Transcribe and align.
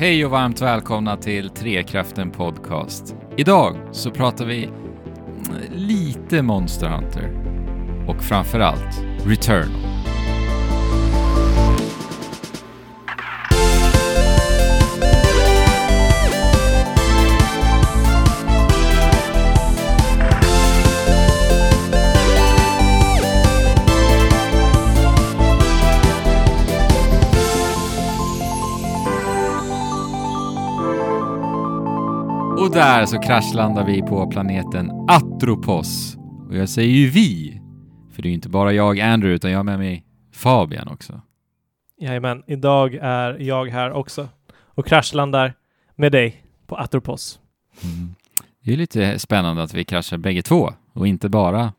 Hej 0.00 0.24
och 0.24 0.30
varmt 0.30 0.60
välkomna 0.60 1.16
till 1.16 1.50
Trekraften 1.50 2.30
Podcast. 2.30 3.16
Idag 3.36 3.76
så 3.92 4.10
pratar 4.10 4.44
vi 4.44 4.68
lite 5.74 6.42
Monster 6.42 6.88
Hunter 6.88 7.30
och 8.08 8.22
framförallt 8.22 9.02
Returnal. 9.24 9.87
Där 32.78 33.06
så 33.06 33.18
kraschlandar 33.18 33.84
vi 33.84 34.02
på 34.02 34.26
planeten 34.26 34.90
Atropos. 35.08 36.16
Och 36.48 36.56
jag 36.56 36.68
säger 36.68 36.94
ju 36.94 37.10
vi, 37.10 37.60
för 38.12 38.22
det 38.22 38.26
är 38.26 38.30
ju 38.30 38.34
inte 38.34 38.48
bara 38.48 38.72
jag, 38.72 39.00
Andrew, 39.00 39.34
utan 39.34 39.50
jag 39.50 39.58
har 39.58 39.64
med 39.64 39.78
mig 39.78 40.04
Fabian 40.32 40.88
också. 40.88 41.20
Jajamän, 42.00 42.42
idag 42.46 42.94
är 42.94 43.38
jag 43.40 43.66
här 43.66 43.92
också 43.92 44.28
och 44.50 44.86
kraschlandar 44.86 45.54
med 45.94 46.12
dig 46.12 46.44
på 46.66 46.76
Atropos. 46.76 47.40
Mm. 47.82 48.14
Det 48.64 48.72
är 48.72 48.76
lite 48.76 49.18
spännande 49.18 49.62
att 49.62 49.74
vi 49.74 49.84
kraschar 49.84 50.16
bägge 50.16 50.42
två 50.42 50.72
och 50.92 51.06
inte 51.06 51.28
bara 51.28 51.72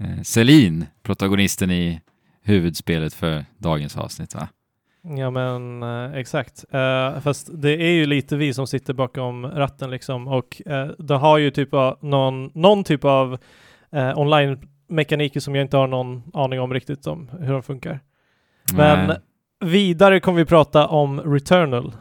eh, 0.00 0.22
Celine, 0.22 0.86
protagonisten 1.02 1.70
i 1.70 2.00
huvudspelet 2.42 3.14
för 3.14 3.44
dagens 3.58 3.96
avsnitt 3.96 4.34
va? 4.34 4.48
Ja 5.02 5.30
men 5.30 5.82
eh, 5.82 6.14
exakt. 6.14 6.64
Eh, 6.70 7.20
fast 7.20 7.50
det 7.52 7.70
är 7.70 7.92
ju 7.92 8.06
lite 8.06 8.36
vi 8.36 8.54
som 8.54 8.66
sitter 8.66 8.94
bakom 8.94 9.46
ratten 9.46 9.90
liksom 9.90 10.28
och 10.28 10.62
eh, 10.66 10.86
det 10.98 11.14
har 11.14 11.38
ju 11.38 11.50
typ 11.50 11.74
av 11.74 11.98
någon, 12.00 12.50
någon 12.54 12.84
typ 12.84 13.04
av 13.04 13.38
eh, 13.92 14.18
online-mekaniker 14.18 15.40
som 15.40 15.54
jag 15.54 15.64
inte 15.64 15.76
har 15.76 15.86
någon 15.86 16.22
aning 16.34 16.60
om 16.60 16.74
riktigt 16.74 17.06
om 17.06 17.30
hur 17.40 17.52
de 17.52 17.62
funkar. 17.62 18.00
Men 18.74 19.06
Nej. 19.06 19.16
vidare 19.60 20.20
kommer 20.20 20.38
vi 20.38 20.44
prata 20.44 20.86
om 20.86 21.20
Returnal 21.20 21.92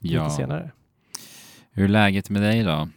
ja. 0.00 0.22
lite 0.22 0.34
senare. 0.34 0.70
Hur 1.72 1.84
är 1.84 1.88
läget 1.88 2.30
med 2.30 2.42
dig 2.42 2.62
då? 2.62 2.88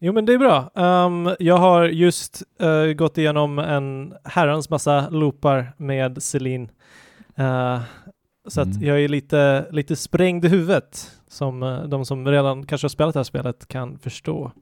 Jo 0.00 0.12
men 0.12 0.26
det 0.26 0.32
är 0.32 0.38
bra. 0.38 0.70
Um, 0.74 1.34
jag 1.38 1.56
har 1.56 1.84
just 1.84 2.42
uh, 2.62 2.92
gått 2.92 3.18
igenom 3.18 3.58
en 3.58 4.14
herrans 4.24 4.70
massa 4.70 5.08
loopar 5.10 5.72
med 5.76 6.22
Celine. 6.22 6.70
Uh, 7.38 7.80
så 8.48 8.60
att 8.60 8.66
Mm. 8.76 8.82
jag 8.88 9.00
är 9.00 9.08
lite, 9.08 9.66
lite 9.70 9.96
sprängd 9.96 10.44
i 10.44 10.48
huvudet 10.48 11.10
som 11.28 11.62
uh, 11.62 11.84
de 11.88 12.04
som 12.04 12.28
redan 12.28 12.66
kanske 12.66 12.84
har 12.84 12.90
spelat 12.90 13.14
det 13.14 13.18
här 13.18 13.24
spelet 13.24 13.68
kan 13.68 13.98
förstå. 13.98 14.52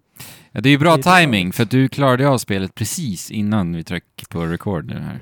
Ja, 0.53 0.61
det 0.61 0.69
är 0.69 0.71
ju 0.71 0.79
bra 0.79 0.97
Lite 0.97 1.11
timing 1.17 1.53
för 1.53 1.63
att 1.63 1.71
du 1.71 1.89
klarade 1.89 2.29
av 2.29 2.39
spelet 2.39 2.75
precis 2.75 3.31
innan 3.31 3.77
vi 3.77 3.85
tryckte 3.85 4.25
på 4.31 4.47
record 4.47 4.87
nu 4.87 4.95
här. 4.99 5.21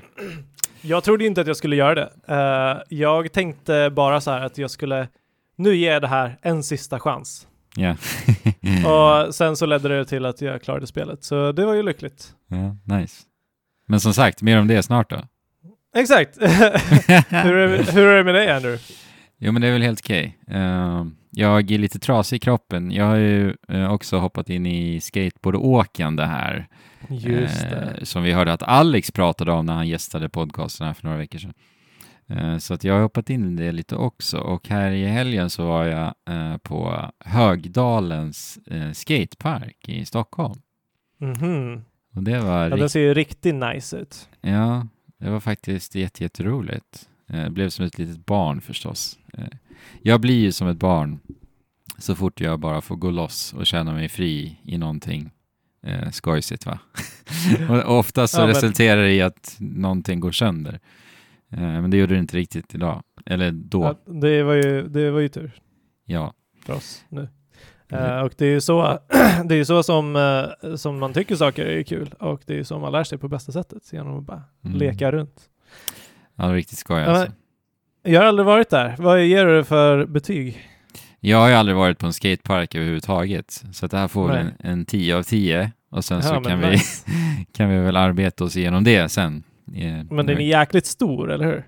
Jag 0.81 1.03
trodde 1.03 1.25
inte 1.25 1.41
att 1.41 1.47
jag 1.47 1.57
skulle 1.57 1.75
göra 1.75 1.95
det. 1.95 2.11
Uh, 2.29 2.81
jag 2.89 3.31
tänkte 3.31 3.89
bara 3.95 4.21
så 4.21 4.31
här 4.31 4.41
att 4.41 4.57
jag 4.57 4.71
skulle, 4.71 5.07
nu 5.55 5.75
ger 5.75 5.91
jag 5.93 6.01
det 6.01 6.07
här 6.07 6.37
en 6.41 6.63
sista 6.63 6.99
chans. 6.99 7.47
Ja. 7.75 7.95
Och 9.25 9.35
sen 9.35 9.55
så 9.55 9.65
ledde 9.65 9.89
det 9.97 10.05
till 10.05 10.25
att 10.25 10.41
jag 10.41 10.61
klarade 10.61 10.87
spelet, 10.87 11.23
så 11.23 11.51
det 11.51 11.65
var 11.65 11.73
ju 11.73 11.83
lyckligt. 11.83 12.33
ja, 12.47 12.97
nice. 12.97 13.23
Men 13.85 13.99
som 13.99 14.13
sagt, 14.13 14.41
mer 14.41 14.59
om 14.59 14.67
det 14.67 14.83
snart 14.83 15.09
då. 15.09 15.21
Exakt! 15.95 16.37
hur, 16.41 17.55
är, 17.55 17.91
hur 17.93 18.07
är 18.07 18.17
det 18.17 18.23
med 18.23 18.35
dig 18.35 18.51
Andrew? 18.51 18.83
Jo, 19.37 19.51
men 19.51 19.61
det 19.61 19.67
är 19.67 19.71
väl 19.71 19.81
helt 19.81 19.99
okej. 19.99 20.37
Eh, 20.47 21.05
jag 21.31 21.71
är 21.71 21.77
lite 21.77 21.99
trasig 21.99 22.35
i 22.37 22.39
kroppen. 22.39 22.91
Jag 22.91 23.05
har 23.05 23.15
ju 23.15 23.55
eh, 23.67 23.91
också 23.93 24.17
hoppat 24.17 24.49
in 24.49 24.65
i 24.65 25.01
skateboardåkande 25.01 26.23
här. 26.23 26.67
Just 27.09 27.63
Eh, 27.63 27.69
det. 27.69 28.05
som 28.05 28.23
vi 28.23 28.31
hörde 28.31 28.53
att 28.53 28.63
Alex 28.63 29.11
pratade 29.11 29.51
om 29.51 29.65
när 29.65 29.73
han 29.73 29.87
gästade 29.87 30.29
podcasten 30.29 30.87
här 30.87 30.93
för 30.93 31.03
några 31.03 31.17
veckor 31.17 31.39
sedan. 31.39 31.53
Eh, 32.29 32.57
så 32.57 32.73
att 32.73 32.83
jag 32.83 32.93
har 32.93 33.01
hoppat 33.01 33.29
in 33.29 33.59
i 33.59 33.63
det 33.65 33.71
lite 33.71 33.95
också. 33.95 34.37
Och 34.37 34.69
här 34.69 34.91
i 34.91 35.05
helgen 35.05 35.49
så 35.49 35.65
var 35.67 35.85
jag 35.85 36.13
eh, 36.29 36.57
på 36.57 37.09
Högdalens 37.25 38.59
eh, 38.67 38.91
skatepark 38.91 39.89
i 39.89 40.05
Stockholm. 40.05 40.61
Mhm. 41.19 41.81
Och 42.15 42.23
det 42.23 42.39
var 42.39 42.69
Ja, 42.69 42.75
den 42.75 42.89
ser 42.89 42.99
ju 42.99 43.13
riktigt 43.13 43.55
nice 43.55 43.97
ut. 43.97 44.29
Ja, 44.41 44.87
det 45.21 45.29
var 45.29 45.39
faktiskt 45.39 45.95
jätte, 45.95 46.23
jätteroligt. 46.23 47.09
Eh, 47.27 47.49
blev 47.49 47.69
som 47.69 47.85
ett 47.85 47.97
litet 47.97 48.25
barn 48.25 48.61
förstås. 48.61 49.19
Eh, 49.33 49.47
jag 50.01 50.21
blir 50.21 50.39
ju 50.39 50.51
som 50.51 50.67
ett 50.67 50.77
barn 50.77 51.19
så 51.97 52.15
fort 52.15 52.41
jag 52.41 52.59
bara 52.59 52.81
får 52.81 52.95
gå 52.95 53.11
loss 53.11 53.53
och 53.53 53.65
känna 53.65 53.93
mig 53.93 54.09
fri 54.09 54.59
i 54.63 54.77
någonting 54.77 55.31
eh, 55.83 56.09
skojsigt 56.09 56.65
va. 56.65 56.79
och 57.69 57.97
oftast 57.99 58.33
så 58.33 58.41
Ja, 58.41 58.47
resulterar 58.47 59.01
det 59.01 59.13
i 59.13 59.21
att 59.21 59.55
någonting 59.59 60.19
går 60.19 60.31
sönder. 60.31 60.79
Eh, 61.49 61.59
men 61.59 61.91
det 61.91 61.97
gjorde 61.97 62.13
det 62.13 62.19
inte 62.19 62.37
riktigt 62.37 62.75
idag. 62.75 63.03
Eller 63.25 63.51
då, 63.51 63.83
Ja, 63.83 64.13
det, 64.13 64.43
var 64.43 64.53
ju, 64.53 64.87
det 64.87 65.11
var 65.11 65.19
ju 65.19 65.27
tur 65.27 65.51
ja. 66.05 66.33
för 66.65 66.73
oss 66.73 67.05
nu. 67.09 67.27
Mm. 67.91 68.05
Eh, 68.17 68.19
och 68.21 68.33
det 68.37 68.45
är 68.45 68.49
ju 68.49 68.61
så, 68.61 68.99
det 69.45 69.55
är 69.55 69.63
så 69.63 69.83
som, 69.83 70.15
eh, 70.15 70.75
som 70.75 70.99
man 70.99 71.13
tycker 71.13 71.35
saker 71.35 71.65
är 71.65 71.83
kul 71.83 72.13
och 72.19 72.41
det 72.45 72.53
är 72.53 72.57
ju 72.57 72.63
så 72.63 72.79
man 72.79 72.91
lär 72.91 73.03
sig 73.03 73.17
på 73.17 73.27
bästa 73.27 73.51
sättet 73.51 73.93
genom 73.93 74.17
att 74.19 74.25
bara 74.25 74.43
Mm. 74.65 74.77
leka 74.77 75.11
runt. 75.11 75.41
Ja, 76.35 76.43
det 76.43 76.49
var 76.49 76.55
riktigt 76.55 76.77
skoj 76.77 77.03
alltså. 77.03 77.33
Jag 78.03 78.21
har 78.21 78.27
aldrig 78.27 78.45
varit 78.45 78.69
där. 78.69 78.95
Vad 78.99 79.23
ger 79.25 79.45
du 79.45 79.63
för 79.63 80.05
betyg? 80.05 80.67
Jag 81.19 81.37
har 81.37 81.47
ju 81.49 81.53
aldrig 81.53 81.77
varit 81.77 81.97
på 81.99 82.05
en 82.05 82.13
skatepark 82.13 82.75
överhuvudtaget. 82.75 83.63
Så 83.73 83.87
det 83.87 83.97
här 83.97 84.07
får 84.07 84.27
väl 84.27 84.43
Nej. 84.45 84.53
en, 84.59 84.71
en 84.71 84.85
10 84.85 85.15
av 85.17 85.23
10. 85.23 85.71
Och 85.91 86.05
sen 86.05 86.17
Ja, 86.17 86.23
så 86.23 86.41
kan 86.49 86.59
vi, 86.59 86.69
nice. 86.69 87.05
kan 87.53 87.69
vi 87.69 87.77
väl 87.77 87.95
arbeta 87.95 88.43
oss 88.43 88.57
igenom 88.57 88.83
det 88.83 89.09
sen. 89.09 89.43
Eh, 89.75 90.03
Men 90.09 90.25
den 90.25 90.37
är 90.37 90.41
jäkligt 90.41 90.85
stor, 90.85 91.31
eller 91.31 91.45
hur? 91.45 91.63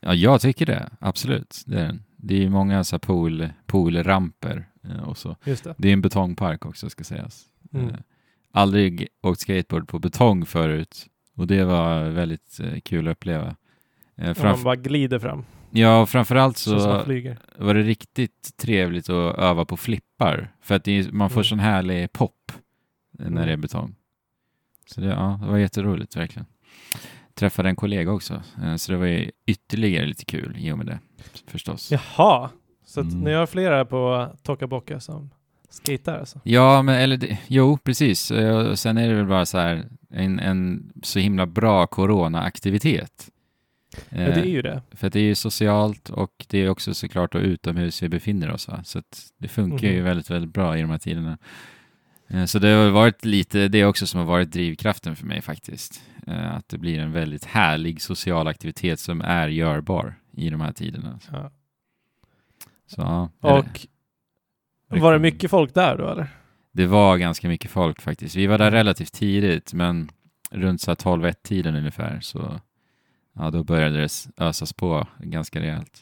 Ja, 0.00 0.14
jag 0.14 0.40
tycker 0.40 0.66
det. 0.66 0.90
Absolut. 1.00 1.62
Det 1.66 1.80
är, 1.80 1.86
den. 1.86 2.02
Det 2.26 2.34
är 2.34 2.40
ju 2.40 2.50
många 2.50 2.84
så 2.84 2.98
pool, 2.98 3.48
poolramper 3.66 4.68
eh, 4.84 5.02
och 5.08 5.18
så. 5.18 5.36
Det. 5.44 5.74
Det 5.78 5.88
är 5.88 5.92
en 5.92 6.00
betongpark 6.00 6.66
också 6.66 6.90
ska 6.90 7.04
sägas. 7.04 7.44
Mm. 7.72 7.88
Eh, 7.88 7.94
aldrig 8.52 9.08
åkt 9.22 9.40
skateboard 9.40 9.88
på 9.88 9.98
betong 9.98 10.46
förut. 10.46 11.06
Och 11.36 11.46
det 11.46 11.64
var 11.64 12.04
väldigt 12.04 12.60
eh, 12.60 12.80
kul 12.80 13.08
att 13.08 13.12
uppleva. 13.12 13.56
Framf- 14.16 14.42
man 14.44 14.62
bara 14.62 14.76
glider 14.76 15.18
fram. 15.18 15.44
ja, 15.70 16.00
och 16.00 16.08
framförallt 16.08 16.56
Så, 16.56 16.80
så 16.80 17.04
var 17.58 17.74
det 17.74 17.82
riktigt 17.82 18.56
trevligt 18.56 19.10
att 19.10 19.38
öva 19.38 19.64
på 19.64 19.76
flippar. 19.76 20.52
För 20.60 20.74
att 20.74 20.88
är, 20.88 21.12
man 21.12 21.30
får 21.30 21.40
Mm. 21.40 21.44
sån 21.44 21.58
härlig 21.58 22.12
pop 22.12 22.52
när 23.12 23.26
Mm. 23.26 23.46
det 23.46 23.52
är 23.52 23.56
betong. 23.56 23.94
Så 24.86 25.00
det, 25.00 25.06
ja, 25.06 25.38
det 25.42 25.48
var 25.50 25.58
jätteroligt 25.58 26.16
verkligen. 26.16 26.46
Träffade 27.34 27.68
en 27.68 27.76
kollega 27.76 28.10
också, 28.12 28.42
eh, 28.62 28.76
så 28.76 28.92
det 28.92 28.98
var 28.98 29.06
ju 29.06 29.30
ytterligare 29.46 30.06
lite 30.06 30.24
kul 30.24 30.56
i 30.58 30.72
och 30.72 30.78
med 30.78 30.86
det 30.86 30.98
förstås. 31.46 31.90
Ja, 31.92 31.98
Jaha, 32.18 32.50
så 32.86 33.00
Mm. 33.00 33.20
ni 33.20 33.32
har 33.32 33.46
flera 33.46 33.84
på 33.84 34.28
Tokaboka 34.42 35.00
som 35.00 35.30
skater 35.70 36.18
alltså? 36.18 36.40
men 36.82 36.88
eller 36.88 37.36
jo, 37.46 37.78
precis. 37.78 38.30
Eh, 38.30 38.56
och 38.70 38.78
Sen 38.78 38.98
är 38.98 39.08
det 39.08 39.14
väl 39.14 39.26
bara 39.26 39.46
så 39.46 39.58
här 39.58 39.84
en, 40.10 40.38
en 40.40 40.92
så 41.02 41.18
himla 41.18 41.46
bra 41.46 41.86
coronaaktivitet. 41.86 43.30
Ja, 44.08 44.16
det 44.18 44.22
är 44.24 44.38
Eh, 44.38 44.44
ju 44.44 44.62
det. 44.62 44.82
För 44.90 45.06
att 45.06 45.12
det 45.12 45.18
är 45.20 45.24
ju 45.24 45.34
socialt 45.34 46.10
och 46.10 46.46
det 46.48 46.58
är 46.58 46.68
också 46.68 46.94
såklart 46.94 47.32
då 47.32 47.38
utomhus 47.38 48.02
vi 48.02 48.08
befinner 48.08 48.50
oss. 48.50 48.68
Va? 48.68 48.80
Så 48.84 49.02
det 49.38 49.48
funkar 49.48 49.88
ju 49.88 49.94
Mhm. 49.96 50.04
väldigt, 50.04 50.30
väldigt 50.30 50.52
bra 50.52 50.78
i 50.78 50.80
de 50.80 50.90
här 50.90 50.98
tiderna. 50.98 51.38
Eh, 52.28 52.44
Så 52.44 52.58
det 52.58 52.68
har 52.68 52.90
varit 52.90 53.24
lite 53.24 53.68
det 53.68 53.84
också 53.84 54.06
som 54.06 54.20
har 54.20 54.26
varit 54.26 54.52
drivkraften 54.52 55.16
för 55.16 55.26
mig 55.26 55.42
faktiskt. 55.42 56.02
Eh, 56.26 56.54
Att 56.54 56.68
det 56.68 56.78
blir 56.78 56.98
en 56.98 57.12
väldigt 57.12 57.44
härlig 57.44 58.02
social 58.02 58.46
aktivitet 58.48 59.00
som 59.00 59.20
är 59.20 59.48
görbar 59.48 60.14
i 60.32 60.50
de 60.50 60.60
här 60.60 60.72
tiderna. 60.72 61.18
Ja. 61.32 61.50
Så, 62.86 63.30
Och 63.40 64.98
var 65.00 65.12
det 65.12 65.18
mycket 65.18 65.50
folk 65.50 65.74
där 65.74 65.96
då 65.98 66.08
eller? 66.08 66.26
det 66.72 66.86
var 66.86 67.16
ganska 67.16 67.48
mycket 67.48 67.70
folk 67.70 68.00
faktiskt. 68.02 68.36
Vi 68.36 68.46
var 68.46 68.58
där 68.58 68.70
relativt 68.70 69.12
tidigt, 69.12 69.72
men 69.72 70.10
runt 70.50 70.80
så 70.80 70.90
här 70.90 70.96
12-1-tiden 70.96 71.74
ungefär 71.76 72.20
så 72.20 72.60
ja, 73.32 73.50
då 73.50 73.64
började 73.64 74.00
det 74.00 74.08
ösas 74.38 74.72
på 74.72 75.06
ganska 75.18 75.60
rejält. 75.60 76.00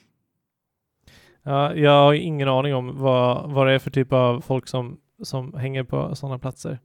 Ja, 1.42 1.74
jag 1.74 1.90
har 1.90 2.14
ingen 2.14 2.48
aning 2.48 2.74
om 2.74 2.98
vad, 2.98 3.50
vad 3.50 3.66
det 3.66 3.72
är 3.72 3.78
för 3.78 3.90
typ 3.90 4.12
av 4.12 4.40
folk 4.40 4.68
som, 4.68 4.98
som 5.22 5.54
hänger 5.54 5.84
på 5.84 6.14
sådana 6.14 6.38
platser. 6.38 6.78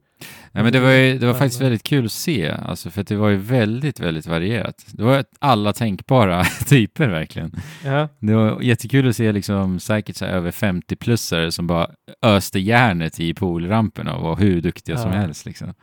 Nej, 0.51 0.63
men 0.63 0.74
det 0.74 0.80
var, 0.80 0.92
ju, 0.92 1.18
det 1.19 1.25
var 1.28 1.34
faktiskt 1.34 1.62
väldigt 1.62 1.84
kul 1.84 2.06
att 2.06 2.12
se, 2.12 2.50
alltså, 2.51 2.89
för 2.89 3.04
det 3.04 3.16
var 3.16 3.30
ju 3.30 3.36
väldigt, 3.38 4.00
väldigt 4.00 4.28
varierat. 4.28 4.86
Det 4.92 5.04
var 5.04 5.24
alla 5.39 5.74
tänkbara 5.74 6.44
typer 6.68 7.07
verkligen. 7.07 7.51
Ja, 7.86 8.07
Det 8.19 8.34
var 8.36 8.62
jättekul 8.62 9.10
att 9.10 9.16
se 9.16 9.31
liksom, 9.31 9.80
säkert 9.80 10.16
så 10.16 10.25
över 10.25 10.51
50-plussare 10.51 11.51
som 11.51 11.68
bara 11.68 11.88
öste 12.22 12.60
järnet 12.60 13.19
i 13.19 13.34
poolramperna 13.34 14.16
och 14.16 14.24
var 14.24 14.36
hur 14.36 14.62
duktiga 14.62 14.98
som 14.98 15.12
Ja. 15.12 15.18
helst. 15.18 15.45
Liksom. 15.45 15.74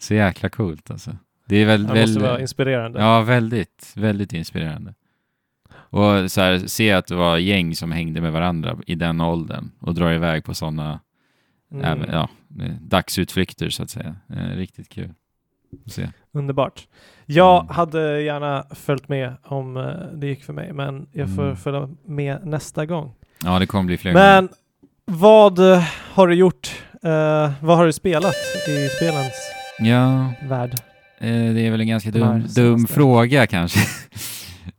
Så 0.00 0.14
jäkla 0.14 0.48
coolt 0.48 0.90
alltså. 0.90 1.16
Det 1.48 1.56
är 1.56 1.66
väl, 1.66 1.86
det 1.86 2.00
måste 2.00 2.20
vara 2.20 2.40
inspirerande. 2.40 3.00
Ja, 3.00 3.22
väldigt, 3.22 3.92
väldigt 3.96 4.32
inspirerande. 4.32 4.94
Och 5.70 6.30
så 6.30 6.40
här, 6.40 6.58
se 6.66 6.92
att 6.92 7.06
det 7.06 7.14
var 7.14 7.38
gäng 7.38 7.74
som 7.76 7.92
hängde 7.92 8.20
med 8.20 8.32
varandra 8.32 8.76
i 8.86 8.94
den 8.94 9.20
åldern 9.20 9.70
och 9.80 9.94
dra 9.94 10.14
iväg 10.14 10.44
på 10.44 10.54
sådana 10.54 11.00
Mm. 11.84 12.10
ja, 12.12 12.28
dagsutflykter 12.80 13.70
så 13.70 13.82
att 13.82 13.90
säga. 13.90 14.16
Eh, 14.30 14.56
riktigt 14.56 14.88
kul 14.88 15.10
att 15.86 15.92
se. 15.92 16.08
Underbart. 16.32 16.86
Jag 17.26 17.60
Mm. 17.62 17.74
hade 17.74 18.22
gärna 18.22 18.64
följt 18.70 19.08
med 19.08 19.36
om 19.44 19.76
eh, 19.76 19.84
det 20.14 20.26
gick 20.26 20.44
för 20.44 20.52
mig, 20.52 20.72
men 20.72 21.06
jag 21.12 21.34
får 21.34 21.42
Mm. 21.44 21.56
följa 21.56 21.88
med 22.04 22.46
nästa 22.46 22.86
gång. 22.86 23.14
Ja, 23.44 23.58
det 23.58 23.66
kommer 23.66 23.84
bli 23.84 23.96
fler 23.96 24.12
gånger. 24.12 24.26
Men 24.42 24.48
vad 25.04 25.72
eh, 25.72 25.82
har 26.12 26.26
du 26.28 26.34
gjort? 26.34 26.82
Eh, 27.02 27.52
vad 27.60 27.76
har 27.76 27.86
du 27.86 27.92
spelat 27.92 28.34
i 28.68 28.88
spelens 28.88 29.32
Ja, 29.78 30.32
värld? 30.48 30.70
eh, 31.18 31.30
det 31.54 31.60
är 31.66 31.70
väl 31.70 31.80
en 31.80 31.88
ganska 31.88 32.10
dum, 32.10 32.44
dum 32.56 32.86
fråga 32.86 33.46
kanske. 33.46 33.80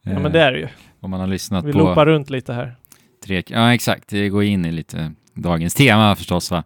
Ja, 0.01 0.19
men 0.19 0.31
det 0.31 0.41
är 0.41 0.51
det 0.51 0.59
ju. 0.59 0.67
Om 0.99 1.11
man 1.11 1.19
har 1.19 1.27
lyssnat 1.27 1.65
Vi 1.65 1.71
på... 1.71 1.77
loopar 1.77 2.05
runt 2.05 2.29
lite 2.29 2.53
här. 2.53 2.75
Tre, 3.25 3.43
ja, 3.47 3.73
exakt. 3.73 4.07
Det 4.09 4.29
går 4.29 4.43
in 4.43 4.65
i 4.65 4.71
lite 4.71 5.11
dagens 5.37 5.73
tema 5.73 6.15
förstås. 6.15 6.51
Va? 6.51 6.63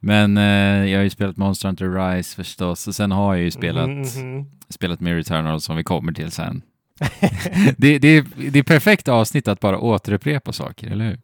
Men 0.00 0.36
eh, 0.36 0.90
jag 0.90 0.98
har 0.98 1.04
ju 1.04 1.10
spelat 1.10 1.36
Monster 1.36 1.68
Hunter 1.68 1.90
Rise 2.16 2.36
förstås 2.36 2.88
och 2.88 2.94
sen 2.94 3.10
har 3.12 3.34
jag 3.34 3.44
ju 3.44 3.50
spelat, 3.50 3.88
Mhm. 3.88 4.46
spelat 4.68 5.00
Mirror 5.00 5.18
Eternal 5.20 5.60
som 5.60 5.76
vi 5.76 5.84
kommer 5.84 6.12
till 6.12 6.30
sen. 6.30 6.62
det, 7.76 7.98
det, 7.98 8.08
är, 8.08 8.50
det 8.50 8.58
är 8.58 8.62
perfekt 8.62 9.08
avsnitt 9.08 9.48
att 9.48 9.60
bara 9.60 9.78
återupprepa 9.78 10.52
saker, 10.52 10.90
eller 10.90 11.04
hur? 11.04 11.18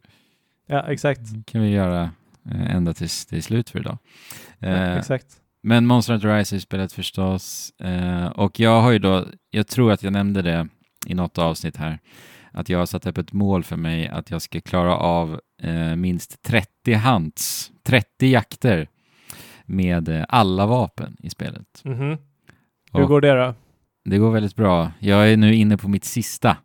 ja, 0.67 0.85
exakt. 0.91 1.21
Det 1.23 1.43
kan 1.51 1.61
vi 1.61 1.69
göra 1.69 2.03
eh, 2.51 2.75
ända 2.75 2.93
tills 2.93 3.25
det 3.25 3.37
är 3.37 3.41
slut 3.41 3.69
för 3.69 3.79
idag. 3.79 3.97
Ja, 4.59 4.67
Eh, 4.67 4.97
exakt. 4.97 5.25
men 5.63 5.85
Monster 5.85 6.13
Hunter 6.13 6.37
Rise 6.37 6.53
har 6.53 6.57
jag 6.57 6.61
spelat 6.61 6.93
förstås. 6.93 7.71
Eh, 7.79 8.25
och 8.25 8.59
jag 8.59 8.81
har 8.81 8.91
ju 8.91 8.99
då, 8.99 9.25
jag 9.51 9.67
tror 9.67 9.91
att 9.91 10.03
jag 10.03 10.13
nämnde 10.13 10.41
det 10.41 10.67
i 11.07 11.13
något 11.13 11.37
avsnitt 11.37 11.77
här, 11.77 11.99
att 12.55 12.69
jag 12.69 12.79
har 12.79 12.85
satt 12.85 13.05
upp 13.07 13.17
ett 13.17 13.33
mål 13.33 13.63
för 13.63 13.75
mig 13.75 14.07
att 14.07 14.31
jag 14.31 14.41
ska 14.41 14.61
klara 14.61 14.95
av 14.97 15.41
eh, 15.61 15.95
minst 15.95 16.41
30 16.43 16.93
hunts, 16.95 17.71
30 17.83 18.27
jakter 18.27 18.87
med 19.65 20.09
eh, 20.09 20.25
alla 20.29 20.65
vapen 20.65 21.17
i 21.19 21.29
spelet. 21.29 21.81
Mhm. 21.83 22.17
Hur 22.93 23.01
Och 23.01 23.07
går 23.07 23.21
det 23.21 23.33
då? 23.45 23.53
Det 24.05 24.17
går 24.17 24.31
väldigt 24.31 24.55
bra. 24.55 24.91
Jag 24.99 25.31
är 25.31 25.37
nu 25.37 25.55
inne 25.55 25.77
på 25.77 25.87
mitt 25.87 26.05
sista. 26.05 26.57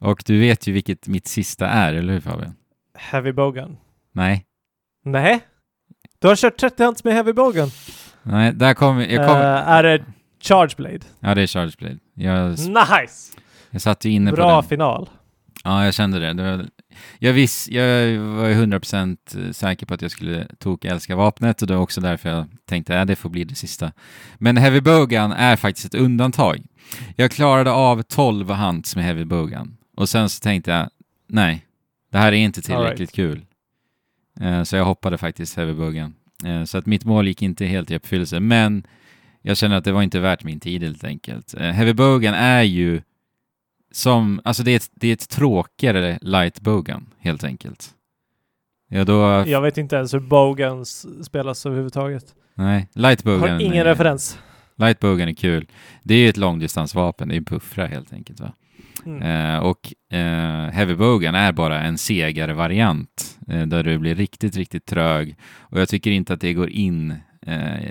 Och 0.00 0.22
du 0.26 0.40
vet 0.40 0.66
ju 0.66 0.72
vilket 0.72 1.08
mitt 1.08 1.26
sista 1.26 1.68
är, 1.68 1.94
eller 1.94 2.12
hur 2.12 2.20
Fabian? 2.20 2.54
Heavy 2.94 3.32
Bogan? 3.32 3.76
Nej, 4.12 4.46
Nej? 5.04 5.40
Du 6.18 6.28
har 6.28 6.36
kört 6.36 6.56
30 6.56 6.84
hunts 6.84 7.04
med 7.04 7.14
Heavy 7.14 7.32
Bogan? 7.32 7.68
nej, 8.22 8.52
där 8.52 8.74
kommer 8.74 9.06
jag. 9.06 9.28
Kom, 9.28 9.36
Eh, 9.36 9.68
är 9.68 9.82
det 9.82 10.04
Charge 10.40 10.74
Blade? 10.76 11.00
ja, 11.20 11.34
det 11.34 11.42
är 11.42 11.46
Charge 11.46 11.72
Blade. 11.78 11.98
Jag, 12.14 12.50
Nice! 12.50 13.32
Jag 13.74 13.82
satt 13.82 14.04
ju 14.04 14.10
inne 14.10 14.30
på 14.30 14.36
Bra 14.36 14.62
final. 14.62 15.08
Ja, 15.64 15.84
jag 15.84 15.94
kände 15.94 16.18
det. 16.18 16.32
det 16.32 16.42
var, 16.42 16.66
jag, 17.18 17.32
viss, 17.32 17.68
jag 17.68 18.18
var 18.18 18.48
ju 18.48 18.54
100% 18.54 19.52
säker 19.52 19.86
på 19.86 19.94
att 19.94 20.02
jag 20.02 20.10
skulle 20.10 20.46
tok 20.58 20.84
älska 20.84 21.16
vapnet 21.16 21.62
och 21.62 21.68
det 21.68 21.74
var 21.74 21.82
också 21.82 22.00
därför 22.00 22.28
jag 22.28 22.46
tänkte 22.64 23.00
att 23.00 23.08
det 23.08 23.16
får 23.16 23.30
bli 23.30 23.44
det 23.44 23.54
sista. 23.54 23.92
Men 24.38 24.56
Heavy 24.56 24.80
Bogan 24.80 25.32
är 25.32 25.56
faktiskt 25.56 25.86
ett 25.86 26.00
undantag. 26.00 26.62
Jag 27.16 27.30
klarade 27.30 27.70
av 27.70 28.02
12 28.02 28.50
hunts 28.50 28.96
med 28.96 29.04
Heavy 29.04 29.24
Bogan 29.24 29.76
och 29.96 30.08
sen 30.08 30.28
så 30.28 30.40
tänkte 30.40 30.70
jag 30.70 30.90
nej, 31.28 31.66
det 32.12 32.18
här 32.18 32.32
är 32.32 32.36
inte 32.36 32.62
tillräckligt 32.62 33.12
kul. 33.12 33.44
Eh, 34.40 34.62
så 34.62 34.76
jag 34.76 34.84
hoppade 34.84 35.18
faktiskt 35.18 35.56
Heavy 35.56 35.72
Bogan. 35.72 36.14
Eh, 36.44 36.64
så 36.64 36.78
att 36.78 36.86
mitt 36.86 37.04
mål 37.04 37.28
gick 37.28 37.42
inte 37.42 37.66
helt 37.66 37.90
i 37.90 37.96
uppfyllelse, 37.96 38.40
men 38.40 38.86
jag 39.42 39.56
känner 39.56 39.76
att 39.76 39.84
det 39.84 39.92
var 39.92 40.02
inte 40.02 40.20
värt 40.20 40.44
min 40.44 40.60
tid 40.60 40.82
helt 40.82 41.04
enkelt. 41.04 41.54
Eh, 41.54 41.70
Heavy 41.70 41.92
Bogan 41.92 42.34
är 42.34 42.62
ju 42.62 43.02
som, 43.94 44.40
alltså 44.44 44.62
det 44.62 44.70
är 44.70 44.76
ett, 44.76 44.90
det 44.94 45.08
är 45.08 45.12
ett 45.12 45.28
tråkigare 45.28 46.18
light 46.22 46.60
bogan 46.60 47.06
helt 47.18 47.44
enkelt. 47.44 47.90
Ja 48.88 49.04
då, 49.04 49.44
Jag 49.46 49.60
vet 49.60 49.78
inte 49.78 49.96
ens 49.96 50.14
hur 50.14 50.20
Bogans 50.20 51.06
spelas 51.26 51.66
överhuvudtaget. 51.66 52.24
nej, 52.54 52.88
light 52.94 53.22
bogan. 53.24 53.40
Har 53.40 53.60
ingen 53.60 53.74
är- 53.74 53.84
referens. 53.84 54.38
Light 54.76 55.00
bogan 55.00 55.28
är 55.28 55.34
kul. 55.34 55.66
Det 56.02 56.14
är 56.14 56.18
ju 56.18 56.28
ett 56.28 56.36
långdistansvapen, 56.36 57.28
det 57.28 57.34
är 57.34 57.36
en 57.36 57.44
puffra 57.44 57.86
helt 57.86 58.12
enkelt 58.12 58.40
va. 58.40 58.52
Mm. 59.06 59.22
Eh, 59.22 59.58
och 59.58 59.94
eh, 60.16 60.70
heavy 60.72 60.94
bogan 60.94 61.34
är 61.34 61.52
bara 61.52 61.80
en 61.82 61.98
segare 61.98 62.52
variant 62.54 63.38
eh, 63.48 63.62
där 63.66 63.82
du 63.82 63.98
blir 63.98 64.14
riktigt, 64.14 64.56
riktigt 64.56 64.86
trög. 64.86 65.36
Och 65.58 65.80
jag 65.80 65.88
tycker 65.88 66.10
inte 66.10 66.34
att 66.34 66.40
det 66.40 66.52
går 66.54 66.70
in 66.70 67.14
eh, 67.46 67.90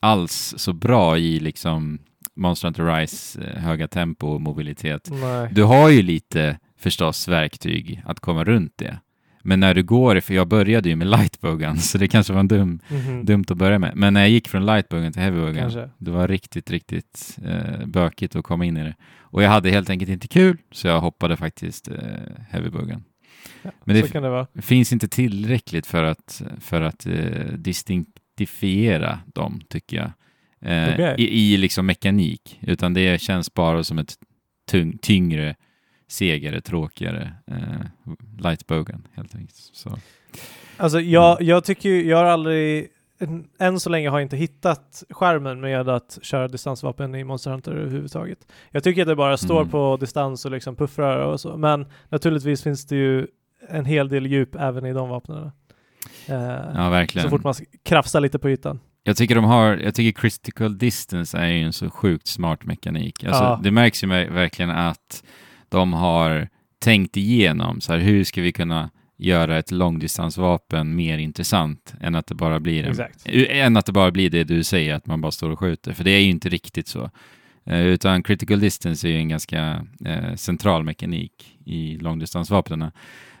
alls 0.00 0.54
så 0.56 0.72
bra 0.72 1.18
i 1.18 1.40
liksom 1.40 1.98
Monster 2.36 2.68
Hunter 2.68 2.96
Rise 2.96 3.40
eh, 3.44 3.62
höga 3.62 3.88
tempo 3.88 4.26
och 4.26 4.40
mobilitet. 4.40 5.08
Nej. 5.12 5.48
Du 5.52 5.62
har 5.62 5.88
ju 5.88 6.02
lite 6.02 6.58
förstås 6.78 7.28
verktyg 7.28 8.02
att 8.06 8.20
komma 8.20 8.44
runt 8.44 8.72
det. 8.76 8.98
Men 9.42 9.60
när 9.60 9.74
du 9.74 9.82
går, 9.82 10.20
för 10.20 10.34
jag 10.34 10.48
började 10.48 10.88
ju 10.88 10.96
med 10.96 11.06
lightbogan, 11.06 11.78
så 11.78 11.98
det 11.98 12.08
kanske 12.08 12.32
var 12.32 12.40
en 12.40 12.48
dum, 12.48 12.80
Mhm. 12.88 13.24
dumt 13.24 13.44
att 13.48 13.56
börja 13.56 13.78
med. 13.78 13.92
Men 13.96 14.14
när 14.14 14.20
jag 14.20 14.30
gick 14.30 14.48
från 14.48 14.66
lightbogan 14.66 15.12
till 15.12 15.22
heavybogan, 15.22 15.54
Kanske. 15.56 15.90
det 15.98 16.10
var 16.10 16.28
riktigt, 16.28 16.70
riktigt 16.70 17.38
eh, 17.44 17.86
bökigt 17.86 18.36
att 18.36 18.44
komma 18.44 18.64
in 18.64 18.76
i 18.76 18.84
det. 18.84 18.94
Och 19.20 19.42
jag 19.42 19.50
hade 19.50 19.70
helt 19.70 19.90
enkelt 19.90 20.10
inte 20.10 20.28
kul, 20.28 20.56
så 20.72 20.88
jag 20.88 21.00
hoppade 21.00 21.36
faktiskt 21.36 21.88
eh, 21.88 21.94
heavybogan. 22.50 23.04
Ja, 23.62 23.70
Men 23.84 23.96
det 23.96 24.46
det 24.52 24.62
finns 24.62 24.92
inte 24.92 25.08
tillräckligt 25.08 25.86
för 25.86 26.02
att, 26.04 26.42
för 26.60 26.80
att 26.82 27.06
eh, 27.06 27.12
distinktifiera 27.58 29.18
dem, 29.34 29.60
tycker 29.68 29.96
jag. 29.96 30.10
Eh, 30.60 31.14
i, 31.18 31.52
I 31.54 31.56
liksom 31.56 31.86
mekanik, 31.86 32.58
utan 32.62 32.94
det 32.94 33.20
känns 33.20 33.54
bara 33.54 33.84
som 33.84 33.98
ett 33.98 34.14
tung, 34.70 34.98
tyngre, 34.98 35.54
segare, 36.08 36.60
tråkigare 36.60 37.32
eh, 37.46 37.86
lightbogan 38.38 39.06
helt 39.14 39.34
enkelt. 39.34 39.54
Så. 39.72 39.98
Alltså 40.76 41.00
jag, 41.00 41.42
jag 41.42 41.64
tycker 41.64 41.88
ju, 41.88 42.06
jag 42.08 42.16
har 42.16 42.24
aldrig, 42.24 42.88
än 43.58 43.80
så 43.80 43.90
länge 43.90 44.08
har 44.08 44.18
jag 44.18 44.24
inte 44.24 44.36
hittat 44.36 45.02
skärmen 45.10 45.60
med 45.60 45.88
att 45.88 46.18
köra 46.22 46.48
distansvapen 46.48 47.14
i 47.14 47.24
Monster 47.24 47.50
Hunter 47.50 47.72
överhuvudtaget. 47.72 48.38
Jag 48.70 48.84
tycker 48.84 49.02
att 49.02 49.08
det 49.08 49.16
bara 49.16 49.36
står 49.36 49.60
Mm. 49.60 49.70
på 49.70 49.96
distans 49.96 50.44
och 50.44 50.50
liksom 50.50 50.76
puffrar 50.76 51.18
och 51.18 51.40
så, 51.40 51.56
men 51.56 51.86
naturligtvis 52.08 52.62
finns 52.62 52.86
det 52.86 52.96
ju 52.96 53.26
en 53.68 53.84
hel 53.84 54.08
del 54.08 54.26
djup 54.26 54.54
även 54.58 54.86
i 54.86 54.92
de 54.92 55.08
vapnen. 55.08 55.50
Eh, 56.26 56.34
Ja, 56.74 56.88
verkligen. 56.90 57.22
så 57.24 57.30
fort 57.30 57.44
man 57.44 57.54
krafsar 57.84 58.20
lite 58.20 58.38
på 58.38 58.50
ytan. 58.50 58.80
Jag 59.08 59.16
tycker 59.16 59.34
de 59.34 59.44
har, 59.44 59.76
jag 59.76 59.94
tycker 59.94 60.20
critical 60.20 60.78
distance 60.78 61.38
är 61.38 61.46
ju 61.48 61.62
en 61.62 61.72
så 61.72 61.90
sjukt 61.90 62.26
smart 62.26 62.64
mekanik. 62.64 63.24
Alltså, 63.24 63.42
Ja. 63.42 63.60
Det 63.62 63.70
märks 63.70 64.04
ju 64.04 64.08
ver- 64.08 64.30
verkligen 64.30 64.70
att 64.70 65.24
de 65.68 65.92
har 65.92 66.48
tänkt 66.78 67.16
igenom 67.16 67.80
så 67.80 67.92
här, 67.92 67.98
hur 67.98 68.24
ska 68.24 68.42
vi 68.42 68.52
kunna 68.52 68.90
göra 69.18 69.58
ett 69.58 69.70
långdistansvapen 69.70 70.96
mer 70.96 71.18
intressant 71.18 71.94
än 72.00 72.14
att 72.14 72.26
det 72.26 72.34
bara 72.34 72.60
blir 72.60 72.84
en, 72.84 72.90
Exakt. 72.90 73.26
än 73.50 73.76
att 73.76 73.86
det 73.86 73.92
bara 73.92 74.10
blir 74.10 74.30
det 74.30 74.44
du 74.44 74.64
säger, 74.64 74.94
att 74.94 75.06
man 75.06 75.20
bara 75.20 75.32
står 75.32 75.50
och 75.50 75.58
skjuter. 75.58 75.92
För 75.92 76.04
det 76.04 76.10
är 76.10 76.20
ju 76.20 76.30
inte 76.30 76.48
riktigt 76.48 76.88
så. 76.88 77.10
Eh, 77.66 77.80
utan 77.86 78.22
critical 78.22 78.60
distance 78.60 79.08
är 79.08 79.12
ju 79.12 79.18
en 79.18 79.28
ganska 79.28 79.86
eh, 80.04 80.34
central 80.34 80.84
mekanik 80.84 81.56
i 81.64 81.96
långdistansvapnen. 81.98 82.90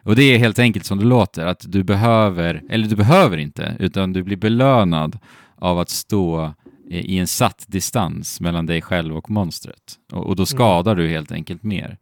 Och 0.02 0.16
det 0.16 0.22
är 0.22 0.38
helt 0.38 0.58
enkelt 0.58 0.84
som 0.84 0.98
det 0.98 1.04
låter, 1.04 1.46
att 1.46 1.64
du 1.72 1.82
behöver, 1.82 2.62
eller 2.70 2.88
du 2.88 2.96
behöver 2.96 3.38
inte, 3.38 3.76
utan 3.78 4.12
du 4.12 4.22
blir 4.22 4.36
belönad 4.36 5.18
av 5.56 5.78
att 5.78 5.88
stå 5.88 6.44
eh, 6.90 7.00
i 7.00 7.18
en 7.18 7.26
satt 7.26 7.64
distans 7.68 8.40
mellan 8.40 8.66
dig 8.66 8.82
själv 8.82 9.16
och 9.16 9.30
monstret. 9.30 9.98
Och, 10.12 10.26
och 10.26 10.36
då 10.36 10.46
skadar 10.46 10.94
du 10.94 11.08
helt 11.08 11.32
enkelt 11.32 11.62
mer. 11.62 11.98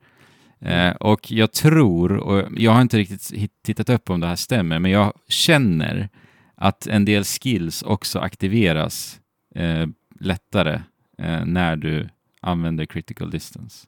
Eh, 0.61 0.90
och 0.90 1.32
jag 1.32 1.52
tror, 1.52 2.12
och 2.12 2.49
jag 2.56 2.73
har 2.73 2.82
inte 2.82 2.99
riktigt 2.99 3.52
tittat 3.62 3.88
upp 3.88 4.11
om 4.11 4.20
det 4.20 4.26
här 4.26 4.37
stämmer, 4.37 4.78
men 4.78 4.90
jag 4.90 5.12
känner 5.28 6.08
att 6.54 6.87
en 6.87 7.04
del 7.04 7.25
skills 7.25 7.82
också 7.82 8.18
aktiveras 8.18 9.20
eh, 9.54 9.87
lättare 10.20 10.80
eh, 11.18 11.44
när 11.44 11.76
du 11.76 12.08
använder 12.40 12.87
critical 12.87 13.30
distance. 13.30 13.87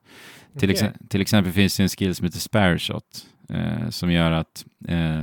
Till, 0.59 0.71
exe- 0.71 1.09
till 1.09 1.21
exempel 1.21 1.53
finns 1.53 1.77
det 1.77 1.83
en 1.83 1.89
skill 1.89 2.15
som 2.15 2.25
heter 2.25 2.39
spare 2.39 2.79
shot 2.79 3.27
eh, 3.49 3.89
som 3.91 4.13
gör 4.13 4.31
att 4.31 4.65
eh, 4.89 5.21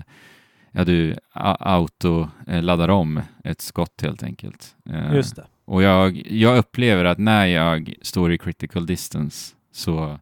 ja, 0.76 0.84
du 0.84 1.16
a- 1.34 1.58
auto 1.60 2.28
eh, 2.48 2.62
laddar 2.64 2.90
om 2.90 3.22
ett 3.44 3.62
skott 3.62 4.02
helt 4.02 4.24
enkelt. 4.24 4.76
Eh, 4.90 5.14
Just 5.16 5.36
det. 5.36 5.46
och 5.66 5.84
jag, 5.84 6.28
jag 6.32 6.58
upplever 6.58 7.06
att 7.06 7.18
när 7.18 7.46
jag 7.46 7.94
står 8.02 8.32
i 8.34 8.38
critical 8.38 8.86
distance 8.86 9.56
så 9.72 10.20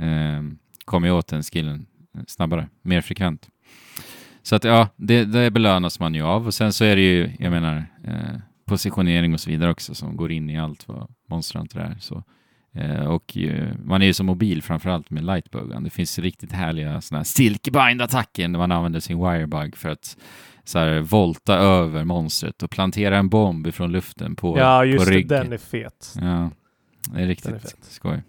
eh, 0.00 0.42
kommer 0.84 1.08
jag 1.08 1.16
åt 1.16 1.28
den 1.28 1.42
skillen 1.42 1.86
snabbare, 2.26 2.68
mer 2.82 3.00
frekvent. 3.00 3.48
Så 4.42 4.56
att 4.56 4.64
ja, 4.64 4.88
det, 4.96 5.24
det 5.24 5.50
belönas 5.50 6.00
man 6.00 6.14
ju 6.14 6.22
av 6.22 6.46
och 6.46 6.54
sen 6.54 6.72
så 6.72 6.84
är 6.84 6.96
det 6.96 7.02
ju, 7.02 7.30
jag 7.38 7.50
menar, 7.50 7.84
eh, 8.04 8.38
positionering 8.64 9.34
och 9.34 9.40
så 9.40 9.50
vidare 9.50 9.70
också 9.70 9.94
som 9.94 10.16
går 10.16 10.32
in 10.32 10.50
i 10.50 10.58
allt 10.58 10.88
vad 10.88 11.10
Monster 11.30 11.58
Hunter 11.58 11.78
är. 11.80 11.96
Så. 12.00 12.24
Eh, 12.78 13.04
och 13.04 13.36
eh, 13.36 13.68
man 13.84 14.02
är 14.02 14.06
ju 14.06 14.12
så 14.12 14.24
mobil 14.24 14.62
framförallt 14.62 15.10
med 15.10 15.24
lightbogan. 15.24 15.84
Det 15.84 15.90
finns 15.90 16.18
riktigt 16.18 16.52
härliga 16.52 17.00
sådana 17.00 17.18
här 17.18 17.24
silkebind-attacker 17.24 18.48
när 18.48 18.58
man 18.58 18.72
använder 18.72 19.00
sin 19.00 19.18
wirebug 19.18 19.76
för 19.76 19.88
att 19.88 20.16
så 20.64 20.78
här, 20.78 21.00
volta 21.00 21.54
över 21.54 22.04
monstret 22.04 22.62
och 22.62 22.70
plantera 22.70 23.18
en 23.18 23.28
bomb 23.28 23.66
ifrån 23.66 23.92
luften 23.92 24.36
på, 24.36 24.58
Ja, 24.58 24.84
just 24.84 25.04
på 25.04 25.10
det. 25.10 25.16
ryggen. 25.16 25.28
Den 25.28 25.52
är 25.52 25.58
fet. 25.58 26.14
Ja, 26.20 26.50
det 27.12 27.18
är 27.20 27.22
är 27.22 27.26
riktigt 27.26 27.62
fet. 27.62 27.76
skoj. 27.82 28.22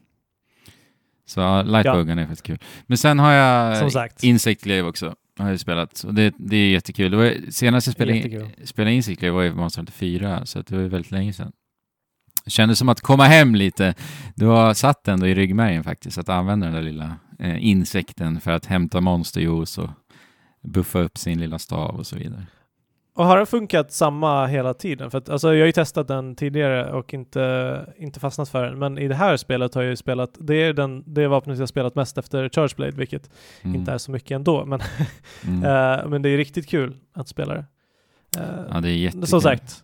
Så 1.26 1.40
ja, 1.40 1.62
Lightbuggen 1.62 2.20
är 2.20 2.24
faktiskt 2.26 2.46
kul. 2.46 2.60
Men 2.88 2.98
sen 2.98 3.20
har 3.20 3.32
jag 3.32 3.92
Som. 3.92 4.08
Insect 4.22 4.64
Glaive 4.64 4.88
också. 4.88 5.16
Har 5.40 5.50
jag 5.50 5.60
spelat. 5.60 6.04
Och 6.04 6.14
det, 6.14 6.34
det 6.38 6.56
är 6.58 6.70
jättekul. 6.70 7.12
Det 7.12 7.18
var, 7.18 7.52
senast 7.52 7.88
jag 7.88 7.94
spelade, 7.94 8.18
Jättekul. 8.18 8.48
spelade 8.68 8.94
Insect 8.96 9.20
Glaive 9.20 9.36
var 9.36 9.44
ju 9.44 9.54
Monster 9.54 9.80
Hunter 9.80 9.94
4, 9.94 10.46
så 10.46 10.62
det 10.62 10.72
var 10.72 10.84
väldigt 10.84 11.12
länge 11.12 11.34
sedan. 11.34 11.52
Det 12.50 12.54
kändes 12.54 12.80
som 12.80 12.90
att 12.90 13.02
komma 13.02 13.24
hem 13.24 13.56
lite. 13.56 13.94
Det 14.36 14.46
var 14.46 14.74
satt 14.74 15.08
ändå 15.08 15.28
i 15.28 15.36
ryggmärgen 15.36 15.84
faktiskt, 15.84 16.18
att 16.18 16.30
använda 16.30 16.66
den 16.66 16.76
där 16.76 16.82
lilla 16.82 17.16
eh, 17.40 17.66
insekten 17.68 18.42
för 18.42 18.52
att 18.52 18.66
hämta 18.66 19.02
monsterjuice 19.02 19.78
och 19.78 19.90
buffa 20.64 21.00
upp 21.00 21.18
sin 21.18 21.40
lilla 21.40 21.60
stav 21.60 21.96
och 21.96 22.08
så 22.08 22.16
vidare. 22.16 22.46
Och 23.16 23.26
har 23.26 23.38
den 23.38 23.46
funkat 23.46 23.92
samma 23.92 24.46
hela 24.46 24.74
tiden? 24.74 25.12
För 25.12 25.18
att, 25.18 25.30
alltså, 25.30 25.54
jag 25.54 25.62
har 25.62 25.66
ju 25.66 25.72
testat 25.72 26.08
den 26.08 26.36
tidigare 26.36 26.92
och 26.92 27.14
inte, 27.14 27.94
inte 27.98 28.20
fastnat 28.20 28.50
för 28.50 28.64
den. 28.66 28.80
Men 28.80 28.98
i 28.98 29.08
det 29.08 29.16
här 29.16 29.38
spelet 29.38 29.74
har 29.76 29.82
jag 29.82 29.90
ju 29.90 29.96
spelat, 29.96 30.30
det 30.40 30.56
är 30.56 30.74
den, 30.74 31.04
det 31.14 31.28
vapnet 31.28 31.58
jag 31.58 31.62
har 31.62 31.68
spelat 31.68 31.96
mest 31.96 32.18
efter 32.18 32.50
Charge 32.50 32.74
Blade, 32.76 32.92
vilket 32.92 33.30
Mm. 33.62 33.76
inte 33.76 33.92
är 33.92 33.98
så 33.98 34.12
mycket 34.12 34.32
ändå. 34.36 34.66
Men, 34.66 34.80
Mm. 35.48 35.64
eh, 36.04 36.08
men 36.10 36.22
det 36.22 36.30
är 36.30 36.38
riktigt 36.38 36.70
kul 36.70 36.96
att 37.14 37.28
spela 37.28 37.54
det. 37.54 37.66
Eh, 38.38 38.44
ja, 38.70 38.82
det 38.82 38.90
är 38.90 38.94
jättekul. 38.98 39.28
som 39.28 39.42
sagt, 39.42 39.84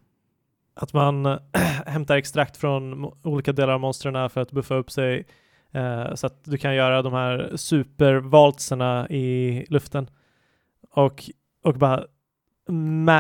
att 0.76 0.94
man 0.94 1.26
eh, 1.26 1.38
hämtar 1.86 2.16
extrakt 2.16 2.58
från 2.58 3.12
olika 3.24 3.52
delar 3.54 3.74
av 3.74 3.80
monstren 3.80 4.30
för 4.30 4.42
att 4.42 4.52
buffa 4.52 4.76
upp 4.76 4.92
sig. 4.92 5.26
eh, 5.74 6.16
så 6.16 6.28
att 6.28 6.44
du 6.46 6.58
kan 6.58 6.76
göra 6.76 7.02
de 7.02 7.14
här 7.14 7.52
supervaltserna 7.56 9.10
i 9.10 9.66
luften. 9.70 10.10
Och, 10.92 11.24
och 11.64 11.74
bara 11.74 12.04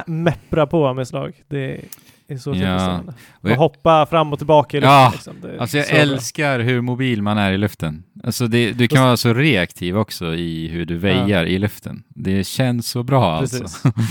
meppra 0.05 0.67
på 0.67 0.93
med 0.93 1.07
slag. 1.07 1.43
Det 1.47 1.81
är 2.27 2.37
så 2.37 2.49
Ja. 2.49 2.53
tillfredsställande. 2.53 3.13
Och 3.41 3.49
Och 3.49 3.55
hoppa 3.57 4.05
fram 4.05 4.33
och 4.33 4.39
tillbaka 4.39 4.77
i 4.77 4.81
luften. 4.81 4.93
Ja, 4.93 5.11
liksom. 5.13 5.35
Alltså 5.59 5.77
jag 5.77 5.85
så 5.87 5.91
bra. 5.93 6.01
älskar 6.01 6.59
hur 6.59 6.81
mobil 6.81 7.21
man 7.21 7.37
är 7.37 7.51
i 7.51 7.57
luften. 7.57 8.03
Alltså 8.23 8.47
det, 8.47 8.71
du 8.71 8.87
kan 8.87 9.03
vara 9.03 9.17
så 9.17 9.33
reaktiv 9.33 9.97
också 9.97 10.35
i 10.35 10.67
hur 10.67 10.85
du 10.85 10.97
väjar 10.97 11.45
i 11.45 11.59
luften. 11.59 12.03
Det 12.09 12.47
känns 12.47 12.87
så 12.89 13.03
bra 13.03 13.39
Precis. 13.39 13.61
alltså. 13.61 13.91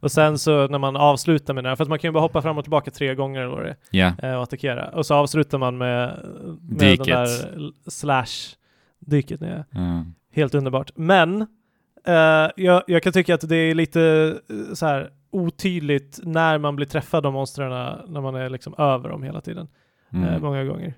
Och 0.00 0.12
sen 0.12 0.38
så 0.38 0.66
när 0.68 0.78
man 0.78 0.96
avslutar 0.96 1.54
med 1.54 1.66
här, 1.66 1.76
för 1.76 1.82
att 1.84 1.88
man 1.88 1.98
kan 1.98 2.08
ju 2.08 2.12
bara 2.12 2.20
hoppa 2.20 2.42
fram 2.42 2.58
och 2.58 2.64
tillbaka 2.64 2.90
tre 2.90 3.14
gånger 3.14 3.40
eller 3.40 3.50
vad 3.56 3.64
det 3.64 3.70
är. 3.70 3.76
Eh, 4.22 4.34
och 4.36 4.42
attackera. 4.42 4.88
Och 4.88 5.06
så 5.06 5.14
avslutar 5.14 5.58
man 5.58 5.78
med, 5.78 6.18
med 6.62 6.78
den 6.98 7.06
där 7.06 7.56
l- 7.56 7.72
slash 7.86 8.56
dyket. 8.98 9.40
ner. 9.40 9.64
ja. 9.70 10.04
Helt 10.32 10.54
underbart. 10.54 10.90
Men 10.96 11.40
eh, 12.06 12.50
jag, 12.56 12.82
jag 12.86 13.02
kan 13.02 13.12
tycka 13.12 13.34
att 13.34 13.48
det 13.48 13.56
är 13.56 13.74
lite 13.74 14.34
eh, 14.50 14.74
så 14.74 14.86
här 14.86 15.10
otydligt 15.30 16.20
när 16.22 16.58
man 16.58 16.76
blir 16.76 16.86
träffad 16.86 17.26
av 17.26 17.32
monstren 17.32 17.70
när 18.08 18.20
man 18.20 18.34
är 18.34 18.48
liksom 18.50 18.74
över 18.78 19.08
dem 19.08 19.22
hela 19.22 19.40
tiden. 19.40 19.68
Eh, 20.12 20.22
Mm. 20.22 20.42
många 20.42 20.64
gånger. 20.64 20.94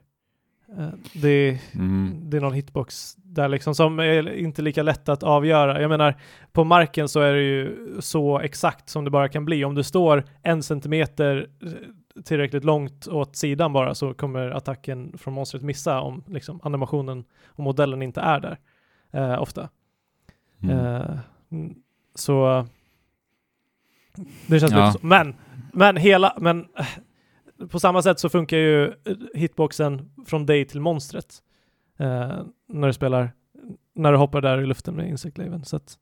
Eh, 0.78 0.88
det, 1.14 1.58
Mm. 1.74 2.20
det 2.30 2.36
är 2.36 2.40
någon 2.40 2.52
hitbox 2.52 3.14
där 3.16 3.48
liksom 3.48 3.74
som 3.74 3.98
är 3.98 4.32
inte 4.36 4.62
lika 4.62 4.82
lätt 4.82 5.08
att 5.08 5.22
avgöra. 5.22 5.80
Jag 5.80 5.88
menar, 5.88 6.14
på 6.52 6.64
marken 6.64 7.08
så 7.08 7.20
är 7.20 7.32
det 7.32 7.42
ju 7.42 7.76
så 8.00 8.38
exakt 8.40 8.88
som 8.88 9.04
det 9.04 9.10
bara 9.10 9.28
kan 9.28 9.44
bli. 9.44 9.64
Om 9.64 9.74
du 9.74 9.82
står 9.82 10.24
en 10.42 10.62
centimeter 10.62 11.46
eh, 11.62 12.22
tillräckligt 12.24 12.64
långt 12.64 13.08
åt 13.08 13.36
sidan 13.36 13.72
bara 13.72 13.94
så 13.94 14.14
kommer 14.14 14.50
attacken 14.50 15.18
från 15.18 15.34
monstret 15.34 15.62
missa 15.62 16.00
om 16.00 16.24
liksom 16.26 16.60
animationen 16.62 17.24
och 17.46 17.64
modellen 17.64 18.02
inte 18.02 18.20
är 18.20 18.40
där. 18.40 18.58
Eh, 19.12 19.42
ofta. 19.42 19.68
Mm. 20.62 20.78
Eh, 20.78 21.18
mm, 21.52 21.74
så 22.14 22.66
det 24.46 24.60
känns 24.60 24.72
Ja. 24.72 24.86
lite 24.86 24.98
så. 25.00 25.06
Men, 25.06 25.34
men 25.72 25.96
hela, 25.96 26.34
men 26.38 26.60
eh, 26.78 26.86
på 27.70 27.80
samma 27.80 28.02
sätt 28.02 28.18
så 28.20 28.28
funkar 28.28 28.56
ju 28.56 28.84
eh, 28.86 28.92
hitboxen 29.34 30.10
från 30.26 30.46
dig 30.46 30.64
till 30.64 30.80
monstret. 30.80 31.34
Eh, 31.98 32.32
när 32.68 32.86
du 32.86 32.92
spelar, 32.92 33.32
när 33.94 34.12
du 34.12 34.18
hoppar 34.18 34.40
där 34.40 34.60
i 34.62 34.66
luften 34.66 34.94
med 34.94 35.08
insektleven. 35.08 35.64
Så 35.64 35.76
att 35.76 35.98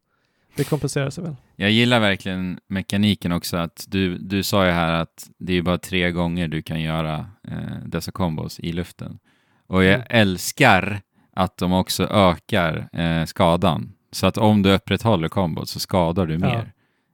det 0.56 0.64
kompenserar 0.64 1.10
sig 1.10 1.24
väl. 1.24 1.36
Jag 1.56 1.70
gillar 1.70 2.00
verkligen 2.00 2.60
mekaniken 2.66 3.32
också 3.32 3.56
att 3.56 3.84
du, 3.88 4.18
du 4.18 4.42
sa 4.42 4.66
ju 4.66 4.70
här 4.72 4.92
att 4.92 5.30
det 5.38 5.52
är 5.52 5.62
bara 5.62 5.78
tre 5.78 6.10
gånger 6.10 6.48
du 6.48 6.62
kan 6.62 6.80
göra 6.80 7.26
eh, 7.48 7.76
dessa 7.86 8.12
kombos 8.12 8.60
i 8.60 8.72
luften. 8.72 9.18
Och 9.66 9.84
jag 9.84 9.94
Mm. 9.94 10.06
älskar 10.10 11.00
att 11.34 11.56
de 11.56 11.72
också 11.72 12.04
ökar 12.06 12.88
eh, 12.92 13.24
skadan. 13.24 13.92
Så 14.12 14.26
att 14.26 14.38
om 14.38 14.62
du 14.62 14.72
upprätthåller 14.74 15.28
kombot 15.28 15.68
så 15.68 15.80
skadar 15.80 16.26
du 16.26 16.32
Ja. 16.34 16.38
mer. 16.38 16.72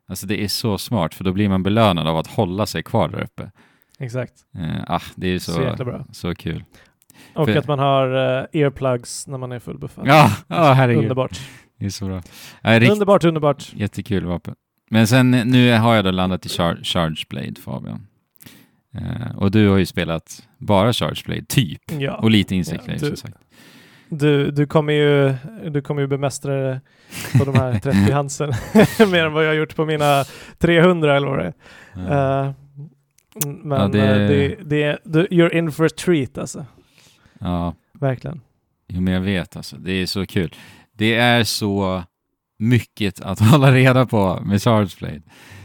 Alltså 0.09 0.27
det 0.27 0.45
är 0.45 0.49
så 0.49 0.79
smart 0.79 1.15
för 1.15 1.25
då 1.25 1.33
blir 1.33 1.49
man 1.49 1.63
belönad 1.63 2.07
av 2.09 2.17
att 2.17 2.27
hålla 2.27 2.67
sig 2.67 2.83
kvar 2.83 3.09
där 3.09 3.23
uppe. 3.23 3.51
Exakt. 3.99 4.33
Eh, 4.59 4.85
ah, 4.95 5.01
det 5.17 5.29
är 5.29 5.39
så, 5.39 5.53
Så 5.53 5.63
jäkla 5.63 5.85
bra. 5.85 6.07
så 6.13 6.35
kul. 6.35 6.65
Och 7.35 7.49
För- 7.49 7.57
att 7.57 7.69
man 7.69 7.79
har 7.79 8.39
eh, 8.39 8.61
earplugs 8.63 9.27
när 9.27 9.39
man 9.39 9.53
är 9.53 9.59
fullbuffad. 9.59 10.07
Ja, 10.09 10.33
ja 10.49 10.73
herregud. 10.73 11.03
Underbart. 11.03 11.41
Det 11.79 11.87
är 11.87 11.91
så 11.91 12.07
bra. 12.07 12.23
Ja, 12.63 12.81
rikt, 12.81 12.93
Underbart, 12.93 13.25
underbart. 13.25 13.73
jättekul 13.75 14.25
vapen. 14.25 14.55
Men 14.91 15.07
sen 15.07 15.31
nu 15.31 15.73
har 15.73 15.95
jag 15.95 16.05
då 16.05 16.11
landat 16.11 16.47
i 16.47 16.49
char- 16.49 16.83
Charge 16.85 17.25
Blade, 17.29 17.55
Fabian. 17.65 18.07
Eh, 18.95 19.37
och 19.37 19.51
du 19.51 19.69
har 19.69 19.77
ju 19.79 19.87
spelat 19.87 20.43
bara 20.59 20.93
Charge 20.93 21.23
Blade, 21.27 21.45
typ. 21.49 21.81
Ja. 21.99 22.15
Och 22.17 22.31
lite 22.31 22.57
Insect 22.57 22.83
Ja, 22.87 22.93
du- 22.93 22.99
som 22.99 23.17
sagt. 23.17 23.37
Du, 24.09 24.51
du 24.51 24.67
kommer 24.67 24.93
ju, 24.93 25.35
du 25.71 25.83
kommer 25.83 26.01
ju 26.03 26.07
bemästra 26.07 26.55
det 26.55 26.81
på 27.39 27.45
de 27.45 27.55
här 27.55 27.79
30 27.83 28.13
handsen 28.13 28.53
mer 29.11 29.25
än 29.27 29.33
vad 29.33 29.45
jag 29.45 29.51
har 29.51 29.55
gjort 29.55 29.77
på 29.77 29.85
mina 29.85 30.25
300 30.59 31.17
eller 31.17 31.27
vad 31.29 31.39
det 31.39 31.53
är. 31.97 32.55
Men 33.45 33.81
Ja, 33.81 33.89
det- 33.89 34.01
eh, 34.23 34.29
det, 34.29 34.57
det, 34.65 34.99
du, 35.05 35.27
you're 35.27 35.55
in 35.55 35.73
for 35.73 35.85
a 35.87 35.89
treat 35.99 36.39
alltså. 36.39 36.67
ja, 37.41 37.75
Verkligen. 37.93 38.41
jo, 38.89 39.01
men 39.01 39.15
jag 39.15 39.21
vet 39.21 39.57
alltså. 39.57 39.77
Det 39.77 39.93
är 39.93 40.07
så 40.07 40.27
kul. 40.27 40.55
Det 40.93 41.15
är 41.15 41.45
så 41.45 42.03
mycket 42.59 43.21
att 43.21 43.41
hålla 43.51 43.73
reda 43.73 44.07
på 44.07 44.41
med 44.45 44.63
Charge 44.63 44.91
Blade. 44.99 45.23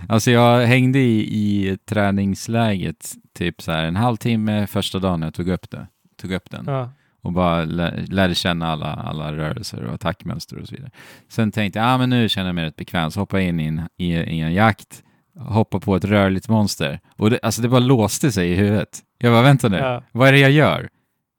Alltså 0.10 0.32
jag 0.32 0.66
hängde 0.66 1.00
i, 1.00 1.20
i 1.20 1.78
träningsläget 1.86 3.12
typ 3.34 3.62
så 3.62 3.72
här 3.72 3.84
en 3.86 3.96
halvtimme 3.96 4.68
första 4.68 5.00
dagen 5.00 5.22
jag 5.22 5.34
tog 5.34 5.48
upp 5.50 5.70
det. 5.72 5.88
Tog 6.22 6.32
upp 6.32 6.50
den. 6.50 6.64
Ja. 6.68 6.90
och 7.22 7.34
bara 7.34 7.66
lä- 7.66 8.06
lärde 8.08 8.36
känna 8.36 8.68
alla, 8.68 8.86
alla 8.94 9.34
rörelser 9.38 9.84
och 9.84 9.94
attackmönster 9.94 10.58
och 10.60 10.68
så 10.68 10.76
vidare. 10.76 10.92
Sen 11.30 11.52
tänkte 11.52 11.80
jag, 11.80 11.88
ah, 11.88 11.98
men 11.98 12.10
nu 12.10 12.30
känner 12.30 12.48
jag 12.48 12.56
mig 12.56 12.66
rätt 12.66 12.76
bekväm, 12.76 13.12
så 13.12 13.20
hoppa 13.20 13.42
in 13.42 13.60
i 13.60 13.66
en, 13.66 13.82
i, 13.98 14.14
i 14.14 14.40
en 14.40 14.54
jakt, 14.54 15.04
hoppa 15.40 15.80
på 15.80 15.96
ett 15.96 16.06
rörligt 16.06 16.50
monster. 16.50 17.00
Och 17.18 17.30
det, 17.30 17.40
alltså 17.44 17.62
det 17.62 17.70
bara 17.70 17.80
låste 17.80 18.32
sig 18.32 18.52
i 18.52 18.56
huvudet. 18.56 19.00
Jag 19.18 19.34
bara, 19.34 19.42
vänta 19.42 19.70
nu, 19.70 19.78
Ja. 19.78 20.04
vad 20.12 20.28
är 20.28 20.32
det 20.32 20.40
jag 20.40 20.52
gör? 20.52 20.90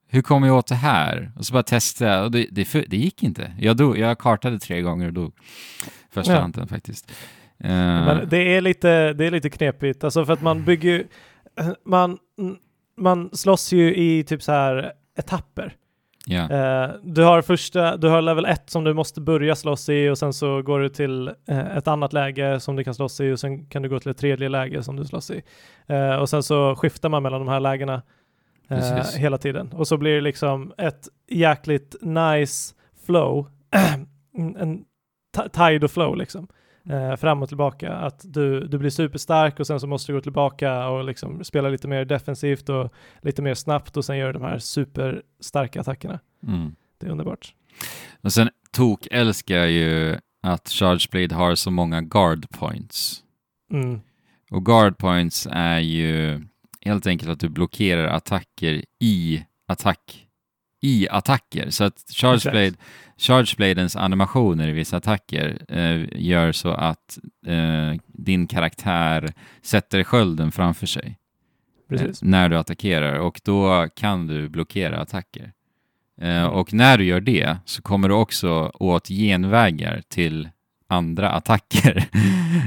Hur 0.08 0.22
kommer 0.22 0.46
jag 0.46 0.56
åt 0.56 0.66
det 0.66 0.74
här? 0.74 1.32
Och 1.36 1.46
så 1.46 1.52
bara 1.52 1.62
testade 1.62 2.10
jag 2.10 2.24
och 2.24 2.30
det, 2.30 2.46
det, 2.50 2.72
det 2.88 2.96
gick 2.96 3.22
inte. 3.22 3.52
Jag, 3.58 3.76
dog, 3.76 3.98
jag 3.98 4.18
kartade 4.18 4.58
tre 4.58 4.80
gånger 4.80 5.06
och 5.06 5.12
dog. 5.12 5.32
Första 6.10 6.32
Ja. 6.32 6.40
hanten 6.40 6.68
faktiskt. 6.68 7.10
Eh, 7.58 7.70
Men 7.70 8.28
det 8.28 8.56
är 8.56 8.60
lite, 8.60 9.12
det 9.12 9.26
är 9.26 9.30
lite 9.30 9.50
knepigt, 9.50 10.04
alltså 10.04 10.24
för 10.24 10.32
att 10.32 10.42
man 10.42 10.64
bygger 10.64 10.90
ju- 10.90 11.06
man, 11.84 12.18
man 12.96 13.30
slåss 13.32 13.72
ju 13.72 13.94
i 13.96 14.24
typ 14.24 14.42
så 14.42 14.52
här 14.52 14.92
etapper. 15.18 15.74
Eh, 16.84 16.90
du 17.02 17.22
har 17.22 17.42
första, 17.42 17.96
du 17.96 18.08
har 18.08 18.22
level 18.22 18.44
1 18.44 18.70
som 18.70 18.84
du 18.84 18.94
måste 18.94 19.20
börja 19.20 19.56
slåss 19.56 19.88
i 19.88 20.08
och 20.08 20.18
sen 20.18 20.32
så 20.32 20.62
går 20.62 20.80
du 20.80 20.88
till 20.88 21.28
eh, 21.48 21.76
ett 21.76 21.88
annat 21.88 22.12
läge 22.12 22.60
som 22.60 22.76
du 22.76 22.84
kan 22.84 22.94
slåss 22.94 23.20
i 23.20 23.32
och 23.32 23.40
sen 23.40 23.66
kan 23.66 23.82
du 23.82 23.88
gå 23.88 24.00
till 24.00 24.10
ett 24.10 24.18
tredje 24.18 24.48
läge 24.48 24.82
som 24.82 24.96
du 24.96 25.04
slåss 25.04 25.30
i. 25.30 25.42
Eh, 25.86 26.14
och 26.14 26.28
sen 26.28 26.42
så 26.42 26.76
skiftar 26.76 27.08
man 27.08 27.22
mellan 27.22 27.40
de 27.40 27.48
här 27.48 27.60
lägena 27.60 28.02
eh, 28.68 28.78
hela 29.16 29.38
tiden. 29.38 29.72
Och 29.72 29.88
så 29.88 29.96
blir 29.96 30.14
det 30.14 30.20
liksom 30.20 30.72
ett 30.78 31.08
jäkligt 31.30 31.96
nice 32.02 32.74
flow, 33.06 33.46
en 34.58 34.84
ti- 35.36 35.48
tide 35.48 35.84
och 35.84 35.90
flow 35.90 36.16
liksom. 36.16 36.48
Eh, 36.88 37.16
fram 37.16 37.42
och 37.42 37.48
tillbaka, 37.48 37.92
att 37.92 38.24
du, 38.24 38.66
du 38.66 38.78
blir 38.78 38.90
superstark 38.90 39.60
och 39.60 39.66
sen 39.66 39.80
så 39.80 39.86
måste 39.86 40.12
du 40.12 40.16
gå 40.16 40.22
tillbaka 40.22 40.88
och 40.88 41.04
liksom 41.04 41.44
spela 41.44 41.68
lite 41.68 41.88
mer 41.88 42.04
defensivt 42.04 42.68
och 42.68 42.92
lite 43.20 43.42
mer 43.42 43.54
snabbt 43.54 43.96
och 43.96 44.04
sen 44.04 44.18
gör 44.18 44.32
de 44.32 44.42
här 44.42 44.58
superstarka 44.58 45.80
attackerna. 45.80 46.20
Mm. 46.46 46.74
Det 46.98 47.06
är 47.06 47.10
underbart. 47.10 47.54
Och 48.20 48.32
sen 48.32 48.50
tok 48.70 49.08
älskar 49.10 49.56
jag 49.56 49.70
ju 49.70 50.16
att 50.42 50.68
Charge 50.68 51.08
Blade 51.10 51.34
har 51.34 51.54
så 51.54 51.70
många 51.70 52.02
guard 52.02 52.50
points. 52.50 53.22
Mm. 53.72 54.00
Och 54.50 54.66
guard 54.66 54.98
points 54.98 55.48
är 55.50 55.78
ju 55.78 56.40
helt 56.80 57.06
enkelt 57.06 57.30
att 57.30 57.40
du 57.40 57.48
blockerar 57.48 58.06
attacker 58.06 58.84
i 58.98 59.44
attack 59.66 60.26
i 60.80 61.08
attacker. 61.08 61.70
Så 61.70 61.84
att 61.84 62.04
Charge 62.14 62.72
Exakt. 63.22 63.26
Blade, 63.26 63.46
Charge 63.46 63.54
Bladens 63.56 63.96
animationer 63.96 64.68
i 64.68 64.72
vissa 64.72 64.96
attacker 64.96 65.58
eh, 65.68 66.22
gör 66.22 66.52
så 66.52 66.70
att 66.70 67.18
eh, 67.46 68.00
din 68.06 68.46
karaktär 68.46 69.32
sätter 69.62 70.04
skölden 70.04 70.52
framför 70.52 70.86
sig 70.86 71.18
Precis. 71.88 72.22
eh, 72.22 72.28
när 72.28 72.48
du 72.48 72.56
attackerar 72.56 73.18
och 73.18 73.40
då 73.44 73.88
kan 73.96 74.26
du 74.26 74.48
blockera 74.48 75.00
attacker. 75.00 75.52
Eh, 76.20 76.44
och 76.44 76.72
när 76.74 76.98
du 76.98 77.04
gör 77.04 77.20
det 77.20 77.56
så 77.64 77.82
kommer 77.82 78.08
du 78.08 78.14
också 78.14 78.70
åt 78.74 79.08
genvägar 79.08 80.02
till 80.08 80.48
andra 80.88 81.30
attacker. 81.30 82.04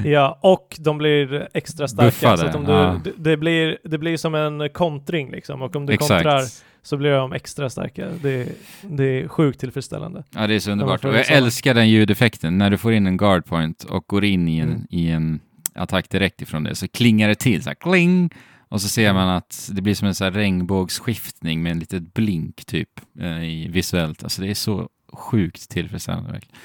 Ja, 0.06 0.40
och 0.42 0.78
de 0.80 0.98
blir 0.98 1.48
extra 1.54 1.88
starka. 1.88 2.06
Buffade, 2.06 2.38
så 2.38 2.46
att 2.46 2.56
om 2.56 2.66
du, 2.66 2.72
ja. 2.72 3.02
det, 3.04 3.12
det, 3.18 3.38
blir, 3.38 3.78
det 3.84 3.98
blir 3.98 4.18
som 4.18 4.36
en 4.36 4.70
kontring 4.70 5.32
liksom. 5.32 5.62
Och 5.62 5.76
om 5.76 5.86
du 5.86 5.94
Exakt. 5.94 6.10
kontrar 6.10 6.42
så 6.86 6.98
blir 6.98 7.12
de 7.12 7.34
extra 7.34 7.70
starka. 7.70 8.08
Det, 8.22 8.48
det 8.82 9.04
är 9.04 9.28
sjukt 9.28 9.60
tillfredsställande. 9.60 10.24
Ja, 10.36 10.48
det 10.48 10.54
är 10.56 10.60
så 10.60 10.72
underbart. 10.72 11.06
Och 11.06 11.16
jag 11.16 11.32
älskar 11.32 11.74
den 11.74 11.90
ljudeffekten. 11.90 12.58
När 12.58 12.70
du 12.70 12.78
får 12.78 12.94
in 12.94 13.08
en 13.08 13.18
guard 13.18 13.46
point 13.46 13.84
och 13.84 14.04
går 14.08 14.26
in 14.26 14.48
i 14.48 14.58
en, 14.58 14.70
Mm. 14.70 14.86
i 14.90 15.10
en 15.12 15.40
attack 15.76 16.10
direkt 16.10 16.42
ifrån 16.42 16.64
det, 16.64 16.76
så 16.76 16.88
klingar 16.88 17.28
det 17.28 17.36
till 17.36 17.64
så 17.64 17.70
här 17.70 17.76
kling! 17.76 18.30
Och 18.70 18.82
så 18.82 18.88
ser 18.90 19.04
Mm. 19.10 19.16
man 19.16 19.30
att 19.30 19.70
det 19.74 19.82
blir 19.82 19.96
som 19.96 20.08
en 20.08 20.16
så 20.16 20.24
här 20.24 20.32
regnbågsskiftning 20.32 21.64
med 21.64 21.72
en 21.72 21.80
litet 21.80 22.14
blink 22.14 22.66
typ 22.66 22.90
eh, 23.20 23.72
visuellt. 23.72 24.24
Alltså 24.24 24.42
det 24.42 24.50
är 24.50 24.54
så 24.54 24.90
sjukt 25.14 25.70
tillfredsställande 25.70 26.32
verkligen. 26.32 26.56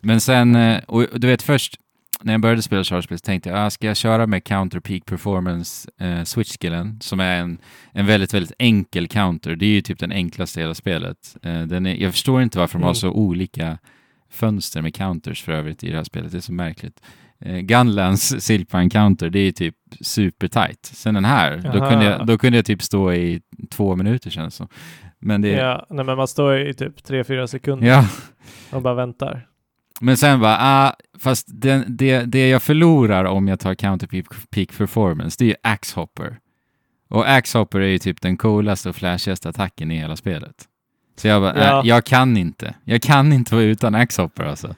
Men 0.00 0.20
sen, 0.20 0.56
eh, 0.56 0.78
och 0.86 1.06
du 1.20 1.26
vet 1.26 1.42
först 1.42 1.76
när 2.22 2.32
jag 2.32 2.40
började 2.40 2.62
spela 2.62 2.84
Charge 2.84 3.02
så 3.08 3.18
tänkte 3.18 3.48
jag, 3.50 3.58
ah, 3.66 3.70
ska 3.70 3.86
jag 3.86 3.96
köra 3.96 4.26
med 4.26 4.44
counter 4.44 4.80
peak 4.80 5.04
performance 5.04 5.90
eh, 6.00 6.22
switch-skillen 6.24 7.00
som 7.00 7.20
är 7.20 7.40
en, 7.40 7.58
en 7.92 8.06
väldigt, 8.06 8.34
väldigt 8.34 8.52
enkel 8.58 9.08
counter. 9.08 9.56
Det 9.56 9.66
är 9.66 9.70
ju 9.70 9.80
typ 9.80 9.98
den 9.98 10.12
enklaste 10.12 10.60
i 10.60 10.62
hela 10.62 10.74
spelet. 10.74 11.36
Eh, 11.42 11.62
den 11.62 11.86
är, 11.86 11.94
jag 11.94 12.12
förstår 12.12 12.42
inte 12.42 12.58
varför 12.58 12.78
de 12.78 12.82
har 12.82 12.90
Mm. 12.90 12.94
så 12.94 13.10
olika 13.10 13.78
fönster 14.30 14.82
med 14.82 14.94
counters 14.94 15.42
för 15.42 15.52
övrigt 15.52 15.84
i 15.84 15.90
det 15.90 15.96
här 15.96 16.04
spelet. 16.04 16.32
Det 16.32 16.38
är 16.38 16.40
så 16.40 16.52
märkligt. 16.52 17.00
Eh, 17.40 17.58
Gunlands 17.58 18.34
Silkpine 18.40 18.90
counter, 18.90 19.30
det 19.30 19.38
är 19.38 19.52
typ 19.52 19.74
super 20.00 20.48
tight. 20.48 20.78
Sen 20.86 21.14
den 21.14 21.24
här, 21.24 21.56
då 21.56 21.88
kunde, 21.88 22.04
jag, 22.04 22.26
då 22.26 22.38
kunde 22.38 22.58
jag 22.58 22.64
typ 22.66 22.82
stå 22.82 23.12
i 23.12 23.40
två 23.70 23.96
minuter 23.96 24.30
känns 24.30 24.54
det 24.54 24.56
som. 24.56 24.68
Men 25.18 25.42
det, 25.42 25.48
Ja, 25.48 25.86
nej, 25.90 26.04
men 26.04 26.16
man 26.16 26.28
står 26.28 26.58
i 26.60 26.74
typ 26.74 27.00
3-4 27.08 27.46
sekunder 27.46 27.86
ja. 27.86 28.04
och 28.70 28.82
bara 28.82 28.94
väntar. 28.94 29.46
Men 30.00 30.16
sen 30.16 30.40
bara, 30.40 30.56
ah, 30.60 30.92
fast 31.18 31.46
den, 31.48 31.84
det, 31.88 32.24
det 32.24 32.48
jag 32.48 32.62
förlorar 32.62 33.24
om 33.24 33.48
jag 33.48 33.60
tar 33.60 33.74
counter 33.74 34.06
peak, 34.50 34.78
performance, 34.78 35.36
det 35.38 35.44
är 35.44 35.48
ju 35.48 35.54
axhopper. 35.62 36.38
Och 37.10 37.30
axhopper 37.30 37.80
är 37.80 37.86
ju 37.86 37.98
typ 37.98 38.20
den 38.20 38.36
coolaste 38.36 38.88
och 38.88 38.96
flashigaste 38.96 39.48
attacken 39.48 39.90
i 39.90 39.98
hela 39.98 40.16
spelet. 40.16 40.54
Så 41.16 41.28
jag 41.28 41.42
bara, 41.42 41.58
Ja. 41.64 41.76
nej, 41.82 41.88
jag 41.88 42.04
kan 42.04 42.36
inte. 42.36 42.74
Jag 42.84 43.02
kan 43.02 43.32
inte 43.32 43.54
vara 43.54 43.64
utan 43.64 43.94
axhopper 43.94 44.44
alltså. 44.44 44.74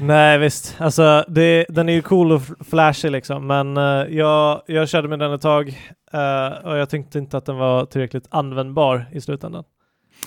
Nej 0.00 0.38
visst, 0.38 0.76
alltså 0.78 1.24
det, 1.28 1.66
den 1.68 1.88
är 1.88 1.92
ju 1.92 2.02
cool 2.02 2.32
och 2.32 2.42
flashig 2.70 3.10
liksom, 3.10 3.46
men 3.46 3.76
eh, 3.76 3.82
jag, 4.16 4.62
jag 4.66 4.88
körde 4.88 5.08
med 5.08 5.18
den 5.18 5.32
ett 5.32 5.40
tag 5.42 5.68
eh, 6.12 6.64
och 6.64 6.76
jag 6.76 6.90
tyckte 6.90 7.18
inte 7.18 7.36
att 7.36 7.46
den 7.46 7.56
var 7.56 7.86
tillräckligt 7.86 8.26
användbar 8.30 9.06
i 9.12 9.20
slutändan. 9.20 9.64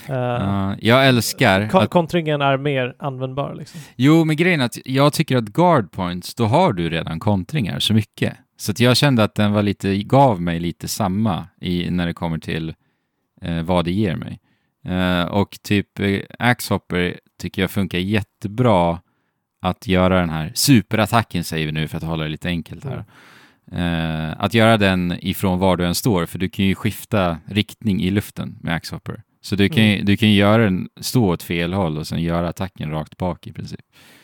Uh, 0.10 0.16
Ja, 0.16 0.75
jag 0.80 1.08
älskar 1.08 1.68
ko- 1.70 1.88
kontringen 1.88 2.42
är 2.42 2.58
mer 2.58 2.96
användbar 3.00 3.56
liksom. 3.56 3.82
Jo, 3.96 4.25
men 4.25 4.36
grejen 4.36 4.62
är 4.62 4.66
att 4.66 4.78
jag 4.86 5.14
tycker 5.14 5.38
att 5.38 5.46
guard 5.46 5.92
points, 5.92 6.36
då 6.36 6.46
har 6.46 6.74
du 6.74 6.90
redan 6.90 7.20
kontringar 7.20 7.80
så 7.80 7.94
mycket. 7.94 8.34
Så 8.58 8.72
att 8.72 8.80
jag 8.80 8.98
kände 8.98 9.24
att 9.24 9.36
den 9.36 9.52
var 9.52 9.64
lite, 9.64 9.98
gav 9.98 10.42
mig 10.42 10.60
lite 10.60 10.88
samma 10.88 11.48
i, 11.62 11.90
när 11.92 12.06
det 12.06 12.14
kommer 12.14 12.38
till 12.38 12.74
eh, 13.42 13.62
vad 13.64 13.86
det 13.86 13.92
ger 13.92 14.16
mig. 14.16 14.40
Eh, 14.86 15.25
och 15.25 15.58
typ 15.64 16.00
eh, 16.00 16.20
Axhopper 16.40 17.20
tycker 17.40 17.62
jag 17.62 17.72
funkar 17.72 17.98
jättebra 18.00 19.00
att 19.62 19.88
göra 19.88 20.20
den 20.20 20.30
här 20.30 20.52
superattacken 20.56 21.44
säger 21.44 21.66
vi 21.66 21.72
nu 21.72 21.88
för 21.88 21.98
att 21.98 22.04
hålla 22.04 22.24
det 22.24 22.30
lite 22.30 22.48
enkelt 22.48 22.86
här. 22.86 23.06
Eh, 23.72 24.34
att 24.44 24.54
göra 24.54 24.78
den 24.78 25.18
ifrån 25.22 25.60
var 25.60 25.78
du 25.78 25.86
än 25.86 25.96
står, 25.96 26.25
för 26.25 26.40
du 26.40 26.50
kan 26.50 26.66
ju 26.66 26.75
skifta 26.75 27.38
riktning 27.46 28.02
i 28.02 28.10
luften 28.12 28.58
med 28.62 28.75
Axhopper. 28.75 29.22
Så 29.46 29.56
du 29.56 29.70
kan, 29.70 29.84
ju- 29.86 30.02
du 30.04 30.18
kan 30.18 30.32
göra 30.32 30.64
den, 30.64 30.90
stå 31.02 31.25
åt 31.34 31.44
fel 31.44 31.74
håll 31.74 31.98
och 31.98 32.08
sen 32.08 32.22
göra 32.22 32.50
attacken 32.50 32.92
rakt 32.92 33.18
bak 33.18 33.48
i 33.48 33.54
princip. 33.54 33.80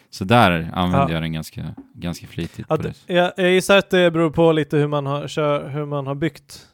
Så 0.09 0.23
där 0.25 0.69
använder 0.73 1.07
Ja. 1.07 1.13
jag 1.13 1.21
den 1.23 1.33
ganska, 1.33 1.75
ganska 1.93 2.27
flitigt. 2.27 2.65
Ja, 2.69 2.77
jag, 3.07 3.31
jag 3.37 3.51
gissar 3.51 3.77
att 3.77 3.89
det 3.89 4.11
beror 4.11 4.29
på 4.29 4.51
lite 4.51 4.77
hur 4.77 4.87
man 4.87 5.05
har, 5.05 5.27
kör, 5.27 5.69
hur 5.69 5.85
man 5.85 6.07
har 6.07 6.15
byggt 6.15 6.67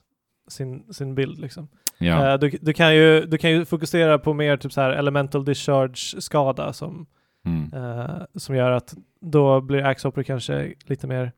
sin, 0.48 0.94
sin 0.94 1.16
bild 1.16 1.39
liksom. 1.39 1.68
Ja. 1.98 2.34
Eh, 2.34 2.39
du, 2.39 2.50
du, 2.62 2.74
kan 2.74 2.96
ju, 2.96 3.25
du 3.25 3.38
kan 3.38 3.51
ju 3.51 3.66
fokusera 3.66 4.20
på 4.20 4.34
mer 4.34 4.58
typ 4.58 4.74
så 4.74 4.82
här 4.82 4.89
elemental 4.92 5.46
discharge 5.46 6.22
skada 6.22 6.74
som 6.74 7.06
Mm. 7.46 7.74
eh, 7.74 8.10
som 8.36 8.56
gör 8.56 8.72
att 8.72 8.94
då 9.22 9.62
blir 9.62 9.84
Axhopper 9.86 10.24
kanske 10.24 10.74
lite 10.86 11.08
mer 11.08 11.32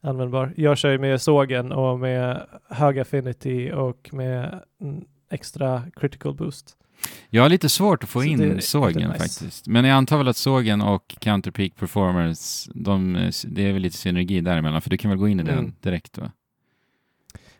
användbar. 0.00 0.52
Jag 0.56 0.78
kör 0.78 0.90
ju 0.90 0.98
med 0.98 1.20
sågen 1.22 1.72
och 1.72 1.98
med 1.98 2.46
hög 2.70 2.98
affinity 2.98 3.72
och 3.72 4.10
med 4.12 4.60
mm, 4.80 5.04
extra 5.30 5.82
critical 5.96 6.34
boost. 6.34 6.76
Jag 7.30 7.42
har 7.42 7.48
lite 7.48 7.68
svårt 7.68 8.02
att 8.04 8.08
få 8.10 8.20
Så 8.20 8.26
in 8.26 8.38
det 8.38 8.60
sågen 8.62 9.08
nice. 9.10 9.18
faktiskt. 9.18 9.66
Men 9.68 9.84
jag 9.84 9.94
antar 9.96 10.18
väl 10.18 10.28
att 10.28 10.36
sågen 10.36 10.80
och 10.80 11.16
counter 11.20 11.50
peak 11.50 11.76
performance, 11.76 12.70
de, 12.74 13.30
det 13.44 13.62
är 13.68 13.72
väl 13.72 13.82
lite 13.82 13.96
synergi 13.96 14.40
däremellan, 14.40 14.82
för 14.82 14.90
du 14.90 14.96
kan 14.96 15.08
väl 15.10 15.18
gå 15.18 15.28
in 15.28 15.40
i 15.40 15.42
den 15.42 15.58
Mm. 15.58 15.74
direkt 15.80 16.18
va? 16.18 16.30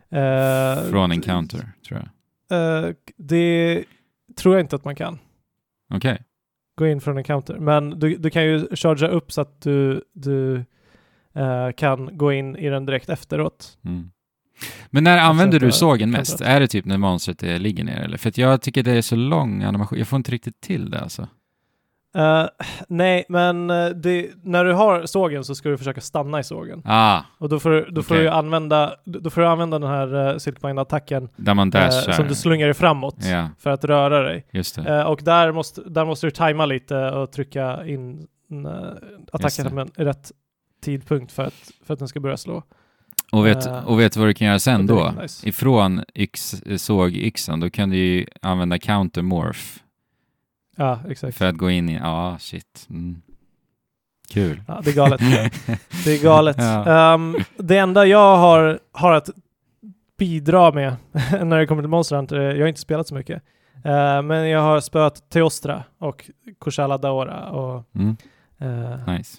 Eh, 0.09 0.89
Från 0.89 1.11
en 1.11 1.21
counter, 1.21 1.71
tror 1.87 1.99
jag. 2.49 2.87
eh, 2.87 2.93
det 3.17 3.83
tror 4.35 4.55
jag 4.55 4.63
inte 4.63 4.75
att 4.75 4.85
man 4.85 4.95
kan. 4.95 5.19
Okej. 5.93 6.23
Gå 6.75 6.87
in 6.87 7.01
från 7.01 7.17
en 7.17 7.23
counter. 7.23 7.57
Men 7.59 7.89
du, 7.99 8.17
du 8.17 8.29
kan 8.29 8.43
ju 8.43 8.67
chargea 8.75 9.09
upp 9.09 9.31
så 9.31 9.41
att 9.41 9.61
du, 9.61 10.03
du 10.13 10.65
eh, 11.33 11.71
kan 11.77 12.17
gå 12.17 12.31
in 12.33 12.55
i 12.55 12.69
den 12.69 12.85
direkt 12.85 13.09
efteråt. 13.09 13.77
Mm. 13.85 14.11
Men 14.89 15.03
när 15.03 15.17
använder 15.17 15.59
du 15.59 15.71
sågen 15.71 16.11
mest? 16.11 16.31
kontrast. 16.31 16.51
Är 16.55 16.59
det 16.59 16.67
typ 16.67 16.85
när 16.85 16.97
monstret 16.97 17.43
är, 17.43 17.59
ligger 17.59 17.83
ner 17.83 18.01
eller? 18.01 18.17
För 18.17 18.31
jag 18.39 18.61
tycker 18.61 18.83
det 18.83 18.91
är 18.91 19.01
så 19.01 19.15
lång 19.15 19.63
animation, 19.63 19.97
jag 19.97 20.07
får 20.07 20.17
inte 20.17 20.31
riktigt 20.31 20.61
till 20.61 20.89
det 20.89 20.99
alltså. 20.99 21.27
Eh, 22.15 22.45
nej, 22.87 23.25
men 23.29 23.69
eh, 23.69 23.89
det, 23.89 24.29
när 24.43 24.65
du 24.65 24.73
har 24.73 25.05
sågen 25.05 25.43
så 25.43 25.55
ska 25.55 25.69
du 25.69 25.77
försöka 25.77 26.01
stanna 26.01 26.39
i 26.39 26.43
sågen. 26.43 26.81
Ah, 26.85 27.21
Och 27.37 27.49
då 27.49 27.59
får, 27.59 27.69
du- 27.69 27.87
då 27.91 28.03
får 28.03 28.15
du 28.15 28.29
använda, 28.29 28.95
då 29.05 29.29
får 29.29 29.41
du 29.41 29.47
använda 29.47 29.79
den 29.79 29.89
här 29.89 30.15
uh, 30.15 30.21
eh, 30.21 31.65
dashar. 31.65 32.11
som 32.11 32.27
du 32.27 32.35
slungar 32.35 32.65
dig 32.67 32.73
framåt 32.73 33.15
Ja, 33.19 33.49
för 33.59 33.69
att 33.69 33.83
röra 33.85 34.21
dig. 34.21 34.45
Eh, 34.87 35.01
och 35.01 35.21
där 35.23 35.51
måste, 35.51 35.81
där 35.81 36.05
måste 36.05 36.27
du 36.27 36.31
tajma 36.31 36.65
lite 36.65 36.95
och 37.11 37.31
trycka 37.31 37.85
in 37.85 38.27
uh, 38.51 38.75
attacken 39.31 39.75
med 39.75 39.89
rätt 39.95 40.31
tidpunkt 40.83 41.31
för 41.31 41.43
att, 41.43 41.71
för 41.85 41.93
att 41.93 41.99
den 41.99 42.07
ska 42.07 42.19
börja 42.19 42.37
slå. 42.37 42.63
Och 43.31 43.45
vet, 43.45 43.65
eh, 43.65 43.87
och 43.87 43.99
vet 43.99 44.15
vad 44.17 44.27
du 44.27 44.33
kan 44.33 44.47
göra 44.47 44.59
sen 44.59 44.87
då? 44.87 45.13
nice. 45.21 45.49
Ifrån 45.49 46.03
yx, 46.15 46.55
sågyxan, 46.77 47.59
då 47.59 47.69
kan 47.69 47.89
du 47.89 47.97
ju 47.97 48.25
använda 48.41 48.79
counter 48.79 49.21
morph 49.21 49.59
Ja, 50.75 50.99
exakt. 51.09 51.37
för 51.37 51.45
att 51.45 51.57
gå 51.57 51.69
in 51.69 51.89
i, 51.89 51.95
ja 51.95 52.37
shit. 52.39 52.87
Mm. 52.89 53.21
Kul. 54.29 54.61
Ja, 54.67 54.81
det 54.83 54.89
är 54.89 54.95
galet. 54.95 55.19
Det 56.05 56.11
är 56.19 56.23
galet. 56.23 56.55
Ja. 56.59 57.13
Ehm, 57.13 57.35
det 57.57 57.77
enda 57.77 58.05
jag 58.05 58.37
har, 58.37 58.79
har 58.91 59.11
att 59.11 59.29
bidra 60.17 60.71
med 60.71 60.95
när 61.43 61.57
det 61.59 61.67
kommer 61.67 61.81
till 61.81 61.89
Monster 61.89 62.15
Hunter, 62.15 62.39
jag 62.39 62.61
har 62.61 62.67
inte 62.67 62.81
spelat 62.81 63.07
så 63.07 63.15
mycket, 63.15 63.43
Eh, 63.85 64.21
men 64.21 64.49
jag 64.49 64.61
har 64.61 64.79
spöat 64.79 65.29
Teostra 65.29 65.83
och 65.99 66.29
Kushala 66.59 66.97
Daora 66.97 67.49
och, 67.49 67.83
Mm, 67.95 68.17
eh, 68.59 69.13
nice. 69.17 69.37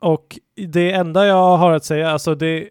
Och 0.00 0.38
det 0.54 0.92
enda 0.92 1.26
jag 1.26 1.56
har 1.56 1.72
att 1.72 1.84
säga, 1.84 2.10
alltså 2.10 2.34
det, 2.34 2.70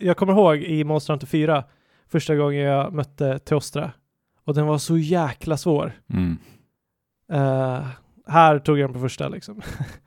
jag 0.00 0.16
kommer 0.16 0.32
ihåg 0.32 0.56
i 0.56 0.84
Monster 0.84 1.12
Hunter 1.12 1.26
4, 1.26 1.64
första 2.08 2.36
gången 2.36 2.60
jag 2.60 2.92
mötte 2.92 3.38
Teostra 3.38 3.92
och 4.44 4.54
den 4.54 4.66
var 4.66 4.78
så 4.78 4.98
jäkla 4.98 5.56
svår. 5.56 5.92
Mm, 6.12 6.38
Eh, 7.32 7.86
här 8.26 8.58
tog 8.58 8.78
jag 8.78 8.88
den 8.88 8.94
på 8.94 9.00
första 9.00 9.28
liksom. 9.28 9.62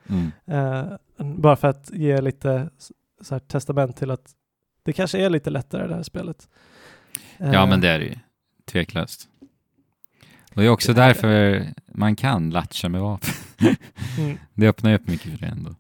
mm. 0.09 0.31
Eh, 0.45 1.25
bara 1.25 1.55
för 1.55 1.67
att 1.67 1.89
ge 1.93 2.21
lite 2.21 2.69
så 3.21 3.35
här, 3.35 3.39
testament 3.39 3.97
till 3.97 4.11
att 4.11 4.31
det 4.83 4.93
kanske 4.93 5.25
är 5.25 5.29
lite 5.29 5.49
lättare 5.49 5.87
det 5.87 5.95
här 5.95 6.03
spelet. 6.03 6.49
Ja, 7.37 7.45
Eh, 7.63 7.69
men 7.69 7.81
det 7.81 7.89
är 7.89 7.99
det 7.99 8.05
ju. 8.05 8.15
Tveklöst. 8.65 9.29
Och 10.55 10.61
det 10.61 10.65
är 10.65 10.69
också 10.69 10.93
därför 10.93 11.65
man 11.93 12.15
kan 12.15 12.49
latcha 12.49 12.89
med 12.89 13.01
vapen. 13.01 13.33
Mm, 14.19 14.37
Det 14.53 14.67
öppnar 14.67 14.89
ju 14.89 14.95
upp 14.95 15.07
mycket 15.07 15.31
för 15.31 15.37
det 15.39 15.45
ändå. 15.45 15.75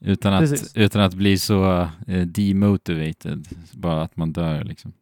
Utan 0.00 0.32
att, 0.32 0.40
Precis. 0.40 0.76
utan 0.76 1.02
att 1.02 1.14
bli 1.14 1.38
så 1.38 1.88
eh, 2.06 2.26
demotivated, 2.26 3.48
bara 3.72 4.02
att 4.02 4.16
man 4.16 4.32
dör 4.32 4.64
liksom. 4.64 4.92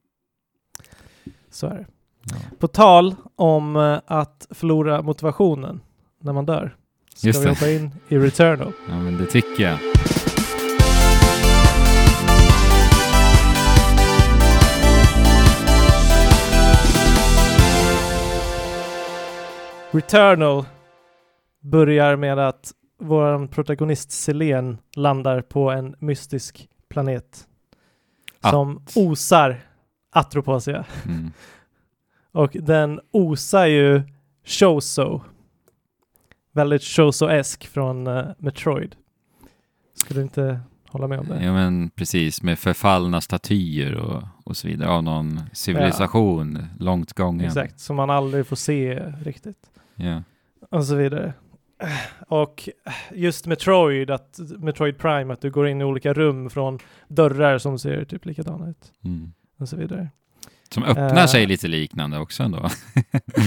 så 1.51 1.67
är 1.67 1.75
det. 1.75 1.87
Ja. 2.31 2.37
På 2.59 2.69
tal 2.69 3.15
om 3.37 3.77
eh, 3.77 4.01
att 4.07 4.47
förlora 4.51 5.03
motivationen 5.03 5.81
när 6.21 6.33
man 6.33 6.47
dör. 6.47 6.77
Ska 7.15 7.27
Just 7.27 7.41
vi 7.41 7.45
det. 7.45 7.51
hoppa 7.51 7.71
in 7.71 7.91
i 8.09 8.19
Returnal. 8.19 8.73
ja, 8.89 8.99
men 9.01 9.19
det 9.19 9.27
tycker 9.27 9.63
jag. 9.63 9.79
Returnal 19.91 20.65
börjar 21.61 22.17
med 22.17 22.39
att 22.39 22.73
vår 22.99 23.47
protagonist 23.47 24.11
Selene 24.11 24.77
landar 24.97 25.41
på 25.41 25.71
en 25.71 25.95
mystisk 25.99 26.69
planet 26.89 27.49
Att. 28.41 28.51
som 28.51 28.83
osar 28.95 29.61
Atroposia. 30.11 30.85
Mm. 31.05 31.33
Och 32.33 32.51
den 32.61 33.01
osar 33.11 33.67
ju 33.67 34.03
Shoso. 34.45 35.21
Väldigt 36.53 36.83
Shoso-esk 36.83 37.67
från 37.67 38.07
eh, 38.07 38.25
Metroid. 38.39 38.97
Skulle 39.95 40.23
inte 40.23 40.61
hålla 40.89 41.07
med 41.07 41.21
om 41.21 41.27
det. 41.27 41.45
Ja 41.45 41.53
men 41.53 41.91
precis, 41.91 42.43
med 42.43 42.59
förfallna 42.59 43.21
statyer 43.21 43.95
och, 43.95 44.23
och 44.45 44.57
så 44.57 44.69
vidare 44.69 44.91
av 44.91 45.03
någon 45.03 45.41
civilisation 45.53 46.67
långt 46.79 47.13
gången. 47.13 47.47
Exakt, 47.47 47.81
som 47.81 47.97
man 47.97 48.11
aldrig 48.11 48.47
får 48.47 48.57
se 48.57 49.13
riktigt. 49.23 49.71
Ja. 49.95 50.23
Och 50.71 50.85
så 50.85 50.95
vidare. 50.95 51.33
Och 52.29 52.69
just 53.13 53.47
Metroid, 53.47 54.11
att 54.11 54.39
Metroid 54.59 54.99
Prime, 54.99 55.33
att 55.35 55.41
du 55.41 55.51
går 55.51 55.69
in 55.69 55.81
i 55.81 55.85
olika 55.85 56.13
rum 56.13 56.51
från 56.51 56.79
dörrar 57.09 57.59
som 57.59 57.79
ser 57.79 58.05
typ 58.05 58.25
likadana 58.27 58.69
ut. 58.71 58.93
Mm. 59.05 59.33
Och 59.59 59.69
så 59.69 59.77
vidare. 59.77 60.11
Som 60.75 60.85
öppnar 60.85 61.19
Eh. 61.21 61.27
sig 61.27 61.47
lite 61.47 61.69
liknande 61.69 62.19
också 62.19 62.43
ändå. 62.43 62.69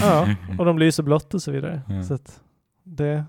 Ja, 0.01 0.27
och 0.59 0.65
de 0.65 0.79
lyser 0.79 1.03
blått 1.03 1.33
och 1.33 1.41
så 1.41 1.51
vidare. 1.51 1.81
Ja. 1.89 2.03
Så 2.03 2.13
att 2.13 2.39
det... 2.83 3.25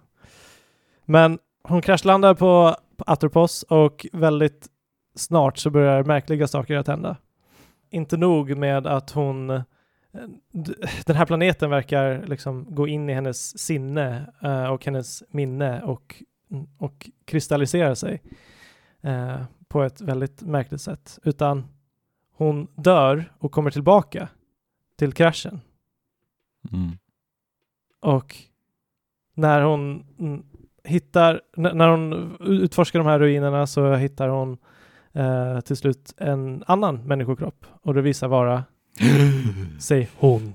Men 1.04 1.38
hon 1.62 1.82
kraschlandar 1.82 2.34
på, 2.34 2.76
på 2.96 3.04
Atropos 3.06 3.62
och 3.62 4.06
väldigt 4.12 4.66
snart 5.16 5.58
så 5.58 5.70
börjar 5.70 6.04
märkliga 6.04 6.46
saker 6.48 6.76
att 6.76 6.86
hända. 6.86 7.16
Inte 7.90 8.16
nog 8.16 8.56
med 8.56 8.86
att 8.86 9.10
hon 9.10 9.62
den 11.06 11.16
här 11.16 11.26
planeten 11.26 11.70
verkar 11.70 12.26
liksom 12.26 12.66
gå 12.74 12.88
in 12.88 13.08
i 13.08 13.12
hennes 13.12 13.58
sinne 13.58 14.32
eh, 14.42 14.64
och 14.64 14.84
hennes 14.84 15.22
minne 15.30 15.82
och, 15.82 16.22
och 16.78 17.10
kristallisera 17.24 17.94
sig 17.94 18.22
eh, 19.00 19.42
på 19.68 19.82
ett 19.82 20.00
väldigt 20.00 20.42
märkligt 20.42 20.80
sätt. 20.80 21.18
Utan 21.22 21.64
hon 22.32 22.68
dör 22.74 23.32
och 23.38 23.52
kommer 23.52 23.70
tillbaka 23.70 24.28
till 24.98 25.12
kraschen. 25.12 25.60
Mm. 26.72 26.90
Och 28.00 28.36
när 29.34 29.62
hon 29.62 30.04
hittar, 30.84 31.40
när 31.56 31.88
hon 31.88 32.36
utforskar 32.40 32.98
de 32.98 33.08
här 33.08 33.18
ruinerna 33.18 33.66
så 33.66 33.94
hittar 33.94 34.28
hon 34.28 34.58
eh, 35.12 35.60
till 35.60 35.76
slut 35.76 36.14
en 36.16 36.64
annan 36.66 37.04
människokropp 37.06 37.66
och 37.82 37.94
det 37.94 38.02
visar 38.02 38.28
vara, 38.28 38.64
säg 39.78 40.08
hon. 40.16 40.54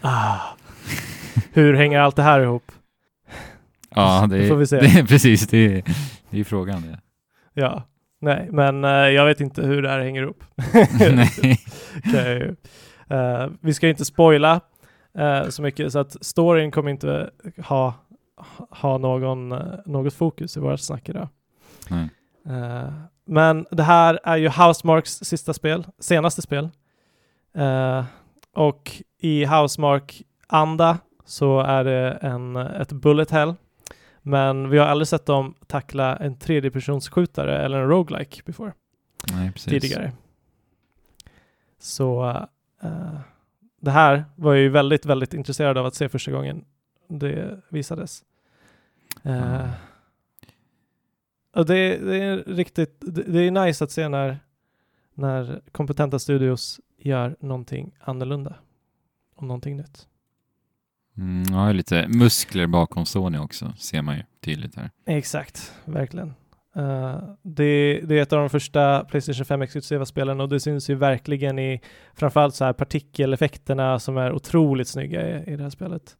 Ah. 0.00 0.38
Hur 1.52 1.74
hänger 1.74 2.00
allt 2.00 2.16
det 2.16 2.22
här 2.22 2.40
ihop? 2.40 2.72
Ja, 3.90 4.26
det 4.30 4.38
Det 4.38 4.48
får 4.48 4.56
vi 4.56 4.66
se. 4.66 4.80
Det 4.80 5.06
precis, 5.06 5.46
det 5.46 5.58
är, 5.58 5.82
det 6.30 6.40
är 6.40 6.44
frågan 6.44 6.82
det. 6.82 7.00
Ja, 7.54 7.82
nej, 8.20 8.48
men 8.52 8.84
eh, 8.84 8.90
jag 8.90 9.26
vet 9.26 9.40
inte 9.40 9.62
hur 9.62 9.82
det 9.82 9.88
här 9.88 10.00
hänger 10.00 10.22
ihop. 10.22 10.44
Nej. 10.98 11.58
Jag 12.14 12.28
ju. 12.28 12.56
Eh, 13.10 13.48
vi 13.60 13.74
ska 13.74 13.88
inte 13.88 14.04
spoila 14.04 14.60
eh, 15.18 15.48
så 15.48 15.62
mycket 15.62 15.92
så 15.92 15.98
att 15.98 16.16
storyn 16.24 16.70
kommer 16.70 16.90
inte 16.90 17.30
ha, 17.58 17.94
ha 18.70 18.98
någon, 18.98 19.48
något 19.86 20.14
fokus 20.14 20.56
i 20.56 20.60
våra 20.60 20.76
snack 20.76 21.08
idag. 21.08 21.28
Eh, 22.46 22.92
men 23.26 23.66
det 23.70 23.82
här 23.82 24.20
är 24.24 24.36
ju 24.36 24.48
Housemarks 24.48 25.10
sista 25.12 25.54
spel, 25.54 25.86
senaste 25.98 26.42
spel. 26.42 26.68
Eh, 27.56 28.04
och 28.52 29.02
i 29.18 29.44
Housemark-anda 29.44 30.98
så 31.24 31.60
är 31.60 31.84
det 31.84 32.10
en, 32.10 32.56
ett 32.56 32.92
bullet 32.92 33.30
hell. 33.30 33.54
Men 34.22 34.70
vi 34.70 34.78
har 34.78 34.86
aldrig 34.86 35.08
sett 35.08 35.26
dem 35.26 35.54
tackla 35.66 36.16
en 36.16 36.38
tredjepersonsskjutare 36.38 37.64
eller 37.64 37.78
en 37.78 37.88
roguelike 37.88 38.42
before 38.44 38.72
Nej, 39.32 39.52
tidigare. 39.52 40.12
Så 41.78 42.30
eh, 42.82 43.20
det 43.80 43.90
här 43.90 44.24
var 44.36 44.54
jag 44.54 44.62
ju 44.62 44.68
väldigt, 44.68 45.06
väldigt 45.06 45.34
intresserad 45.34 45.78
av 45.78 45.86
att 45.86 45.94
se 45.94 46.08
första 46.08 46.30
gången 46.30 46.64
det 47.08 47.60
visades. 47.68 48.24
Mm. 49.22 49.68
och 51.54 51.66
det, 51.66 51.96
det 51.96 52.16
är 52.16 52.36
riktigt, 52.36 52.96
det, 53.00 53.22
det 53.22 53.40
är 53.40 53.50
nice 53.50 53.84
att 53.84 53.90
se 53.90 54.08
när, 54.08 54.38
när 55.14 55.60
kompetenta 55.72 56.18
studios 56.18 56.80
gör 56.98 57.36
någonting 57.40 57.92
annorlunda 58.00 58.56
och 59.36 59.42
någonting 59.42 59.76
nytt. 59.76 60.08
Mm, 61.18 61.44
ja, 61.52 61.72
lite 61.72 62.08
muskler 62.08 62.66
bakom 62.66 63.06
Sony 63.06 63.38
också, 63.38 63.72
ser 63.78 64.02
man 64.02 64.16
ju 64.16 64.22
tydligt 64.40 64.76
här. 64.76 64.90
Exakt, 65.06 65.72
verkligen. 65.84 66.34
Eh, 66.76 67.18
det, 67.42 68.00
det 68.00 68.18
är 68.18 68.22
ett 68.22 68.32
av 68.32 68.38
de 68.38 68.50
första 68.50 69.04
Playstation 69.04 69.44
5-exklusiva 69.44 70.04
spelen 70.04 70.40
och 70.40 70.48
det 70.48 70.60
syns 70.60 70.90
ju 70.90 70.94
verkligen 70.94 71.58
i 71.58 71.80
framförallt 72.14 72.54
så 72.54 72.64
här 72.64 72.72
partikeleffekterna 72.72 73.98
som 73.98 74.16
är 74.16 74.32
otroligt 74.32 74.88
snygga 74.88 75.28
i, 75.28 75.52
i 75.52 75.56
det 75.56 75.62
här 75.62 75.70
spelet. 75.70 76.16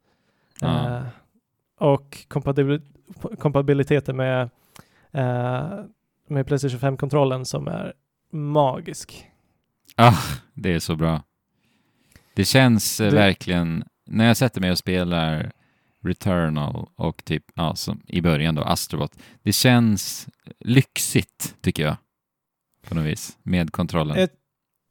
Ja. 0.60 0.96
Eh, 0.96 1.02
och 1.78 2.24
kompatibil 2.28 2.82
kompatibiliteten 3.38 4.16
med, 4.16 4.50
eh, 5.12 5.68
med 6.28 6.46
Playstation 6.46 6.80
5-kontrollen 6.80 7.44
som 7.44 7.68
är 7.68 7.92
magisk. 8.30 9.26
Ah, 9.94 10.18
det 10.54 10.74
är 10.74 10.78
så 10.78 10.96
bra. 10.96 11.22
Det 12.34 12.44
känns 12.44 13.00
eh, 13.00 13.10
Det- 13.10 13.16
verkligen, 13.16 13.84
när 14.06 14.26
jag 14.26 14.36
sätter 14.36 14.60
mig 14.60 14.70
och 14.70 14.78
spelar 14.78 15.52
Returnal 16.02 16.88
och 16.96 17.24
typ, 17.24 17.44
ja, 17.54 17.74
som 17.76 18.00
i 18.06 18.20
början 18.20 18.54
då, 18.54 18.62
Astrobot. 18.62 19.16
Det 19.42 19.52
känns 19.52 20.28
lyxigt, 20.60 21.54
tycker 21.60 21.82
jag. 21.82 21.96
På 22.88 22.94
något 22.94 23.04
vis, 23.04 23.38
med 23.42 23.72
kontrollen. 23.72 24.16
Ett- 24.16 24.32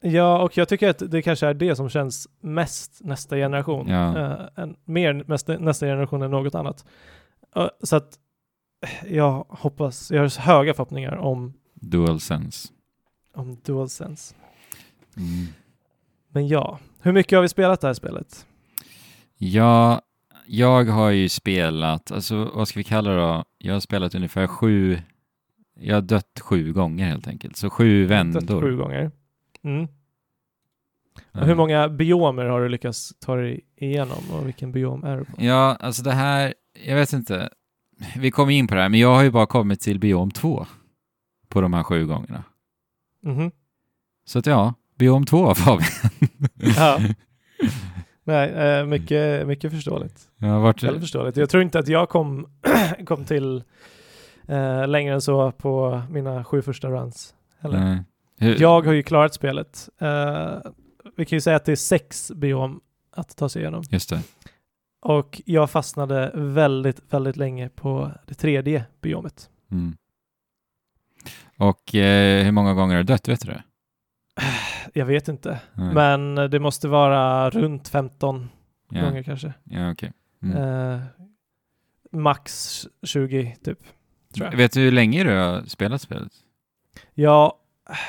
Ja, 0.01 0.41
och 0.41 0.57
jag 0.57 0.69
tycker 0.69 0.89
att 0.89 1.11
det 1.11 1.21
kanske 1.21 1.47
är 1.47 1.53
det 1.53 1.75
som 1.75 1.89
känns 1.89 2.27
mest 2.39 3.01
nästa 3.03 3.35
generation. 3.35 3.87
Ja. 3.87 4.17
Eh, 4.19 4.47
en, 4.55 4.75
mer 4.85 5.23
nästa, 5.27 5.57
nästa 5.57 5.85
generation 5.85 6.21
än 6.21 6.31
något 6.31 6.55
annat. 6.55 6.85
Eh, 7.55 7.67
så 7.83 7.95
att 7.95 8.19
jag 9.09 9.45
hoppas, 9.49 10.11
jag 10.11 10.21
har 10.21 10.39
höga 10.41 10.73
förhoppningar 10.73 11.15
om, 11.15 11.53
DualSense. 11.73 12.67
om 13.33 13.57
DualSense. 13.63 14.35
Mm. 15.17 15.47
Men 16.29 16.47
ja, 16.47 16.79
hur 17.01 17.11
mycket 17.11 17.37
har 17.37 17.41
vi 17.41 17.49
spelat 17.49 17.81
det 17.81 17.87
här 17.87 17.93
spelet? 17.93 18.45
Ja, 19.37 20.01
jag 20.45 20.85
har 20.85 21.09
ju 21.09 21.29
spelat, 21.29 22.11
alltså 22.11 22.51
vad 22.53 22.67
ska 22.67 22.79
vi 22.79 22.83
kalla 22.83 23.09
det 23.09 23.17
då? 23.17 23.45
Jag 23.57 23.73
har 23.73 23.79
spelat 23.79 24.15
ungefär 24.15 24.47
sju, 24.47 24.99
jag 25.79 25.95
har 25.95 26.01
dött 26.01 26.39
sju 26.41 26.73
gånger 26.73 27.05
helt 27.05 27.27
enkelt. 27.27 27.57
Så 27.57 27.69
sju 27.69 28.05
vändor. 28.05 28.41
Dött 28.41 28.61
Sju 28.61 28.77
gånger. 28.77 29.11
Mm. 29.63 29.87
Och 31.31 31.45
hur 31.45 31.55
många 31.55 31.89
biomer 31.89 32.45
har 32.45 32.61
du 32.61 32.69
lyckats 32.69 33.13
ta 33.19 33.35
dig 33.35 33.65
igenom 33.75 34.31
och 34.31 34.47
vilken 34.47 34.71
biom 34.71 35.03
är 35.03 35.17
du 35.17 35.25
på? 35.25 35.31
Ja, 35.37 35.77
alltså 35.79 36.03
det 36.03 36.11
här, 36.11 36.53
jag 36.85 36.95
vet 36.95 37.13
inte. 37.13 37.49
Vi 38.15 38.31
kommer 38.31 38.51
in 38.51 38.67
på 38.67 38.75
det 38.75 38.81
här, 38.81 38.89
men 38.89 38.99
jag 38.99 39.15
har 39.15 39.23
ju 39.23 39.31
bara 39.31 39.45
kommit 39.45 39.79
till 39.79 39.99
biom 39.99 40.31
2 40.31 40.65
på 41.49 41.61
de 41.61 41.73
här 41.73 41.83
sju 41.83 42.05
gångerna. 42.05 42.43
Mhm. 43.23 43.51
Så 44.25 44.39
att 44.39 44.45
ja, 44.45 44.73
biom 44.97 45.25
2 45.25 45.55
Fabian. 45.55 45.89
Ja. 46.77 46.99
Nej, 48.23 48.49
eh, 48.49 48.85
mycket, 48.85 49.47
mycket 49.47 49.71
förståeligt. 49.71 50.21
Jag 50.37 50.47
har 50.47 50.59
varit, 50.59 50.83
Väldigt 50.83 51.03
förståeligt. 51.03 51.37
Jag 51.37 51.49
tror 51.49 51.63
inte 51.63 51.79
att 51.79 51.87
jag 51.87 52.09
kom, 52.09 52.47
kom 53.05 53.25
till 53.25 53.63
eh, 54.47 54.87
längre 54.87 55.13
än 55.13 55.21
så 55.21 55.51
på 55.51 56.01
mina 56.09 56.43
sju 56.43 56.61
första 56.61 56.89
runs. 56.89 57.35
Eller? 57.61 58.03
Hur, 58.37 58.61
Jag 58.61 58.85
har 58.85 58.93
ju 58.93 59.03
klarat 59.03 59.33
spelet. 59.33 59.89
Eh, 59.99 60.53
vi 61.17 61.25
kan 61.25 61.35
ju 61.35 61.41
säga 61.41 61.55
att 61.55 61.65
det 61.65 61.71
är 61.71 61.75
sex 61.75 62.31
biom 62.35 62.81
att 63.11 63.35
ta 63.35 63.49
sig 63.49 63.61
igenom. 63.61 63.83
Just 63.89 64.09
det. 64.09 64.21
Och 65.01 65.41
jag 65.45 65.69
fastnade 65.69 66.31
väldigt, 66.33 66.99
väldigt 67.09 67.37
länge 67.37 67.69
på 67.69 68.11
det 68.27 68.33
tredje 68.33 68.85
biomet. 69.01 69.49
Mm. 69.71 69.97
Och 71.57 71.95
eh, 71.95 72.43
hur 72.43 72.51
många 72.51 72.73
gånger 72.73 72.95
har 72.95 73.03
du 73.03 73.07
dött, 73.07 73.27
vet 73.27 73.41
du 73.41 73.47
det? 73.47 73.63
Jag 74.93 75.05
vet 75.05 75.27
inte, 75.27 75.59
Nej. 75.73 75.93
men 75.93 76.35
det 76.35 76.59
måste 76.59 76.87
vara 76.87 77.49
runt 77.49 77.87
15 77.87 78.49
ja. 78.91 79.01
gånger 79.01 79.23
kanske. 79.23 79.53
Ja, 79.63 79.91
okej. 79.91 80.11
Mm. 80.43 80.57
Eh, 80.57 80.99
max 82.11 82.81
20 83.03 83.55
typ. 83.63 83.79
Vet 84.53 84.71
du 84.73 84.81
hur 84.81 84.91
länge 84.91 85.23
du 85.23 85.37
har 85.37 85.63
spelat 85.63 86.01
spelet? 86.01 86.31
Ja, 87.13 87.59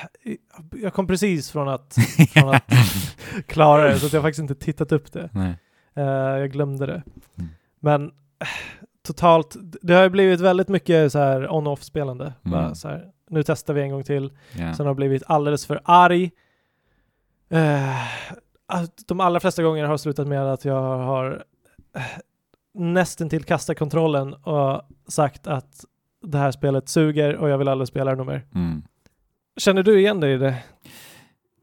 jag 0.83 0.95
kom 0.95 1.07
precis 1.07 1.51
från 1.51 1.69
att, 1.69 1.97
från 2.33 2.55
att 2.55 2.73
klara 3.47 3.85
det, 3.89 3.99
så 3.99 4.07
att 4.07 4.13
jag 4.13 4.21
har 4.21 4.29
faktiskt 4.29 4.41
inte 4.51 4.55
tittat 4.55 4.93
upp 4.93 5.13
det. 5.13 5.31
Eh, 5.95 6.05
jag 6.05 6.53
glömde 6.53 6.87
det. 6.87 7.03
Mm. 7.39 7.51
Men 7.81 8.11
totalt, 9.07 9.57
det 9.83 9.95
har 9.95 10.03
ju 10.03 10.11
blivit 10.11 10.41
väldigt 10.41 10.69
mycket 10.69 11.13
så 11.13 11.19
här 11.19 11.53
on-off 11.55 11.83
spelande. 11.83 12.33
Bara 12.43 12.63
Mm. 12.63 12.75
så 12.75 12.89
här, 12.89 13.11
nu 13.31 13.43
testar 13.43 13.75
vi 13.75 13.83
en 13.83 13.91
gång 13.91 14.05
till. 14.05 14.33
Ja. 14.53 14.75
Sen 14.75 14.87
har 14.87 14.91
jag 14.91 14.97
blivit 14.97 15.23
alldeles 15.27 15.67
för 15.67 15.81
arg. 15.85 16.31
Att 18.67 19.03
de 19.07 19.21
allra 19.21 19.41
flesta 19.41 19.63
gånger 19.63 19.85
har 19.85 19.97
slutat 19.97 20.29
med 20.29 20.53
att 20.53 20.65
jag 20.65 20.99
har 20.99 21.45
eh, 21.97 22.03
nästan 22.75 23.29
till 23.29 23.45
kastat 23.45 23.79
kontrollen 23.79 24.35
och 24.35 24.83
sagt 25.09 25.47
att 25.47 25.85
det 26.23 26.39
här 26.39 26.51
spelet 26.51 26.89
suger 26.89 27.37
och 27.37 27.49
jag 27.49 27.59
vill 27.59 27.69
aldrig 27.69 27.89
spela 27.89 28.15
det 28.15 28.25
mer. 28.25 28.47
Mm. 28.55 28.83
Känner 29.57 29.83
du 29.83 30.01
igen 30.01 30.21
dig 30.21 30.35
i 30.35 30.39
det? 30.39 30.63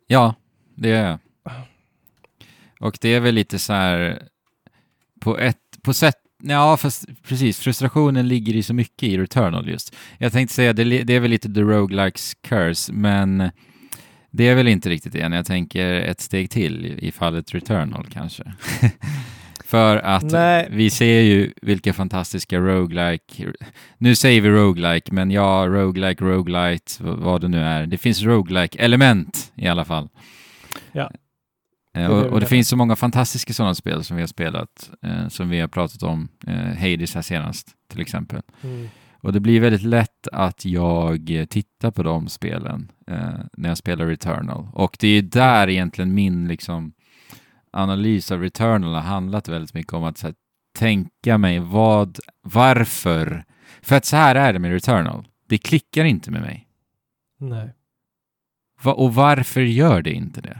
Ja, 0.08 0.36
det 0.76 0.89
gör 0.89 1.04
jag. 1.04 1.19
Och 2.80 2.97
det 3.02 3.10
är 3.10 3.19
väl 3.19 3.36
lite 3.36 3.60
så 3.60 3.73
här, 3.73 4.23
på 5.19 5.38
ett, 5.38 5.58
på 5.84 5.93
sätt, 5.93 6.17
Ja, 6.45 6.77
fast 6.77 7.06
precis. 7.27 7.60
Frustrationen 7.60 8.27
ligger 8.27 8.56
i 8.56 8.63
så 8.63 8.73
mycket 8.73 9.10
i 9.10 9.17
Returnal 9.17 9.69
just. 9.69 9.95
Jag 10.17 10.32
tänkte 10.32 10.56
säga, 10.56 10.73
det, 10.73 10.84
det 10.84 11.15
är 11.15 11.19
väl 11.19 11.32
lite 11.32 11.53
the 11.53 11.62
roguelikes 11.62 12.34
curse, 12.47 12.93
men 12.93 13.51
det 14.32 14.47
är 14.47 14.56
väl 14.56 14.67
inte 14.67 14.89
riktigt 14.89 15.13
det. 15.13 15.19
Jag 15.19 15.45
tänker 15.45 15.93
ett 15.93 16.21
steg 16.21 16.49
till 16.49 16.86
i, 16.86 17.08
i 17.08 17.12
fallet 17.12 17.53
Returnal 17.53 18.06
kanske. 18.13 18.43
För 19.65 19.97
att 19.97 20.32
Nej. 20.32 20.67
vi 20.71 20.89
ser 20.89 21.21
ju 21.21 21.53
vilka 21.62 21.93
fantastiska 21.93 22.60
roguelike... 22.60 23.53
Nu 23.97 24.15
säger 24.15 24.41
vi 24.41 24.49
roguelike, 24.49 25.13
men 25.13 25.32
ja, 25.32 25.65
roguelike, 25.67 26.23
roguelite, 26.23 26.93
vad 26.99 27.41
det 27.41 27.47
nu 27.47 27.60
är. 27.60 27.86
Det 27.86 27.97
finns 27.97 28.21
roguelike 28.21 28.79
element 28.79 29.51
i 29.56 29.67
alla 29.67 29.86
fall. 29.86 30.10
Ja. 30.91 31.12
Eh, 31.93 32.08
och, 32.08 32.25
och 32.25 32.39
det 32.39 32.45
finns 32.45 32.69
så 32.69 32.77
många 32.77 32.95
fantastiska 32.95 33.53
sådana 33.53 33.75
spel 33.75 34.03
som 34.03 34.15
vi 34.15 34.21
har 34.21 34.27
spelat, 34.27 34.91
eh, 35.01 35.27
som 35.27 35.49
vi 35.49 35.60
har 35.60 35.67
pratat 35.67 36.03
om, 36.03 36.29
eh, 36.47 36.56
Hades 36.56 37.15
här 37.15 37.21
senast 37.21 37.71
till 37.88 38.01
exempel. 38.01 38.41
Mm. 38.62 38.89
Och 39.23 39.34
det 39.34 39.39
blir 39.39 39.60
väldigt 39.60 39.84
lätt 39.84 40.27
att 40.32 40.65
jag 40.65 41.47
tittar 41.49 41.91
på 41.91 42.03
de 42.03 42.27
spelen 42.27 42.91
eh, 43.08 43.39
när 43.53 43.69
jag 43.69 43.77
spelar 43.77 44.06
Returnal. 44.06 44.67
Och 44.73 44.97
det 44.99 45.08
är 45.08 45.21
där 45.21 45.69
egentligen 45.69 46.13
min 46.13 46.47
liksom, 46.47 46.93
analys 47.71 48.32
av 48.32 48.41
Returnal 48.41 48.93
har 48.93 49.01
handlat 49.01 49.47
väldigt 49.47 49.73
mycket 49.73 49.93
om 49.93 50.03
att 50.03 50.21
här, 50.21 50.34
tänka 50.77 51.38
mig 51.38 51.60
vad, 51.60 52.19
varför. 52.41 53.45
För 53.82 53.95
att 53.95 54.06
så 54.06 54.15
här 54.15 54.36
är 54.36 54.53
det 54.53 54.60
med 54.60 54.71
Returnal. 54.71 55.27
Det 55.47 55.58
klickar 55.58 56.06
inte 56.06 56.32
med 56.32 56.41
mig. 56.41 56.67
Nej. 57.39 57.69
Va, 58.82 58.93
och 58.93 59.13
varför 59.13 59.62
gör 59.62 60.01
det 60.01 60.13
inte 60.13 60.41
det? 60.41 60.60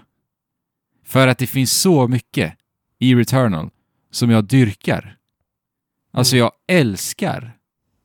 För 1.04 1.28
att 1.28 1.38
det 1.38 1.48
finns 1.48 1.72
så 1.82 2.08
mycket 2.08 2.54
i 3.00 3.16
Returnal 3.16 3.70
som 4.12 4.30
jag 4.30 4.44
dyrkar. 4.46 5.18
Alltså 6.12 6.36
Mm. 6.36 6.40
jag 6.44 6.52
älskar 6.80 7.58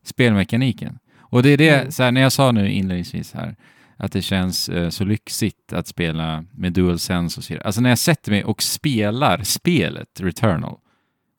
spelmekaniken. 0.03 0.99
Och 1.17 1.43
det 1.43 1.49
är 1.49 1.57
det, 1.57 1.69
Mm. 1.79 1.91
så 1.91 2.03
här, 2.03 2.11
när 2.11 2.21
jag 2.21 2.31
sa 2.31 2.51
nu 2.51 2.71
inledningsvis 2.71 3.33
här, 3.33 3.55
att 3.97 4.11
det 4.11 4.21
känns 4.21 4.69
eh, 4.69 4.89
så 4.89 5.03
lyxigt 5.05 5.73
att 5.73 5.87
spela 5.87 6.45
med 6.51 6.73
DualSense 6.73 7.39
och 7.39 7.43
så 7.43 7.53
vidare. 7.53 7.65
Alltså 7.65 7.81
när 7.81 7.89
jag 7.89 7.97
sätter 7.99 8.31
mig 8.31 8.43
och 8.43 8.63
spelar 8.63 9.43
spelet 9.43 10.21
Returnal, 10.21 10.77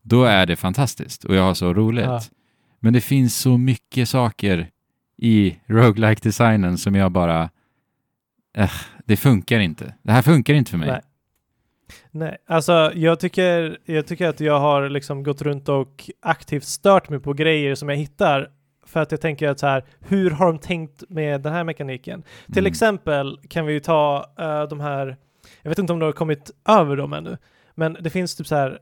då 0.03 0.25
är 0.25 0.47
det 0.47 0.57
fantastiskt 0.57 1.25
och 1.25 1.35
jag 1.35 1.43
har 1.43 1.55
så 1.55 1.75
roligt. 1.75 2.05
Ja. 2.05 2.23
Men 2.81 2.93
det 2.93 3.01
finns 3.01 3.37
så 3.37 3.59
mycket 3.59 4.09
saker 4.09 4.71
i 5.17 5.57
roguelike 5.67 6.21
designen 6.23 6.79
som 6.79 6.95
jag 6.95 7.13
bara... 7.13 7.51
Eh, 8.57 8.71
det 9.05 9.17
funkar 9.17 9.61
inte. 9.61 9.95
Det 10.03 10.13
här 10.13 10.23
funkar 10.23 10.55
inte 10.55 10.71
för 10.71 10.79
mig. 10.79 10.89
Nej. 10.89 11.01
Nej, 12.11 12.37
alltså 12.47 12.93
jag 12.95 13.21
tycker, 13.21 13.79
jag 13.85 14.07
tycker 14.07 14.29
att 14.29 14.41
jag 14.41 14.61
har 14.61 14.89
liksom 14.89 15.23
gått 15.23 15.43
runt 15.43 15.69
och 15.69 16.11
aktivt 16.23 16.65
stört 16.65 17.09
mig 17.09 17.21
på 17.21 17.33
grejer 17.33 17.75
som 17.75 17.89
jag 17.89 17.97
hittar 17.97 18.51
för 18.87 19.01
att 19.01 19.11
jag 19.11 19.21
tänker 19.21 19.49
att 19.49 19.59
så 19.59 19.67
här, 19.67 19.85
hur 20.01 20.31
har 20.31 20.47
de 20.47 20.59
tänkt 20.59 21.03
med 21.09 21.41
den 21.41 21.53
här 21.53 21.65
mekaniken? 21.65 22.23
Till 22.47 22.59
Mm. 22.59 22.71
exempel 22.71 23.39
kan 23.49 23.67
vi 23.67 23.73
ju 23.73 23.81
ta 23.81 24.27
eh, 24.39 24.63
de 24.63 24.81
här, 24.81 25.17
jag 25.63 25.69
vet 25.71 25.79
inte 25.79 25.93
om 25.93 25.99
du 25.99 26.05
har 26.07 26.13
kommit 26.13 26.51
över 26.69 26.97
dem 26.97 27.13
ännu, 27.13 27.37
men 27.75 27.97
det 28.01 28.11
finns 28.11 28.37
typ 28.37 28.47
så 28.47 28.55
här 28.55 28.79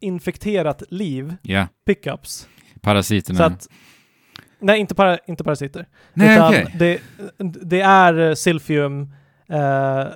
infekterat 0.00 0.82
liv, 0.88 1.34
Ja, 1.42 1.66
pickups. 1.86 2.48
parasiterna. 2.80 3.36
Så 3.38 3.42
att, 3.44 3.68
nej, 4.58 4.80
inte, 4.80 4.94
para, 4.94 5.18
inte 5.26 5.44
parasiter. 5.44 5.86
Nej, 6.14 6.34
utan 6.36 6.48
okej. 6.48 6.74
det, 6.78 7.00
det 7.62 7.80
är 7.80 8.34
silfium 8.34 9.12
eh, 9.48 10.06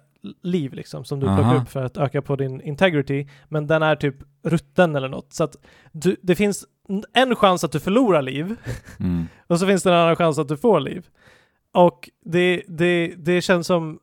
liv 0.42 0.72
liksom 0.74 1.04
som 1.04 1.20
du 1.20 1.26
plockar 1.26 1.42
Aha. 1.42 1.62
upp 1.62 1.68
för 1.68 1.84
att 1.84 1.96
öka 1.96 2.22
på 2.22 2.36
din 2.36 2.60
integrity, 2.60 3.26
men 3.48 3.66
den 3.66 3.82
är 3.82 3.96
typ 3.96 4.14
rutten 4.42 4.96
eller 4.96 5.08
något. 5.08 5.32
Så 5.32 5.44
att 5.44 5.56
du, 5.92 6.16
det 6.22 6.34
finns 6.36 6.64
en 7.12 7.36
chans 7.36 7.64
att 7.64 7.72
du 7.72 7.80
förlorar 7.80 8.22
liv 8.22 8.56
Mm. 9.00 9.26
och 9.46 9.58
så 9.58 9.66
finns 9.66 9.82
det 9.82 9.90
en 9.90 9.96
annan 9.96 10.16
chans 10.16 10.38
att 10.38 10.48
du 10.48 10.56
får 10.56 10.80
liv. 10.80 11.06
Och 11.72 12.10
det, 12.24 12.62
det, 12.68 13.14
det 13.16 13.40
känns 13.42 13.66
som 13.66 13.98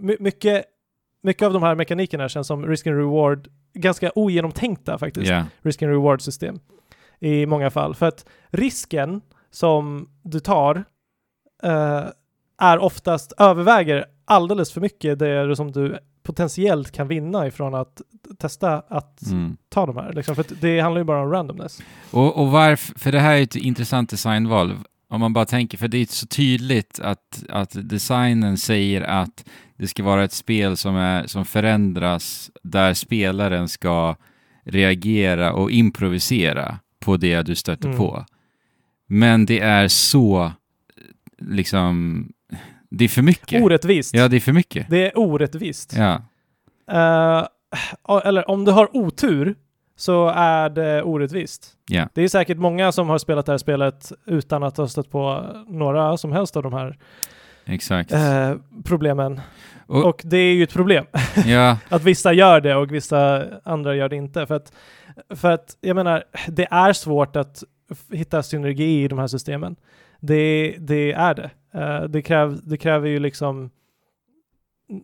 my- 0.00 0.16
mycket, 0.20 0.64
mycket 1.22 1.46
av 1.46 1.52
de 1.52 1.62
här 1.62 1.74
mekanikerna 1.74 2.28
känns 2.28 2.46
som 2.46 2.66
risk 2.66 2.86
and 2.86 2.96
reward, 2.96 3.48
ganska 3.74 4.10
ogenomtänkta 4.14 4.98
faktiskt 4.98 5.30
Ja, 5.30 5.44
risk 5.62 5.82
and 5.82 5.92
reward 5.92 6.22
system 6.22 6.60
i 7.20 7.46
många 7.46 7.70
fall. 7.70 7.94
För 7.94 8.06
att 8.06 8.26
risken 8.50 9.20
som 9.50 10.08
du 10.22 10.40
tar 10.40 10.84
eh, 11.62 12.04
är 12.58 12.78
oftast 12.78 13.32
överväger 13.38 14.04
alldeles 14.26 14.72
för 14.72 14.80
mycket 14.80 15.18
det 15.18 15.56
som 15.56 15.72
du 15.72 15.98
potentiellt 16.22 16.92
kan 16.92 17.08
vinna 17.08 17.46
ifrån 17.46 17.74
att 17.74 18.02
testa 18.38 18.82
att 18.88 19.26
mm. 19.26 19.56
ta 19.68 19.86
de 19.86 19.96
här. 19.96 20.12
Liksom. 20.12 20.36
För 20.36 20.44
det 20.60 20.80
handlar 20.80 21.00
ju 21.00 21.04
bara 21.04 21.22
om 21.22 21.30
randomness. 21.30 21.82
Och, 22.10 22.36
och 22.36 22.50
varför, 22.50 22.98
för 22.98 23.12
det 23.12 23.20
här 23.20 23.36
är 23.36 23.42
ett 23.42 23.56
intressant 23.56 24.10
designval. 24.10 24.74
Om 25.08 25.20
man 25.20 25.32
bara 25.32 25.44
tänker, 25.44 25.78
för 25.78 25.88
det 25.88 25.98
är 25.98 26.06
så 26.06 26.26
tydligt 26.26 27.00
att, 27.00 27.44
att 27.48 27.76
designen 27.88 28.58
säger 28.58 29.02
att 29.02 29.44
det 29.76 29.88
ska 29.88 30.02
vara 30.02 30.24
ett 30.24 30.32
spel 30.32 30.76
som, 30.76 30.96
är, 30.96 31.26
som 31.26 31.44
förändras 31.44 32.50
där 32.62 32.94
spelaren 32.94 33.68
ska 33.68 34.16
reagera 34.64 35.52
och 35.52 35.70
improvisera 35.70 36.78
på 37.00 37.16
det 37.16 37.42
du 37.42 37.54
stöter 37.54 37.88
Mm. 37.88 37.98
på. 37.98 38.24
Men 39.06 39.46
det 39.46 39.60
är 39.60 39.88
så, 39.88 40.52
liksom, 41.38 42.26
det 42.96 43.04
är 43.04 43.08
för 43.08 43.22
mycket. 43.22 43.62
Orättvist. 43.62 44.14
Ja, 44.14 44.28
det 44.28 44.36
är 44.36 44.40
för 44.40 44.52
mycket. 44.52 44.86
Det 44.90 45.06
är 45.06 45.18
orättvist. 45.18 45.92
Ja, 45.96 46.22
Eh, 46.90 47.46
eller 48.24 48.50
om 48.50 48.64
du 48.64 48.72
har 48.72 48.96
otur 48.96 49.54
så 49.96 50.28
är 50.28 50.68
det 50.70 51.02
orättvist. 51.02 51.70
ja, 51.88 52.08
Det 52.14 52.22
är 52.22 52.28
säkert 52.28 52.58
många 52.58 52.92
som 52.92 53.08
har 53.08 53.18
spelat 53.18 53.46
det 53.46 53.52
här 53.52 53.58
spelet 53.58 54.12
utan 54.26 54.62
att 54.62 54.76
ha 54.76 54.88
stött 54.88 55.10
på 55.10 55.46
några 55.68 56.16
som 56.16 56.32
helst 56.32 56.56
av 56.56 56.62
de 56.62 56.72
här 56.72 56.98
eh, 58.12 58.56
problemen. 58.84 59.40
Och- 59.86 60.04
Och, 60.04 60.20
det 60.24 60.36
är 60.36 60.54
ju 60.54 60.62
ett 60.62 60.72
problem 60.72 61.04
Ja, 61.46 61.78
att 61.88 62.02
vissa 62.04 62.32
gör 62.32 62.60
det 62.60 62.74
och 62.76 62.92
vissa 62.94 63.44
andra 63.64 63.94
gör 63.94 64.08
det 64.08 64.16
inte. 64.16 64.46
För 64.46 64.54
att, 64.54 64.72
för 65.36 65.50
att 65.50 65.76
jag 65.80 65.94
menar, 65.96 66.24
det 66.48 66.66
är 66.70 66.92
svårt 66.92 67.36
att 67.36 67.62
hitta 68.12 68.42
synergi 68.42 69.02
i 69.04 69.08
de 69.08 69.18
här 69.18 69.26
systemen. 69.26 69.76
Det, 70.20 70.76
det 70.78 71.12
är 71.12 71.34
det. 71.34 71.50
Eh, 71.76 72.02
det, 72.02 72.22
kräv, 72.22 72.60
det 72.64 72.76
kräver 72.76 73.08
ju 73.08 73.18
liksom 73.18 73.70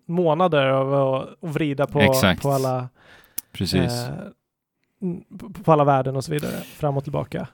månader 0.09 0.67
av 0.67 0.95
att 0.95 1.29
vrida 1.41 1.87
på, 1.87 2.01
Exakt. 2.01 2.43
på 2.43 2.51
alla 2.51 2.89
precis. 3.53 3.93
eh, 3.93 4.09
på- 5.65 5.73
alla 5.73 5.85
värden 5.85 6.17
och 6.17 6.25
så 6.25 6.33
vidare, 6.33 6.53
fram 6.53 6.97
och 6.97 7.03
tillbaka. 7.05 7.49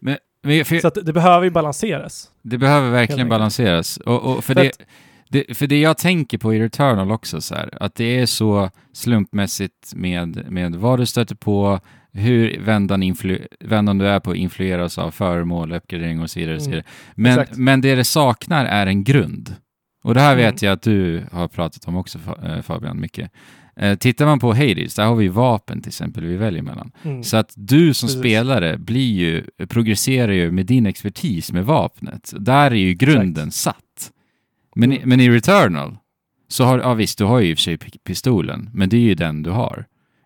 Men, 0.00 0.16
för, 0.42 0.78
Så 0.80 1.00
det 1.00 1.12
behöver 1.12 1.44
ju 1.44 1.50
balanseras. 1.50 2.30
Det 2.42 2.58
behöver 2.58 2.90
verkligen 2.90 3.28
balanseras. 3.28 3.96
Och, 3.96 4.22
och 4.22 4.44
för, 4.44 4.54
För 4.54 4.62
det, 4.62 4.68
att- 4.68 4.80
det, 5.28 5.56
för 5.56 5.66
det 5.66 5.80
jag 5.80 5.98
tänker 5.98 6.38
på 6.38 6.54
i 6.54 6.60
Returnal 6.60 7.10
också, 7.12 7.40
så 7.40 7.54
här, 7.54 7.78
att 7.80 7.94
det 7.94 8.18
är 8.20 8.26
så 8.26 8.70
slumpmässigt 8.92 9.94
med, 9.94 10.52
med 10.52 10.74
vad 10.76 10.98
du 10.98 11.06
stöter 11.06 11.34
på, 11.34 11.80
hur 12.14 12.60
vändan, 12.60 13.02
influ, 13.02 13.38
vändan 13.60 13.98
du 13.98 14.08
är 14.08 14.20
på 14.20 14.36
influeras 14.36 14.98
av 14.98 15.10
föremål, 15.10 15.72
uppgradering 15.72 16.20
och 16.20 16.30
så 16.30 16.40
vidare. 16.40 16.56
Och 16.56 16.62
så 16.62 16.70
Mm, 16.70 16.76
vidare. 16.76 16.92
Men, 17.14 17.38
exakt. 17.40 17.58
men 17.58 17.80
det 17.80 17.94
det 17.94 18.04
saknar 18.04 18.64
är 18.64 18.86
en 18.86 19.04
grund. 19.04 19.54
Och 20.04 20.14
det 20.14 20.20
här 20.20 20.32
Mm. 20.32 20.44
vet 20.44 20.62
jag 20.62 20.72
att 20.72 20.82
du 20.82 21.22
har 21.32 21.48
pratat 21.48 21.88
om 21.88 21.96
också 21.96 22.18
eh, 22.44 22.60
Fabian, 22.62 23.00
mycket. 23.00 23.30
Eh, 23.76 23.94
tittar 23.98 24.26
man 24.26 24.38
på 24.38 24.52
Hades, 24.54 24.94
där 24.94 25.06
har 25.06 25.14
vi 25.16 25.28
vapen 25.28 25.82
till 25.82 25.88
exempel 25.90 26.24
vi 26.24 26.36
väljer 26.36 26.62
mellan. 26.62 26.90
Mm. 27.02 27.22
Så 27.22 27.36
att 27.36 27.52
du 27.56 27.94
som 27.94 28.06
Precis. 28.06 28.20
spelare 28.20 28.78
blir 28.78 29.12
ju, 29.14 29.44
progresserar 29.68 30.32
ju 30.32 30.50
med 30.50 30.66
din 30.66 30.86
expertis 30.86 31.52
med 31.52 31.64
vapnet. 31.64 32.32
Där 32.38 32.70
är 32.70 32.74
ju 32.74 32.94
grunden 32.94 33.50
satt. 33.50 34.10
Men, 34.76 34.92
i- 34.92 34.96
Mm. 34.96 35.08
men 35.08 35.20
i 35.20 35.30
Returnal 35.30 35.96
så 36.48 36.64
har, 36.64 36.78
ja 36.78 36.94
visst, 36.94 37.18
du 37.18 37.24
har 37.24 37.40
ju 37.40 37.50
i 37.50 37.54
och 37.54 37.58
för 37.58 37.62
sig 37.62 37.76
pi- 37.76 37.98
pistolen, 38.04 38.70
men 38.74 38.88
det 38.88 38.96
är 38.96 39.00
ju 39.00 39.14
den 39.14 39.42
du 39.42 39.50
har. 39.50 39.84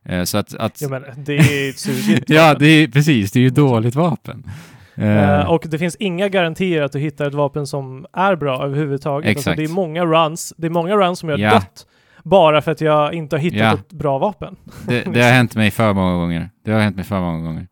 Eh, 0.09 0.25
så 0.25 0.39
att, 0.39 0.55
att 0.55 0.81
Ja, 0.81 0.89
men 0.89 1.05
det 1.17 1.37
är 1.37 1.71
ett 1.71 1.79
sugigt 1.79 2.25
ja, 2.31 2.55
det 2.55 2.67
är 2.67 2.89
precis, 2.89 3.33
det 3.33 3.39
är 3.39 3.43
ju 3.43 3.51
dåligt 3.51 3.95
vapen. 3.95 4.51
Eh, 4.95 5.41
och 5.51 5.65
det 5.69 5.79
finns 5.79 5.97
inga 5.97 6.29
garantier 6.29 6.83
att 6.83 6.93
du 6.93 6.99
hittar 6.99 7.27
ett 7.27 7.35
vapen 7.35 7.67
som 7.67 8.07
är 8.13 8.37
bra 8.37 8.65
överhuvudtaget. 8.65 9.29
Alltså, 9.29 9.41
Exakt. 9.51 9.57
det 9.57 9.65
är 9.65 9.69
många 9.69 10.05
runs, 10.05 10.55
det 10.57 10.67
är 10.67 10.71
många 10.71 10.97
runs 10.97 11.19
som 11.19 11.29
jag 11.29 11.37
har 11.39 11.45
Ja. 11.45 11.51
dött 11.53 11.87
bara 12.25 12.63
för 12.63 12.73
att 12.73 12.81
jag 12.81 13.15
inte 13.15 13.37
har 13.37 13.41
hittat 13.41 13.59
Ja. 13.59 13.75
ett 13.75 13.93
bra 13.93 14.19
vapen. 14.19 14.57
det, 14.87 15.03
det 15.13 15.23
har 15.23 15.31
hänt 15.31 15.55
mig 15.55 15.71
för 15.71 15.93
många 15.93 16.13
gånger. 16.15 16.51
Det 16.65 16.71
har 16.73 16.81
hänt 16.81 16.97
mig 16.97 17.05
för 17.05 17.21
många 17.21 17.43
gånger. 17.47 17.67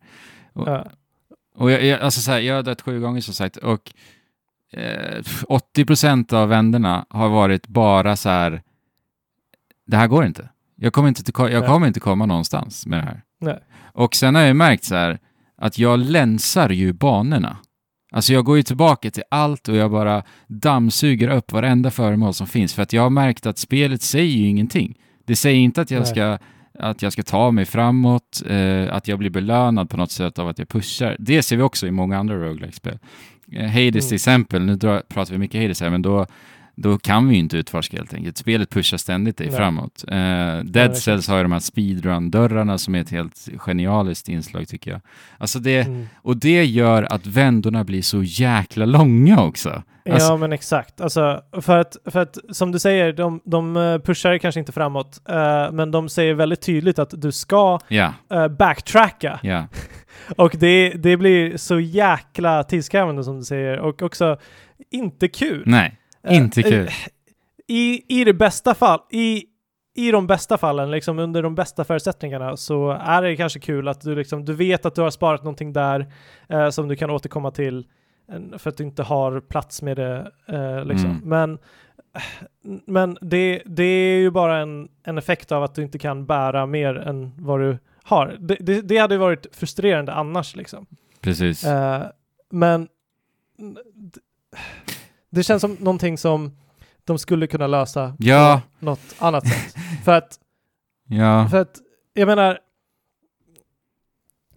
Och, 0.53 0.67
Ja. 0.67 0.85
och 1.55 1.71
jag, 1.71 1.83
jag, 1.85 2.01
alltså 2.01 2.21
så 2.21 2.31
här, 2.31 2.39
jag 2.39 2.55
har 2.55 2.63
dött 2.63 2.81
sju 2.81 2.99
gånger 2.99 3.21
som 3.21 3.33
sagt 3.33 3.57
och 3.57 3.91
eh, 4.73 5.21
80% 5.77 6.33
av 6.33 6.49
vännerna 6.49 7.05
har 7.09 7.29
varit 7.29 7.67
bara 7.67 8.15
så 8.15 8.29
här, 8.29 8.61
det 9.87 9.97
här 9.97 10.07
går 10.07 10.25
inte. 10.25 10.49
Jag 10.77 10.93
kommer 10.93 11.07
inte, 11.09 11.23
till, 11.23 11.33
jag 11.37 11.65
kommer 11.65 11.87
inte 11.87 11.99
komma 11.99 12.25
någonstans 12.25 12.85
med 12.85 12.99
det 12.99 13.03
här. 13.05 13.21
Nej. 13.41 13.59
Och 13.93 14.15
sen 14.15 14.35
har 14.35 14.41
jag 14.41 14.55
märkt 14.55 14.83
så 14.83 14.95
här, 14.95 15.19
att 15.61 15.77
jag 15.79 15.99
länsar 15.99 16.69
ju 16.69 16.93
banorna. 16.93 17.57
Alltså 18.11 18.33
jag 18.33 18.45
går 18.45 18.57
ju 18.57 18.63
tillbaka 18.63 19.11
till 19.11 19.23
allt 19.31 19.67
och 19.67 19.75
jag 19.75 19.91
bara 19.91 20.23
dammsuger 20.47 21.27
upp 21.29 21.51
varenda 21.51 21.91
föremål 21.91 22.33
som 22.33 22.47
finns 22.47 22.73
för 22.73 22.83
att 22.83 22.93
jag 22.93 23.01
har 23.01 23.09
märkt 23.09 23.45
att 23.45 23.57
spelet 23.57 24.01
säger 24.01 24.37
ju 24.37 24.47
ingenting. 24.47 24.97
Det 25.25 25.35
säger 25.35 25.59
inte 25.59 25.81
att 25.81 25.91
jag 25.91 25.99
Nej. 25.99 26.07
ska 26.09 26.37
att 26.79 27.01
jag 27.01 27.13
ska 27.13 27.23
ta 27.23 27.51
mig 27.51 27.65
framåt, 27.65 28.43
eh, 28.49 28.95
att 28.95 29.07
jag 29.07 29.19
blir 29.19 29.29
belönad 29.29 29.89
på 29.89 29.97
något 29.97 30.11
sätt 30.11 30.39
av 30.39 30.47
att 30.47 30.59
jag 30.59 30.67
pushar. 30.69 31.15
Det 31.19 31.43
ser 31.43 31.57
vi 31.57 31.63
också 31.63 31.87
i 31.87 31.91
många 31.91 32.17
andra 32.17 32.35
roguelike-spel. 32.35 32.99
Eh, 33.51 33.65
Hades 33.65 33.75
Mm. 33.77 34.01
till 34.01 34.15
exempel, 34.15 34.61
nu 34.65 34.75
drar, 34.75 34.99
pratar 35.09 35.31
vi 35.31 35.37
mycket 35.37 35.61
Hades 35.61 35.81
här, 35.81 35.89
men 35.89 36.01
då, 36.01 36.25
då 36.79 36.97
kan 36.97 37.27
vi 37.27 37.33
ju 37.33 37.39
inte 37.39 37.57
utforska 37.57 37.97
helt 37.97 38.13
enkelt. 38.13 38.37
Spelet 38.37 38.69
pushar 38.69 38.97
ständigt 38.97 39.37
dig 39.37 39.47
Nej. 39.47 39.55
framåt. 39.57 40.03
Eh, 40.07 40.15
Dead 40.15 40.77
exakt. 40.77 40.97
Cells 40.97 41.27
har 41.27 41.37
ju 41.37 41.43
de 41.43 41.51
här 41.51 41.59
speedrun-dörrarna 41.59 42.77
som 42.77 42.95
är 42.95 43.01
ett 43.01 43.09
helt 43.09 43.49
genialiskt 43.57 44.29
inslag 44.29 44.67
tycker 44.67 44.91
jag. 44.91 45.01
Alltså 45.37 45.59
det, 45.59 45.77
Mm. 45.87 46.07
och 46.21 46.37
det 46.37 46.65
gör 46.65 47.13
att 47.13 47.25
vändorna 47.25 47.83
blir 47.83 48.01
så 48.01 48.23
jäkla 48.23 48.85
långa 48.85 49.41
också. 49.43 49.83
Alltså, 50.09 50.31
ja, 50.31 50.37
men 50.37 50.53
exakt. 50.53 51.01
Alltså, 51.01 51.41
för, 51.61 51.77
att, 51.77 51.97
för 52.05 52.19
att 52.19 52.37
som 52.49 52.71
du 52.71 52.79
säger, 52.79 53.13
de, 53.13 53.41
de 53.45 53.77
eh, 53.77 53.99
pushar 53.99 54.37
kanske 54.37 54.59
inte 54.59 54.71
framåt, 54.71 55.21
eh, 55.29 55.71
men 55.71 55.91
de 55.91 56.09
säger 56.09 56.33
väldigt 56.33 56.61
tydligt 56.61 56.99
att 56.99 57.21
du 57.21 57.31
ska 57.31 57.79
ja, 57.87 58.13
eh, 58.31 58.47
backtracka. 58.47 59.39
ja, 59.43 59.67
Och 60.37 60.55
det, 60.59 60.89
det 60.89 61.17
blir 61.17 61.57
så 61.57 61.79
jäkla 61.79 62.63
tidskrävande 62.63 63.23
som 63.23 63.37
du 63.37 63.43
säger 63.43 63.79
och 63.79 64.01
också 64.01 64.37
inte 64.91 65.27
kul. 65.27 65.63
nej, 65.65 65.97
inte 66.31 66.63
kul. 66.63 66.87
eh, 66.87 66.93
I, 67.67 68.03
I 68.07 68.23
det 68.23 68.33
bästa 68.33 68.75
fall, 68.75 68.99
i, 69.11 69.43
i 69.95 70.11
de 70.11 70.27
bästa 70.27 70.57
fallen, 70.57 70.91
liksom 70.91 71.19
under 71.19 71.43
de 71.43 71.55
bästa 71.55 71.83
förutsättningarna, 71.83 72.57
så 72.57 72.89
är 72.91 73.21
det 73.21 73.35
kanske 73.35 73.59
kul 73.59 73.87
att 73.87 74.01
du 74.01 74.15
liksom, 74.15 74.45
du 74.45 74.53
vet 74.53 74.85
att 74.85 74.95
du 74.95 75.01
har 75.01 75.09
sparat 75.09 75.43
någonting 75.43 75.73
där 75.73 76.13
eh, 76.49 76.69
som 76.69 76.87
du 76.87 76.95
kan 76.95 77.09
återkomma 77.09 77.51
till 77.51 77.87
eh, 78.31 78.57
för 78.57 78.69
att 78.69 78.77
du 78.77 78.83
inte 78.83 79.03
har 79.03 79.39
plats 79.39 79.81
med 79.81 79.97
det. 79.97 80.31
Eh, 80.47 80.85
liksom. 80.85 81.09
Mm. 81.09 81.21
Men, 81.23 81.57
men 82.85 83.17
det, 83.21 83.61
det 83.65 83.83
är 83.83 84.19
ju 84.19 84.31
bara 84.31 84.57
en, 84.57 84.89
en 85.03 85.17
effekt 85.17 85.51
av 85.51 85.63
att 85.63 85.75
du 85.75 85.81
inte 85.81 85.99
kan 85.99 86.25
bära 86.25 86.65
mer 86.65 86.95
än 86.95 87.33
vad 87.37 87.59
du 87.59 87.77
har. 88.03 88.35
Det, 88.39 88.57
det, 88.59 88.81
det 88.81 88.97
hade 88.97 89.17
varit 89.17 89.47
frustrerande 89.51 90.13
annars 90.13 90.55
liksom. 90.55 90.85
Precis. 91.21 91.63
Eh, 91.63 92.03
men 92.49 92.87
det 95.39 95.43
känns 95.43 95.61
som 95.61 95.73
någonting 95.79 96.17
som 96.17 96.51
de 97.03 97.17
skulle 97.17 97.47
kunna 97.47 97.67
lösa 97.67 98.15
Ja. 98.19 98.61
på 98.79 98.85
något 98.85 99.15
annat 99.19 99.47
sätt. 99.47 99.75
för, 100.05 100.11
att, 100.11 100.39
ja, 101.07 101.47
för 101.49 101.57
att, 101.61 101.77
jag 102.13 102.25
menar, 102.27 102.59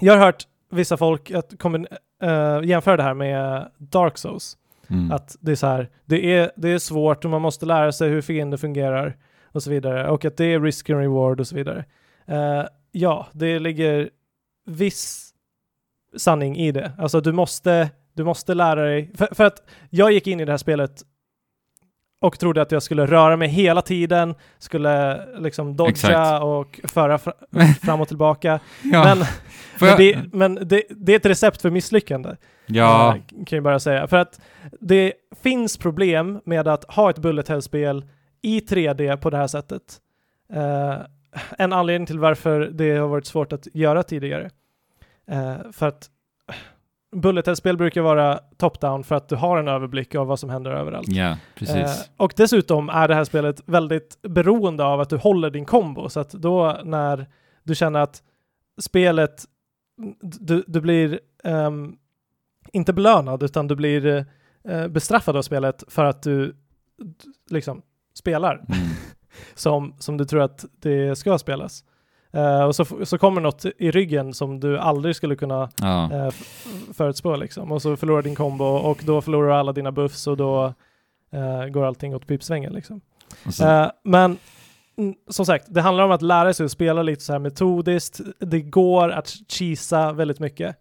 jag 0.00 0.12
har 0.16 0.20
hört 0.26 0.46
vissa 0.70 0.96
folk 0.96 1.30
att 1.30 1.58
kommer, 1.58 1.88
eh, 2.22 2.60
jämföra 2.64 2.96
det 2.96 3.02
här 3.02 3.14
med 3.14 3.70
Dark 3.78 4.18
Souls. 4.18 4.56
mm. 4.88 5.12
Att 5.12 5.36
det 5.40 5.52
är 5.52 5.56
så 5.56 5.66
här, 5.66 5.88
det 6.04 6.34
är, 6.34 6.50
det 6.56 6.68
är 6.68 6.78
svårt 6.78 7.24
och 7.24 7.30
man 7.30 7.42
måste 7.42 7.66
lära 7.66 7.92
sig 7.92 8.08
hur 8.08 8.22
fiender 8.22 8.56
fungerar 8.56 9.16
och 9.52 9.62
så 9.62 9.70
vidare. 9.70 10.08
Och 10.10 10.24
att 10.24 10.36
det 10.36 10.44
är 10.44 10.60
risk 10.60 10.90
and 10.90 11.00
reward 11.00 11.40
och 11.40 11.46
så 11.46 11.54
vidare. 11.56 11.84
Eh, 12.26 12.64
ja, 12.92 13.26
det 13.32 13.58
ligger 13.58 14.10
viss 14.66 15.34
sanning 16.16 16.56
i 16.56 16.72
det. 16.72 16.92
Alltså 16.98 17.20
du 17.20 17.32
måste, 17.32 17.90
du 18.14 18.24
måste 18.24 18.54
lära 18.54 18.82
dig. 18.82 19.10
För, 19.14 19.28
för 19.34 19.44
att 19.44 19.62
jag 19.90 20.12
gick 20.12 20.26
in 20.26 20.40
i 20.40 20.44
det 20.44 20.52
här 20.52 20.56
spelet 20.56 21.02
och 22.20 22.38
trodde 22.38 22.62
att 22.62 22.72
jag 22.72 22.82
skulle 22.82 23.06
röra 23.06 23.36
mig 23.36 23.48
hela 23.48 23.82
tiden, 23.82 24.34
skulle 24.58 25.26
liksom 25.38 25.76
dodga 25.76 25.90
Exakt. 25.90 26.42
och 26.42 26.80
föra 26.84 27.18
fra, 27.18 27.32
fram 27.82 28.00
och 28.00 28.08
tillbaka. 28.08 28.60
ja. 28.82 29.04
Men, 29.04 29.26
men, 29.80 29.96
det, 29.96 30.18
men 30.32 30.54
det, 30.54 30.82
det 30.90 31.12
är 31.12 31.16
ett 31.16 31.26
recept 31.26 31.62
för 31.62 31.70
misslyckande. 31.70 32.36
ja, 32.66 33.16
kan 33.46 33.56
jag 33.56 33.64
bara 33.64 33.80
säga. 33.80 34.06
För 34.06 34.16
att 34.16 34.40
det 34.80 35.12
finns 35.42 35.76
problem 35.76 36.40
med 36.44 36.68
att 36.68 36.84
ha 36.84 37.10
ett 37.10 37.18
bullet 37.18 37.48
hell-spel 37.48 38.04
i 38.42 38.60
3D 38.60 39.16
på 39.16 39.30
det 39.30 39.36
här 39.36 39.46
sättet. 39.46 40.00
Eh, 40.52 40.94
en 41.58 41.72
anledning 41.72 42.06
till 42.06 42.18
varför 42.18 42.60
det 42.60 42.96
har 42.96 43.08
varit 43.08 43.26
svårt 43.26 43.52
att 43.52 43.68
göra 43.74 44.02
tidigare. 44.02 44.50
Eh, 45.30 45.54
för 45.72 45.88
att 45.88 46.10
bullet 47.12 47.46
hell-spel 47.46 47.76
brukar 47.76 48.00
vara 48.02 48.40
top-down 48.56 49.02
för 49.04 49.14
att 49.14 49.28
du 49.28 49.36
har 49.36 49.58
en 49.58 49.68
överblick 49.68 50.14
av 50.14 50.26
vad 50.26 50.38
som 50.38 50.50
händer 50.50 50.70
överallt. 50.70 51.08
ja, 51.08 51.36
precis. 51.54 51.76
Eh, 51.76 51.90
och 52.16 52.32
dessutom 52.36 52.88
är 52.88 53.08
det 53.08 53.14
här 53.14 53.24
spelet 53.24 53.62
väldigt 53.66 54.22
beroende 54.22 54.84
av 54.84 55.00
att 55.00 55.10
du 55.10 55.16
håller 55.16 55.50
din 55.50 55.64
kombo. 55.64 56.08
Så 56.08 56.20
att 56.20 56.30
då 56.30 56.80
när 56.84 57.26
du 57.62 57.74
känner 57.74 58.00
att 58.00 58.22
spelet, 58.80 59.44
du, 60.20 60.64
du 60.66 60.80
blir 60.80 61.20
ehm, 61.44 61.96
inte 62.72 62.92
belönad 62.92 63.42
utan 63.42 63.68
du 63.68 63.76
blir 63.76 64.26
eh, 64.64 64.88
bestraffad 64.88 65.36
av 65.36 65.42
spelet 65.42 65.84
för 65.88 66.04
att 66.04 66.22
du 66.22 66.56
liksom 67.50 67.82
spelar 68.14 68.54
Mm. 68.54 68.88
som, 69.54 69.94
som 69.98 70.16
du 70.16 70.24
tror 70.24 70.42
att 70.42 70.64
det 70.80 71.16
ska 71.16 71.38
spelas. 71.38 71.84
Eh, 72.32 72.62
och 72.64 72.76
så, 72.76 72.84
så 73.06 73.18
kommer 73.18 73.40
något 73.40 73.64
i 73.78 73.90
ryggen 73.90 74.34
som 74.34 74.60
du 74.60 74.78
aldrig 74.78 75.16
skulle 75.16 75.36
kunna 75.36 75.68
Ja, 75.80 76.26
f- 76.28 76.66
förutspå 76.92 77.36
liksom. 77.36 77.72
Och 77.72 77.82
så 77.82 77.96
förlorar 77.96 78.22
din 78.22 78.34
kombo 78.34 78.64
och 78.64 79.02
då 79.06 79.20
förlorar 79.20 79.50
alla 79.58 79.72
dina 79.72 79.92
buffs 79.92 80.26
och 80.26 80.36
då 80.36 80.74
eh, 81.32 81.64
går 81.66 81.84
allting 81.86 82.14
åt 82.14 82.26
pipsvängen 82.26 82.72
liksom. 82.72 83.00
men 84.02 84.38
som 85.28 85.46
sagt, 85.46 85.64
det 85.68 85.80
handlar 85.80 86.04
om 86.04 86.10
att 86.10 86.22
lära 86.22 86.54
sig 86.54 86.64
att 86.66 86.72
spela 86.72 87.02
lite 87.02 87.22
så 87.22 87.32
här 87.32 87.38
metodiskt. 87.38 88.20
Det 88.38 88.60
går 88.60 89.10
att 89.10 89.28
cheesa 89.48 90.12
väldigt 90.12 90.38
mycket. 90.40 90.76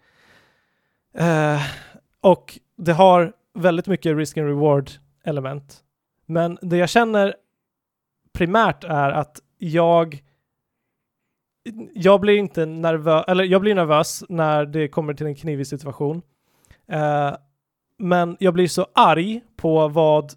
Och 2.22 2.60
det 2.78 2.94
har 2.94 3.34
väldigt 3.54 3.88
mycket 3.88 4.18
risk 4.18 4.38
and 4.38 4.48
reward 4.48 4.92
element. 5.24 5.78
Men 6.26 6.58
det 6.62 6.78
jag 6.78 6.90
känner 6.90 7.36
primärt 8.34 8.84
är 8.84 9.10
att 9.12 9.40
jag 9.58 10.24
jag 11.94 12.22
blir 12.22 12.38
inte 12.38 12.66
nervös, 12.66 13.26
eller 13.28 13.44
jag 13.44 13.62
blir 13.62 13.76
nervös 13.76 14.24
när 14.30 14.66
det 14.66 14.88
kommer 14.88 15.14
till 15.14 15.26
en 15.26 15.36
knivig 15.36 15.68
situation. 15.68 16.22
Eh, 16.88 17.36
men 17.98 18.38
jag 18.40 18.54
blir 18.54 18.68
så 18.68 18.88
arg 18.94 19.42
på 19.56 19.88
vad 19.88 20.34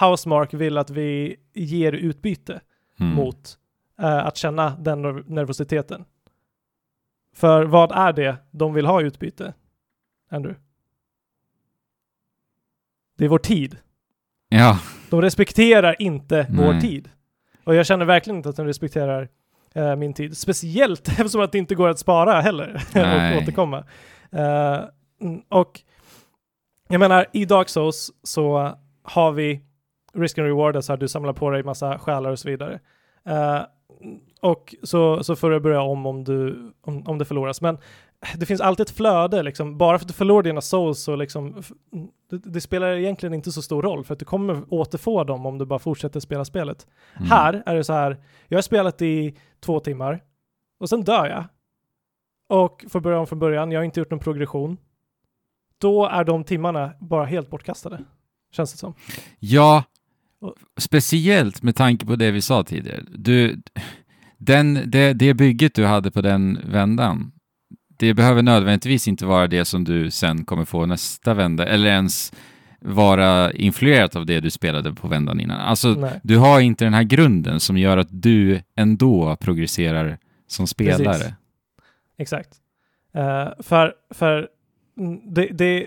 Housemark 0.00 0.54
vill 0.54 0.78
att 0.78 0.90
vi 0.90 1.36
ger 1.54 1.92
utbyte 1.92 2.60
mm. 3.00 3.14
mot 3.14 3.58
eh, 3.98 4.26
att 4.26 4.36
känna 4.36 4.76
den 4.76 5.06
nerv- 5.06 5.24
nervositeten. 5.26 6.04
För 7.34 7.64
vad 7.64 7.92
är 7.92 8.12
det 8.12 8.36
de 8.50 8.74
vill 8.74 8.86
ha 8.86 9.02
utbyte? 9.02 9.54
Andrew? 10.30 10.60
Det 13.18 13.24
är 13.24 13.28
vår 13.28 13.38
tid. 13.38 13.76
Ja, 14.48 14.78
De 15.10 15.22
respekterar 15.22 16.02
inte 16.02 16.46
vår 16.50 16.72
Nej. 16.72 16.80
tid. 16.80 17.10
Och 17.64 17.74
jag 17.74 17.86
känner 17.86 18.04
verkligen 18.04 18.36
inte 18.36 18.48
att 18.48 18.56
de 18.56 18.66
respekterar 18.66 19.28
eh, 19.74 19.96
min 19.96 20.14
tid. 20.14 20.38
Speciellt 20.38 21.08
eftersom 21.08 21.40
att 21.40 21.52
det 21.52 21.58
inte 21.58 21.74
går 21.74 21.88
att 21.88 21.98
spara 21.98 22.40
heller 22.40 22.74
och 23.34 23.42
återkomma. 23.42 23.84
Eh, 24.32 24.80
mm, 25.20 25.42
och 25.48 25.80
jag 26.88 26.98
menar, 26.98 27.26
i 27.32 27.44
Dark 27.44 27.68
Souls 27.68 28.10
så 28.22 28.72
har 29.02 29.32
vi 29.32 29.60
risk 30.14 30.38
and 30.38 30.48
reward, 30.48 30.76
alltså 30.76 30.92
att 30.92 31.00
du 31.00 31.08
samlar 31.08 31.32
på 31.32 31.50
dig 31.50 31.62
massa 31.62 31.98
själar 31.98 32.30
och 32.30 32.38
så 32.38 32.48
vidare. 32.48 32.80
Eh, 33.24 33.60
och 34.40 34.74
så, 34.82 35.24
så 35.24 35.36
får 35.36 35.50
du 35.50 35.60
börja 35.60 35.80
om 35.80 36.06
om, 36.06 36.24
du, 36.24 36.72
om, 36.80 37.02
om 37.06 37.18
det 37.18 37.24
förloras. 37.24 37.60
Men 37.60 37.78
det 38.36 38.46
finns 38.46 38.60
alltid 38.60 38.84
ett 38.84 38.96
flöde, 38.96 39.42
liksom. 39.42 39.78
bara 39.78 39.98
för 39.98 40.04
att 40.04 40.08
du 40.08 40.14
förlorar 40.14 40.42
dina 40.42 40.60
souls 40.60 40.98
så 41.02 41.16
liksom, 41.16 41.62
det, 42.30 42.38
det 42.38 42.60
spelar 42.60 42.96
egentligen 42.96 43.34
inte 43.34 43.52
så 43.52 43.62
stor 43.62 43.82
roll 43.82 44.04
för 44.04 44.12
att 44.12 44.18
du 44.18 44.24
kommer 44.24 44.74
återfå 44.74 45.24
dem 45.24 45.46
om 45.46 45.58
du 45.58 45.64
bara 45.64 45.78
fortsätter 45.78 46.20
spela 46.20 46.44
spelet. 46.44 46.86
mm. 47.16 47.30
Här 47.30 47.62
är 47.66 47.74
det 47.74 47.84
så 47.84 47.92
här, 47.92 48.16
jag 48.48 48.56
har 48.56 48.62
spelat 48.62 49.02
i 49.02 49.36
två 49.60 49.80
timmar 49.80 50.22
och 50.78 50.88
sen 50.88 51.02
dör 51.02 51.26
jag. 51.26 51.44
Och 52.48 52.84
får 52.88 53.00
börja 53.00 53.18
om 53.18 53.26
från 53.26 53.38
början, 53.38 53.72
jag 53.72 53.80
har 53.80 53.84
inte 53.84 54.00
gjort 54.00 54.10
någon 54.10 54.20
progression. 54.20 54.76
Då 55.78 56.06
är 56.06 56.24
de 56.24 56.44
timmarna 56.44 56.92
bara 57.00 57.24
helt 57.24 57.50
bortkastade. 57.50 58.04
Känns 58.52 58.72
det 58.72 58.78
som. 58.78 58.94
Ja, 59.38 59.84
speciellt 60.76 61.62
med 61.62 61.76
tanke 61.76 62.06
på 62.06 62.16
det 62.16 62.30
vi 62.30 62.42
sa 62.42 62.62
tidigare. 62.62 63.04
Du, 63.14 63.62
den, 64.38 64.80
det, 64.86 65.12
det 65.12 65.34
bygget 65.34 65.74
du 65.74 65.86
hade 65.86 66.10
på 66.10 66.20
den 66.20 66.60
vändan, 66.64 67.32
det 68.06 68.14
behöver 68.14 68.42
nödvändigtvis 68.42 69.08
inte 69.08 69.26
vara 69.26 69.46
det 69.46 69.64
som 69.64 69.84
du 69.84 70.10
sen 70.10 70.44
kommer 70.44 70.64
få 70.64 70.86
nästa 70.86 71.34
vända, 71.34 71.66
eller 71.66 71.86
ens 71.90 72.32
vara 72.80 73.52
influerat 73.52 74.16
av 74.16 74.26
det 74.26 74.40
du 74.40 74.50
spelade 74.50 74.92
på 74.92 75.08
vändan 75.08 75.40
innan. 75.40 75.60
Alltså, 75.60 75.88
Nej. 75.88 76.20
du 76.22 76.36
har 76.38 76.60
inte 76.60 76.84
den 76.84 76.94
här 76.94 77.02
grunden 77.02 77.60
som 77.60 77.78
gör 77.78 77.96
att 77.96 78.08
du 78.10 78.60
ändå 78.76 79.36
progresserar 79.40 80.18
som 80.46 80.66
spelare. 80.66 81.04
Precis. 81.04 81.32
Exakt. 82.18 82.48
Eh, 83.14 83.48
för 83.62 83.94
för 84.14 84.48
mm, 84.98 85.34
det, 85.34 85.46
det, 85.46 85.86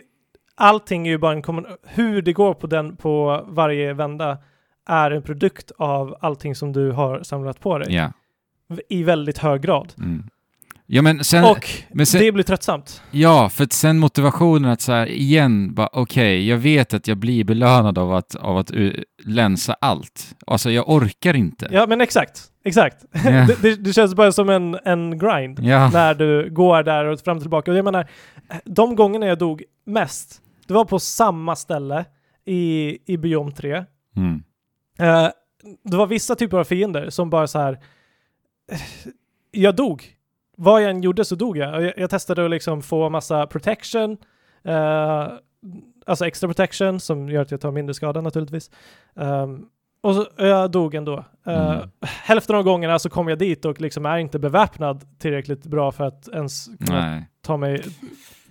allting 0.55 1.07
är 1.07 1.11
ju 1.11 1.17
bara 1.17 1.33
en 1.33 1.41
kommun- 1.43 1.77
hur 1.83 2.21
det 2.21 2.33
går 2.33 2.53
på 2.53 2.67
den 2.67 2.95
på 2.95 3.43
varje 3.47 3.93
vända 3.93 4.37
är 4.87 5.11
en 5.11 5.21
produkt 5.21 5.71
av 5.77 6.15
allting 6.21 6.55
som 6.55 6.73
du 6.73 6.91
har 6.91 7.23
samlat 7.23 7.59
på 7.59 7.77
dig 7.77 7.93
v- 8.69 8.81
i 8.89 9.03
väldigt 9.03 9.37
hög 9.37 9.61
grad. 9.61 9.93
Mm. 9.97 10.23
Ja, 10.87 11.01
men 11.01 11.23
sen... 11.23 11.43
Och 11.43 11.69
men 11.91 12.05
sen 12.05 12.21
det 12.21 12.31
blir 12.31 12.43
tröttsamt. 12.43 13.01
Ja, 13.11 13.49
för 13.49 13.67
sen 13.71 13.99
motivationen 13.99 14.71
att 14.71 14.81
så 14.81 14.91
här 14.91 15.07
igen, 15.07 15.73
bara 15.73 15.89
okej, 15.93 16.47
jag 16.49 16.57
vet 16.57 16.93
att 16.93 17.07
jag 17.07 17.17
blir 17.17 17.43
belönad 17.43 17.97
av 17.97 18.13
att, 18.13 18.35
av 18.35 18.57
att 18.57 18.71
uh, 18.71 18.93
länsa 19.25 19.73
allt. 19.81 20.35
Alltså 20.47 20.71
jag 20.71 20.89
orkar 20.89 21.33
inte. 21.33 21.67
Ja, 21.71 21.85
men 21.87 22.01
exakt. 22.01 22.41
exakt. 22.65 23.05
Ja. 23.13 23.21
det, 23.31 23.61
det, 23.61 23.75
det 23.75 23.93
känns 23.93 24.15
bara 24.15 24.31
som 24.31 24.49
en, 24.49 24.77
en 24.85 25.17
grind 25.19 25.59
Ja. 25.63 25.89
när 25.89 26.13
du 26.13 26.49
går 26.51 26.83
där 26.83 27.05
och 27.05 27.19
fram 27.19 27.37
och 27.37 27.43
tillbaka. 27.43 27.71
Och 27.71 27.77
jag 27.77 27.85
menar, 27.85 28.07
de 28.65 28.95
gångerna 28.95 29.25
jag 29.25 29.37
dog 29.37 29.63
mest, 29.85 30.41
det 30.67 30.73
var 30.73 30.85
på 30.85 30.99
samma 30.99 31.55
ställe 31.55 32.05
i, 32.45 32.97
i 33.13 33.17
biom 33.17 33.51
3. 33.51 33.85
Mm. 34.17 34.43
Eh, 34.99 35.29
det 35.83 35.97
var 35.97 36.07
vissa 36.07 36.35
typer 36.35 36.57
av 36.57 36.63
fiender 36.63 37.09
som 37.09 37.29
bara 37.29 37.47
så 37.47 37.59
här. 37.59 37.73
eh, 38.71 38.79
Jag 39.51 39.75
dog. 39.75 40.11
Vad 40.57 40.83
jag 40.83 40.89
än 40.89 41.01
gjorde 41.01 41.25
så 41.25 41.35
dog 41.35 41.57
jag. 41.57 41.83
Jag, 41.83 41.93
jag 41.97 42.09
testade 42.09 42.45
att 42.45 42.51
liksom 42.51 42.81
få 42.81 43.09
massa 43.09 43.47
protection. 43.47 44.17
eh, 44.63 45.27
alltså 46.05 46.27
extra 46.27 46.47
protection 46.47 46.99
som 46.99 47.29
gör 47.29 47.41
att 47.41 47.51
jag 47.51 47.61
tar 47.61 47.71
mindre 47.71 47.93
skada 47.93 48.21
naturligtvis. 48.21 48.71
Um, 49.13 49.69
och 50.01 50.15
så, 50.15 50.27
jag 50.37 50.71
dog 50.71 50.95
ändå. 50.95 51.25
Eh, 51.45 51.71
Mm. 51.71 51.89
Hälften 52.01 52.55
av 52.55 52.63
gångerna 52.63 52.99
så 52.99 53.09
kom 53.09 53.27
jag 53.27 53.37
dit 53.39 53.65
och 53.65 53.81
liksom 53.81 54.05
är 54.05 54.17
inte 54.17 54.39
beväpnad 54.39 55.19
tillräckligt 55.19 55.65
bra 55.65 55.91
för 55.91 56.03
att 56.03 56.27
ens 56.27 56.67
ta 57.41 57.57
mig, 57.57 57.83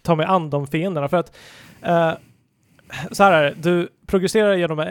ta 0.03 0.15
mig 0.15 0.27
an 0.27 0.51
de 0.51 0.67
fienderna. 0.67 1.09
För 1.09 1.17
att 1.17 1.37
eh, 1.83 2.13
så 3.11 3.23
här 3.25 3.33
är 3.33 3.43
det, 3.43 3.55
du 3.63 3.89
progresserar 4.07 4.55
genom, 4.55 4.79
eh, 4.79 4.89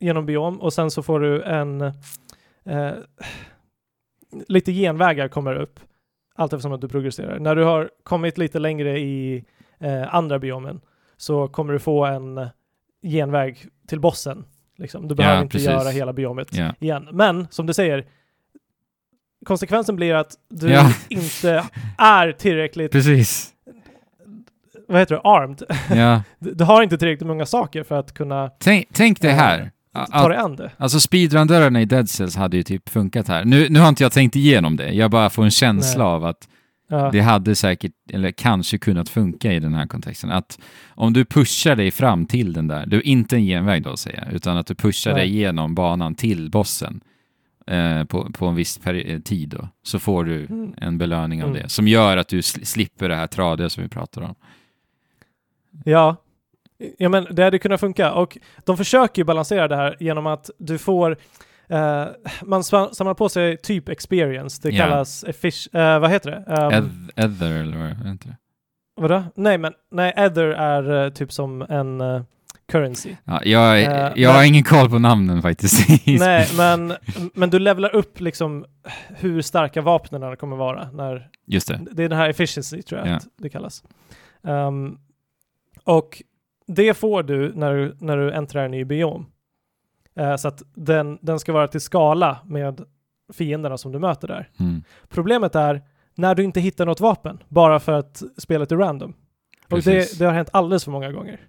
genom 0.00 0.26
biom 0.26 0.60
och 0.60 0.72
sen 0.72 0.90
så 0.90 1.02
får 1.02 1.20
du 1.20 1.42
en 1.42 1.92
lite 4.48 4.72
genvägar 4.72 5.28
kommer 5.28 5.54
upp 5.54 5.80
allt 6.40 6.52
eftersom 6.52 6.72
att 6.72 6.80
du 6.80 6.88
progresserar. 6.88 7.38
När 7.38 7.54
du 7.56 7.64
har 7.64 7.90
kommit 8.02 8.38
lite 8.38 8.58
längre 8.58 8.98
i 8.98 9.44
eh, 9.78 10.14
andra 10.14 10.38
biomen 10.38 10.80
så 11.16 11.48
kommer 11.48 11.72
du 11.72 11.78
få 11.78 12.04
en 12.04 12.48
genväg 13.02 13.66
till 13.88 14.00
bossen. 14.00 14.44
Liksom. 14.76 15.08
Du 15.08 15.14
behöver 15.14 15.42
inte 15.42 15.52
precis. 15.52 15.68
göra 15.70 15.88
hela 15.88 16.12
biomet 16.12 16.48
Ja. 16.56 16.74
igen. 16.80 17.08
Men 17.12 17.46
som 17.50 17.66
du 17.66 17.72
säger, 17.74 18.06
konsekvensen 19.46 19.96
blir 19.96 20.14
att 20.14 20.34
du 20.48 20.70
Ja. 20.70 20.92
inte 21.08 21.64
är 21.98 22.32
tillräckligt 22.32 22.92
Precis. 22.92 23.52
vad 24.88 24.98
heter 24.98 25.14
det, 25.14 25.20
armed. 25.24 25.62
Ja. 25.94 26.22
Du, 26.38 26.54
du 26.54 26.64
har 26.64 26.82
inte 26.82 26.98
tillräckligt 26.98 27.26
många 27.26 27.46
saker 27.46 27.82
för 27.82 27.94
att 27.98 28.14
kunna 28.14 28.50
Tänk, 28.58 28.88
tänk 28.92 29.20
det 29.20 29.30
här. 29.30 29.70
Ta 29.94 30.00
Att, 30.00 30.28
dig 30.28 30.38
an 30.38 30.56
det. 30.56 30.70
alltså 30.76 31.00
speedrun-dörrarna 31.00 31.80
i 31.80 31.84
Dead 31.84 32.08
Cells 32.10 32.36
hade 32.36 32.56
ju 32.56 32.62
typ 32.62 32.88
funkat 32.88 33.28
här. 33.28 33.44
Nu, 33.44 33.66
nu 33.68 33.80
har 33.80 33.88
inte 33.88 34.02
jag 34.02 34.12
tänkt 34.12 34.36
igenom 34.36 34.76
det. 34.76 34.92
Jag 34.92 35.10
bara 35.10 35.30
får 35.30 35.44
en 35.44 35.50
känsla 35.50 36.04
Nej. 36.04 36.12
av 36.12 36.24
att 36.24 36.48
Ja. 36.92 37.10
det 37.12 37.20
hade 37.20 37.54
säkert, 37.54 37.92
eller 38.12 38.30
kanske 38.30 38.78
kunnat 38.78 39.08
funka 39.08 39.52
i 39.52 39.60
den 39.60 39.74
här 39.74 39.86
kontexten. 39.86 40.30
Att 40.30 40.58
om 40.88 41.12
du 41.12 41.24
pushar 41.24 41.76
dig 41.76 41.90
fram 41.90 42.26
till 42.26 42.52
den 42.52 42.68
där, 42.68 42.86
du 42.86 42.96
är 42.96 43.06
inte 43.06 43.36
en 43.36 43.44
genväg 43.44 43.82
då 43.82 43.96
säger 43.96 44.24
jag, 44.24 44.32
utan 44.34 44.56
att 44.56 44.66
du 44.66 44.74
pushar 44.74 45.12
Nej. 45.12 45.20
dig 45.20 45.30
igenom 45.36 45.74
banan 45.74 46.14
till 46.14 46.50
bossen 46.50 47.00
eh, 47.66 48.04
på, 48.04 48.32
på 48.32 48.46
en 48.46 48.54
viss 48.54 48.86
eh, 48.86 49.20
tid 49.20 49.48
då, 49.48 49.68
så 49.82 49.98
får 49.98 50.24
du 50.24 50.44
Mm. 50.46 50.74
en 50.76 50.98
belöning 50.98 51.42
av 51.42 51.48
Mm. 51.50 51.62
det. 51.62 51.68
Som 51.68 51.88
gör 51.88 52.16
att 52.16 52.28
du 52.28 52.40
sl- 52.40 52.64
slipper 52.64 53.08
det 53.08 53.16
här 53.16 53.26
tradiga 53.26 53.68
som 53.70 53.82
vi 53.82 53.88
pratar 53.88 54.22
om. 54.22 54.34
Ja. 55.84 56.16
Ja, 56.98 57.08
men 57.08 57.26
det 57.30 57.42
hade 57.44 57.58
kunnat 57.58 57.80
funka 57.80 58.12
och 58.12 58.38
de 58.64 58.76
försöker 58.76 59.22
ju 59.22 59.24
balansera 59.26 59.68
det 59.68 59.76
här 59.76 59.96
genom 60.00 60.26
att 60.26 60.50
du 60.58 60.78
får 60.78 61.16
eh, 61.68 62.04
man 62.42 62.64
samlar 62.64 63.14
på 63.14 63.28
sig 63.28 63.56
typ 63.56 63.88
experience. 63.88 64.60
Det 64.62 64.70
Ja. 64.70 64.84
kallas 64.84 65.24
effic- 65.24 65.76
eh, 65.94 66.00
vad 66.00 66.10
heter 66.10 66.30
det? 66.30 66.36
Um, 66.46 66.70
Eth- 66.72 67.10
Ether 67.16 67.50
eller 67.52 67.76
vad 67.78 67.86
är 67.86 67.94
det 68.24 68.36
vadå? 68.96 69.22
Nej, 69.34 69.58
men 69.58 69.72
nej, 69.90 70.12
ether 70.16 70.46
är 70.46 71.04
eh, 71.04 71.10
typ 71.12 71.32
som 71.32 71.62
en 71.62 72.02
currency. 72.72 73.16
Ja, 73.24 73.44
jag, 73.44 73.82
jag 74.18 74.30
har 74.30 74.38
men- 74.38 74.46
ingen 74.48 74.64
koll 74.64 74.90
på 74.90 74.98
namnen 74.98 75.42
faktiskt. 75.42 75.88
nej, 76.06 76.48
men, 76.56 76.92
men 77.34 77.50
du 77.50 77.58
levlar 77.58 77.94
upp 77.94 78.20
liksom 78.20 78.64
hur 79.08 79.42
starka 79.42 79.82
vapnen 79.82 80.36
kommer 80.36 80.56
vara 80.56 80.90
när 80.90 81.28
Just 81.46 81.68
det. 81.68 81.80
Det 81.92 82.04
är 82.04 82.08
den 82.08 82.18
här 82.18 82.28
efficiency 82.30 82.82
tror 82.82 83.00
jag 83.00 83.08
Ja. 83.08 83.14
att 83.16 83.26
det 83.38 83.48
kallas. 83.48 83.82
Ehm, 84.44 84.98
och 85.84 86.22
det 86.74 86.94
får 86.94 87.22
du 87.22 87.52
när 87.54 87.74
du, 87.74 87.96
när 88.00 88.16
du 88.16 88.32
äntrar 88.32 88.64
en 88.64 88.70
ny 88.70 88.84
biom. 88.84 89.26
Eh, 90.16 90.36
så 90.36 90.48
att 90.48 90.62
den, 90.74 91.18
den 91.22 91.38
ska 91.38 91.52
vara 91.52 91.68
till 91.68 91.80
skala 91.80 92.38
med 92.44 92.80
fienderna 93.32 93.78
som 93.78 93.92
du 93.92 93.98
möter 93.98 94.28
där. 94.28 94.48
Mm. 94.60 94.82
Problemet 95.08 95.54
är 95.54 95.82
när 96.14 96.34
du 96.34 96.44
inte 96.44 96.60
hittar 96.60 96.86
något 96.86 97.00
vapen, 97.00 97.42
bara 97.48 97.80
för 97.80 97.92
att 97.92 98.22
spelet 98.36 98.72
är 98.72 98.76
random. 98.76 99.14
Och 99.70 99.82
det, 99.82 100.18
det 100.18 100.24
har 100.24 100.32
hänt 100.32 100.48
alldeles 100.52 100.84
för 100.84 100.90
många 100.90 101.12
gånger 101.12 101.40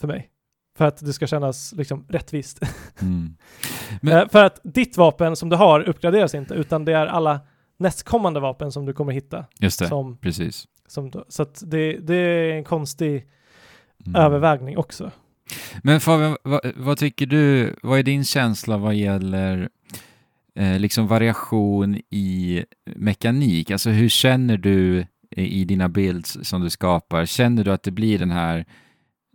för 0.00 0.08
mig. 0.08 0.28
För 0.76 0.84
att 0.84 0.96
det 0.96 1.12
ska 1.12 1.26
kännas 1.26 1.72
liksom 1.72 2.06
rättvist. 2.08 2.60
Mm. 3.02 3.36
Men- 4.02 4.18
Eh, 4.18 4.28
för 4.28 4.44
att 4.44 4.60
ditt 4.62 4.96
vapen 4.96 5.36
som 5.36 5.48
du 5.48 5.56
har 5.56 5.80
uppgraderas 5.88 6.34
inte, 6.34 6.54
utan 6.54 6.84
det 6.84 6.92
är 6.92 7.06
alla 7.06 7.40
nästkommande 7.76 8.40
vapen 8.40 8.72
som 8.72 8.86
du 8.86 8.92
kommer 8.92 9.12
hitta. 9.12 9.44
Just 9.58 9.78
det, 9.78 9.88
Som, 9.88 10.16
precis. 10.16 10.64
som 10.86 11.12
så 11.28 11.42
att 11.42 11.62
det, 11.66 11.92
det 11.98 12.14
är 12.14 12.52
en 12.52 12.64
konstig 12.64 13.26
Mm. 14.06 14.20
övervägning 14.22 14.76
också. 14.76 15.10
Men 15.82 16.00
Fabian, 16.00 16.36
vad, 16.42 16.60
vad 16.76 16.98
tycker 16.98 17.26
du, 17.26 17.74
vad 17.82 17.98
är 17.98 18.02
din 18.02 18.24
känsla 18.24 18.76
vad 18.76 18.94
gäller 18.94 19.68
eh, 20.54 20.78
liksom 20.78 21.06
variation 21.06 22.00
i 22.10 22.64
mekanik? 22.84 23.70
Alltså 23.70 23.90
hur 23.90 24.08
känner 24.08 24.56
du 24.56 25.06
i 25.36 25.64
dina 25.64 25.88
builds 25.88 26.38
som 26.42 26.62
du 26.62 26.70
skapar? 26.70 27.26
Känner 27.26 27.64
du 27.64 27.72
att 27.72 27.82
det 27.82 27.90
blir 27.90 28.18
den 28.18 28.30
här 28.30 28.64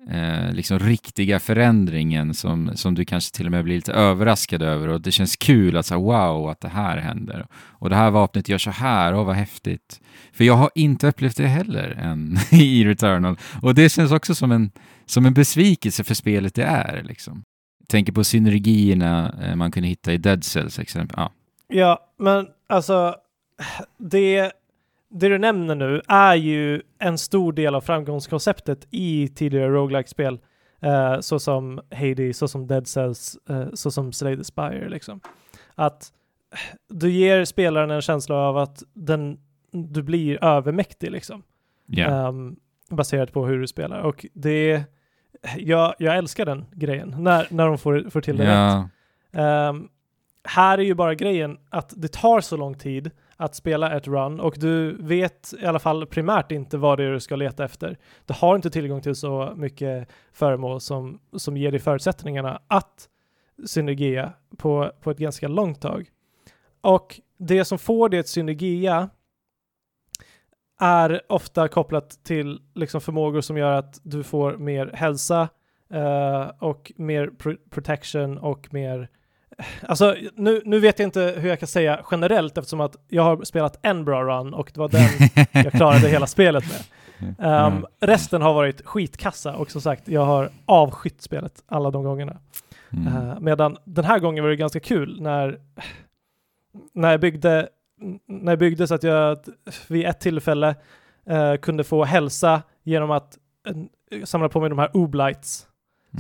eh, 0.10 0.54
liksom 0.54 0.80
riktiga 0.80 1.40
förändringen 1.40 2.34
som, 2.34 2.72
som 2.76 2.96
du 2.96 3.06
kanske 3.06 3.36
till 3.36 3.46
och 3.46 3.52
med 3.52 3.64
blir 3.64 3.76
lite 3.76 3.94
överraskad 3.94 4.62
över 4.62 4.88
och 4.88 5.02
det 5.02 5.12
känns 5.12 5.36
kul 5.36 5.78
att 5.78 5.86
säga 5.86 6.00
wow 6.00 6.50
att 6.50 6.62
det 6.62 6.68
här 6.68 6.98
händer 6.98 7.48
och 7.54 7.90
det 7.90 7.96
här 7.96 8.12
vapnet 8.12 8.50
gör 8.50 8.58
så 8.58 8.72
här, 8.72 9.16
åh 9.16 9.26
vad 9.26 9.36
häftigt. 9.36 10.02
För 10.34 10.44
jag 10.44 10.54
har 10.54 10.70
inte 10.76 11.08
upplevt 11.08 11.38
det 11.38 11.48
heller 11.48 11.90
än 11.90 12.38
i 12.52 12.86
Returnal 12.86 13.38
och 13.62 13.76
det 13.76 13.90
känns 13.90 14.12
också 14.12 14.36
som 14.36 14.52
en 14.52 14.72
som 15.06 15.26
en 15.26 15.34
besvikelse 15.34 16.04
för 16.04 16.14
spelet 16.14 16.56
det 16.56 16.64
är. 16.64 17.04
Liksom. 17.04 17.44
Tänker 17.88 18.14
på 18.14 18.24
synergierna 18.24 19.36
eh, 19.44 19.56
man 19.56 19.72
kunde 19.72 19.90
hitta 19.90 20.14
i 20.14 20.18
Dead 20.18 20.44
Cells 20.44 20.80
exempel. 20.80 21.16
Ja. 21.18 21.32
Ja, 21.70 22.00
men 22.20 22.48
alltså 22.68 23.16
det, 23.98 24.52
det 25.10 25.30
du 25.30 25.38
nämner 25.38 25.76
nu 25.76 26.02
är 26.08 26.36
ju 26.36 26.82
en 27.00 27.18
stor 27.18 27.54
del 27.54 27.76
av 27.76 27.82
framgångskonceptet 27.82 28.88
i 28.92 29.28
tidigare 29.28 29.70
roguelike-spel. 29.70 30.40
Eh, 30.82 31.20
så 31.20 31.40
som 31.40 31.82
Hades, 31.92 32.38
så 32.38 32.48
som 32.48 32.68
Dead 32.68 32.88
Cells, 32.88 33.38
eh, 33.50 33.68
så 33.74 33.92
som 33.92 34.14
Slay 34.14 34.38
the 34.38 34.44
Spire 34.44 34.90
liksom. 34.90 35.20
Att 35.76 36.14
du 36.90 37.12
ger 37.12 37.46
spelaren 37.46 37.92
en 37.92 38.02
känsla 38.02 38.36
av 38.36 38.58
att 38.58 38.84
den, 38.94 39.40
du 39.72 40.04
blir 40.04 40.44
övermäktig 40.44 41.12
liksom. 41.12 41.44
Ja. 41.86 42.06
Ehm, 42.06 42.56
baserat 42.90 43.34
på 43.34 43.46
hur 43.46 43.60
du 43.60 43.68
spelar. 43.68 44.02
Och 44.02 44.26
det, 44.34 44.84
jag, 45.58 45.96
jag 46.00 46.18
älskar 46.18 46.46
den 46.46 46.66
grejen, 46.72 47.16
när, 47.18 47.48
när 47.50 47.68
de 47.68 47.78
får, 47.78 48.10
får 48.10 48.22
till 48.22 48.38
det 48.38 48.44
rätt. 48.44 48.90
ja. 49.32 49.42
Ehm, 49.42 49.90
här 50.44 50.78
är 50.78 50.84
ju 50.84 50.94
bara 50.94 51.16
grejen 51.16 51.58
att 51.70 51.94
det 51.96 52.12
tar 52.12 52.42
så 52.42 52.58
lång 52.58 52.76
tid 52.76 53.12
att 53.38 53.56
spela 53.56 53.98
ett 53.98 54.08
run 54.08 54.40
och 54.40 54.56
du 54.58 54.98
vet 55.00 55.54
i 55.62 55.66
alla 55.66 55.80
fall 55.80 56.06
primärt 56.06 56.52
inte 56.52 56.78
vad 56.78 56.98
det 56.98 57.04
är 57.04 57.12
du 57.12 57.20
ska 57.20 57.36
leta 57.36 57.66
efter. 57.66 57.98
Du 58.26 58.34
har 58.34 58.56
inte 58.56 58.70
tillgång 58.70 59.02
till 59.02 59.16
så 59.16 59.54
mycket 59.56 60.10
föremål 60.34 60.82
som, 60.82 61.20
som 61.36 61.58
ger 61.58 61.72
dig 61.72 61.80
förutsättningarna 61.80 62.62
att 62.68 63.10
synergia 63.66 64.34
på, 64.58 64.92
på 65.02 65.12
ett 65.12 65.18
ganska 65.18 65.48
långt 65.48 65.82
tag. 65.82 66.10
Och 66.82 67.22
det 67.38 67.66
som 67.66 67.78
får 67.80 68.10
dig 68.10 68.20
att 68.20 68.28
synergia 68.28 69.10
är 70.80 71.22
ofta 71.30 71.68
kopplat 71.68 72.24
till 72.24 72.62
liksom 72.76 73.02
förmågor 73.02 73.42
som 73.42 73.58
gör 73.58 73.72
att 73.72 74.00
du 74.04 74.24
får 74.24 74.58
mer 74.58 74.92
hälsa 74.94 75.50
eh, 75.90 76.52
och 76.60 76.92
mer 76.96 77.28
pro- 77.28 77.58
protection 77.70 78.38
och 78.38 78.74
mer 78.74 79.10
Alltså 79.88 80.16
nu, 80.36 80.62
nu 80.66 80.80
vet 80.80 81.00
jag 81.00 81.08
inte 81.08 81.36
hur 81.38 81.50
jag 81.50 81.60
kan 81.60 81.68
säga 81.68 82.00
generellt 82.12 82.58
eftersom 82.58 82.82
att 82.82 82.96
jag 83.08 83.24
har 83.24 83.44
spelat 83.44 83.80
en 83.82 84.06
bra 84.06 84.24
run 84.24 84.54
och 84.54 84.72
det 84.74 84.80
var 84.80 84.90
den 84.90 85.30
jag 85.64 85.74
klarade 85.74 86.08
hela 86.08 86.28
spelet 86.28 86.64
med. 86.68 86.82
Mm. 87.40 87.86
resten 88.00 88.42
har 88.42 88.54
varit 88.54 88.86
skitkassa 88.86 89.56
och 89.56 89.72
som 89.72 89.82
sagt 89.82 90.08
jag 90.08 90.26
har 90.26 90.50
avskytt 90.66 91.22
spelet 91.22 91.64
alla 91.68 91.92
de 91.92 92.04
gångerna. 92.04 92.38
Mm. 92.94 93.08
Eh, 93.08 93.40
medan 93.40 93.78
den 93.84 94.06
här 94.06 94.20
gången 94.20 94.44
var 94.44 94.50
det 94.50 94.56
ganska 94.56 94.80
kul 94.80 95.22
när, 95.22 95.60
när 96.94 97.12
jag 97.12 97.20
byggde 97.20 97.70
när 98.28 98.52
jag 98.52 98.60
byggde 98.60 98.88
så 98.88 98.96
att 98.96 99.04
jag 99.04 99.38
vid 99.88 100.06
ett 100.06 100.20
tillfälle 100.20 100.76
eh, 101.26 101.56
kunde 101.56 101.84
få 101.84 102.04
hälsa 102.04 102.62
genom 102.84 103.12
att 103.12 103.38
eh, 104.12 104.24
samla 104.24 104.50
på 104.50 104.60
mig 104.60 104.70
de 104.70 104.80
här 104.80 104.98
oblights 104.98 105.68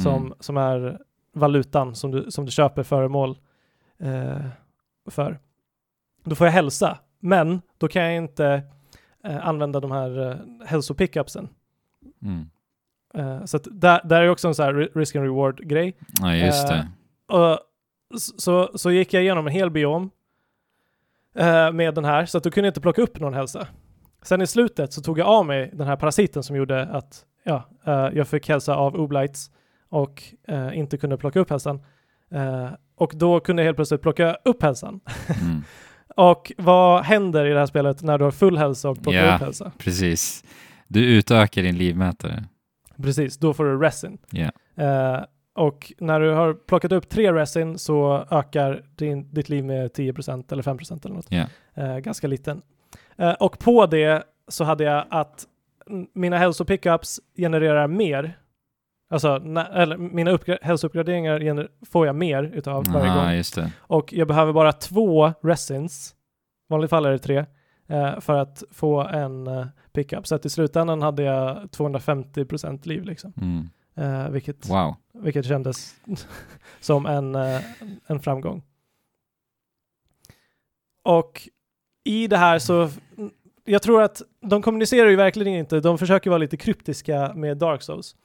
som, 0.04 0.26
Mm. 0.26 0.34
som 0.40 0.58
är 0.58 1.00
valutan 1.38 1.96
som 1.96 2.12
du, 2.12 2.32
som 2.32 2.46
du 2.46 2.52
köper 2.52 2.84
föremål 2.84 3.38
eh, 4.00 4.46
för. 5.10 5.40
Då 6.24 6.36
får 6.36 6.48
jag 6.48 6.52
hälsa, 6.52 6.98
men 7.20 7.62
då 7.78 7.88
kan 7.88 8.04
jag 8.04 8.16
inte 8.16 8.64
eh, 9.24 9.48
använda 9.48 9.80
de 9.80 9.92
här 9.92 10.30
eh, 10.32 10.38
hälsopickupsen. 10.68 11.50
Mm. 12.22 12.50
Eh, 13.14 13.46
så 13.46 13.58
där, 13.58 14.02
där 14.04 14.22
är 14.22 14.30
också 14.30 14.48
en 14.48 14.56
sån 14.56 14.66
här 14.66 14.74
ri- 14.74 14.92
risk 14.96 15.16
and 15.16 15.26
reward 15.26 15.68
grej. 15.68 15.96
Ja, 16.22 16.36
just 16.36 16.64
Eh, 16.64 16.70
det. 16.70 16.88
Och 17.36 17.60
s- 18.16 18.42
så, 18.42 18.72
så 18.78 18.92
gick 18.92 19.14
jag 19.14 19.24
igenom 19.24 19.48
en 19.48 19.54
hel 19.54 19.70
biom 19.70 20.10
eh, 21.36 21.72
med 21.72 21.94
den 21.96 22.06
här, 22.06 22.26
så 22.26 22.38
att 22.38 22.44
du 22.44 22.52
kunde 22.52 22.68
inte 22.68 22.82
plocka 22.82 23.02
upp 23.02 23.20
någon 23.20 23.34
hälsa. 23.34 23.68
Sen 24.22 24.42
i 24.42 24.48
slutet 24.48 24.94
så 24.94 25.02
tog 25.02 25.20
jag 25.20 25.28
av 25.28 25.46
mig 25.46 25.72
den 25.74 25.88
här 25.88 25.96
parasiten 25.96 26.44
som 26.44 26.56
gjorde 26.56 26.84
att 26.88 27.26
ja, 27.44 27.64
eh, 27.86 28.10
jag 28.14 28.28
fick 28.28 28.50
hälsa 28.50 28.76
av 28.76 28.96
oblights 28.96 29.52
och 29.90 30.24
eh, 30.48 30.78
inte 30.78 30.98
kunde 30.98 31.18
plocka 31.18 31.40
upp 31.40 31.50
hälsan. 31.50 31.82
Eh, 32.32 32.68
och 32.96 33.12
då 33.16 33.40
kunde 33.40 33.62
jag 33.62 33.66
helt 33.68 33.76
plötsligt 33.78 34.02
plocka 34.02 34.38
upp 34.46 34.64
hälsan. 34.64 35.00
Mm. 35.42 35.64
Och 36.16 36.52
vad 36.58 37.04
händer 37.04 37.46
i 37.46 37.50
det 37.54 37.60
här 37.60 37.66
spelet 37.66 38.02
när 38.04 38.18
du 38.18 38.24
har 38.24 38.32
full 38.32 38.58
hälsa 38.58 38.90
och 38.90 39.04
plockar 39.04 39.26
Ja. 39.26 39.36
upp 39.36 39.42
hälsa? 39.42 39.72
Precis. 39.78 40.44
Du 40.88 41.06
utökar 41.18 41.62
din 41.64 41.78
livmätare. 41.78 42.44
Precis, 43.04 43.38
då 43.38 43.54
får 43.54 43.66
du 43.66 43.80
resin. 43.80 44.18
Ja. 44.32 44.52
Eh, 44.84 45.24
och 45.56 45.94
när 45.98 46.20
du 46.20 46.32
har 46.32 46.54
plockat 46.54 46.92
upp 46.92 47.10
tre 47.10 47.34
resin 47.34 47.78
så 47.78 48.26
ökar 48.32 48.84
din, 48.96 49.34
ditt 49.34 49.50
liv 49.50 49.66
med 49.66 49.92
10% 49.92 50.52
eller 50.52 50.64
5% 50.64 51.06
eller 51.06 51.16
något. 51.16 51.28
Ja. 51.30 51.46
Eh, 51.74 51.98
ganska 51.98 52.28
liten. 52.28 52.62
Eh, 53.18 53.32
och 53.34 53.60
på 53.60 53.86
det 53.86 54.24
så 54.48 54.64
hade 54.64 54.84
jag 54.84 55.06
att 55.10 55.46
mina 56.14 56.38
hälsopickups 56.38 57.20
genererar 57.38 57.88
mer. 57.88 58.38
Alltså, 59.10 59.28
na- 59.38 59.72
eller 59.74 59.98
mina 59.98 60.32
uppgra- 60.32 60.58
hälsouppgraderingar 60.62 61.68
får 61.86 62.06
jag 62.06 62.16
mer 62.16 62.44
utav 62.44 62.86
varje 62.94 63.14
gång. 63.16 63.32
Just 63.34 63.56
det. 63.56 63.72
Och 63.80 64.14
jag 64.14 64.28
behöver 64.28 64.54
bara 64.54 64.72
två 64.74 65.34
resins, 65.42 66.16
i 66.70 66.74
vanligt 66.74 66.90
fall 66.90 67.06
är 67.06 67.12
det 67.12 67.20
tre, 67.20 67.46
eh, 67.88 68.20
för 68.20 68.34
att 68.34 68.64
få 68.72 69.02
en 69.02 69.48
eh, 69.48 69.66
pickup. 69.94 70.28
Så 70.28 70.36
att 70.36 70.46
i 70.46 70.50
slutändan 70.50 71.02
hade 71.02 71.24
jag 71.24 71.58
250% 71.72 72.88
liv 72.88 73.04
liksom. 73.06 73.34
Mm. 73.42 73.70
Eh, 73.96 74.30
vilket, 74.30 74.70
Wow. 74.70 74.96
vilket 75.14 75.46
kändes 75.46 75.96
som 76.80 77.06
en, 77.06 77.36
eh, 77.36 77.62
en 78.08 78.20
framgång. 78.20 78.64
Och 81.04 81.50
i 82.04 82.28
det 82.28 82.38
här 82.38 82.60
så, 82.60 82.90
jag 83.66 83.82
tror 83.82 84.02
att 84.02 84.22
de 84.42 84.62
kommunicerar 84.62 85.10
ju 85.10 85.16
verkligen 85.16 85.54
inte, 85.54 85.80
de 85.80 85.98
försöker 85.98 86.30
vara 86.30 86.38
lite 86.38 86.58
kryptiska 86.58 87.34
med 87.36 87.58
Dark 87.58 87.82
Souls. 87.82 88.16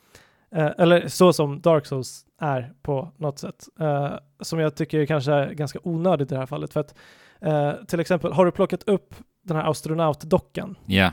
Eh, 0.55 0.71
eller 0.79 1.09
så 1.09 1.33
som 1.33 1.61
Dark 1.61 1.87
Souls 1.87 2.25
är 2.41 2.73
på 2.83 3.13
något 3.19 3.39
sätt. 3.39 3.65
Eh, 3.81 4.13
som 4.41 4.59
jag 4.59 4.75
tycker 4.75 5.07
kanske 5.07 5.33
är 5.33 5.53
ganska 5.53 5.79
onödigt 5.83 6.33
i 6.33 6.35
det 6.35 6.39
här 6.41 6.47
fallet. 6.47 6.73
För 6.73 6.81
att 6.81 6.95
eh, 7.41 7.73
till 7.89 8.01
exempel, 8.01 8.33
har 8.33 8.45
du 8.45 8.51
plockat 8.53 8.83
upp 8.83 9.15
den 9.45 9.57
här 9.57 9.71
astronautdockan? 9.71 10.75
Ja. 10.87 11.13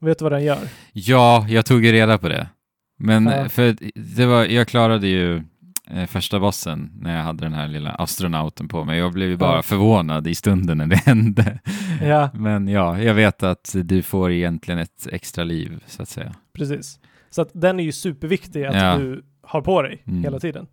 Vet 0.00 0.18
du 0.18 0.22
vad 0.22 0.32
den 0.32 0.44
gör? 0.44 0.58
Ja, 0.92 1.46
jag 1.48 1.66
tog 1.66 1.84
ju 1.84 1.92
reda 1.92 2.18
på 2.18 2.28
det. 2.28 2.48
Men 2.98 3.26
Ja. 3.26 3.48
för 3.48 3.76
det 4.16 4.26
var, 4.26 4.44
jag 4.44 4.68
klarade 4.68 5.06
ju 5.08 5.42
eh, 5.90 6.06
första 6.06 6.40
bossen 6.40 6.90
när 7.00 7.16
jag 7.16 7.22
hade 7.22 7.44
den 7.44 7.52
här 7.54 7.68
lilla 7.68 7.90
astronauten 7.90 8.68
på 8.68 8.84
mig. 8.84 8.98
Jag 8.98 9.12
blev 9.12 9.28
ju 9.28 9.36
bara 9.36 9.56
Ja. 9.56 9.62
förvånad 9.62 10.26
i 10.26 10.34
stunden 10.34 10.78
när 10.78 10.86
det 10.86 10.96
hände. 10.96 11.58
Ja, 12.02 12.30
Men 12.34 12.68
ja, 12.68 12.98
jag 13.00 13.14
vet 13.14 13.42
att 13.42 13.74
du 13.84 14.02
får 14.02 14.30
egentligen 14.32 14.80
ett 14.80 15.06
extra 15.12 15.44
liv, 15.44 15.84
så 15.86 16.02
att 16.02 16.08
säga. 16.08 16.34
precis. 16.52 17.00
Så 17.34 17.42
att 17.42 17.50
den 17.52 17.80
är 17.80 17.84
ju 17.84 17.92
superviktig 17.92 18.64
att 18.64 18.74
Ja. 18.74 18.96
du 18.98 19.24
har 19.42 19.60
på 19.60 19.82
dig 19.82 20.02
Mm. 20.06 20.22
hela 20.22 20.38
tiden. 20.40 20.66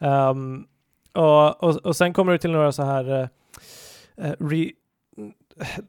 Ehm, 0.00 0.64
och, 1.12 1.64
och, 1.64 1.76
och 1.76 1.96
sen 1.96 2.12
kommer 2.12 2.32
du 2.32 2.38
till 2.38 2.50
några 2.50 2.72
så 2.72 2.82
här 2.82 3.10
eh, 3.20 3.28
eh, 4.26 4.32
re, 4.40 4.70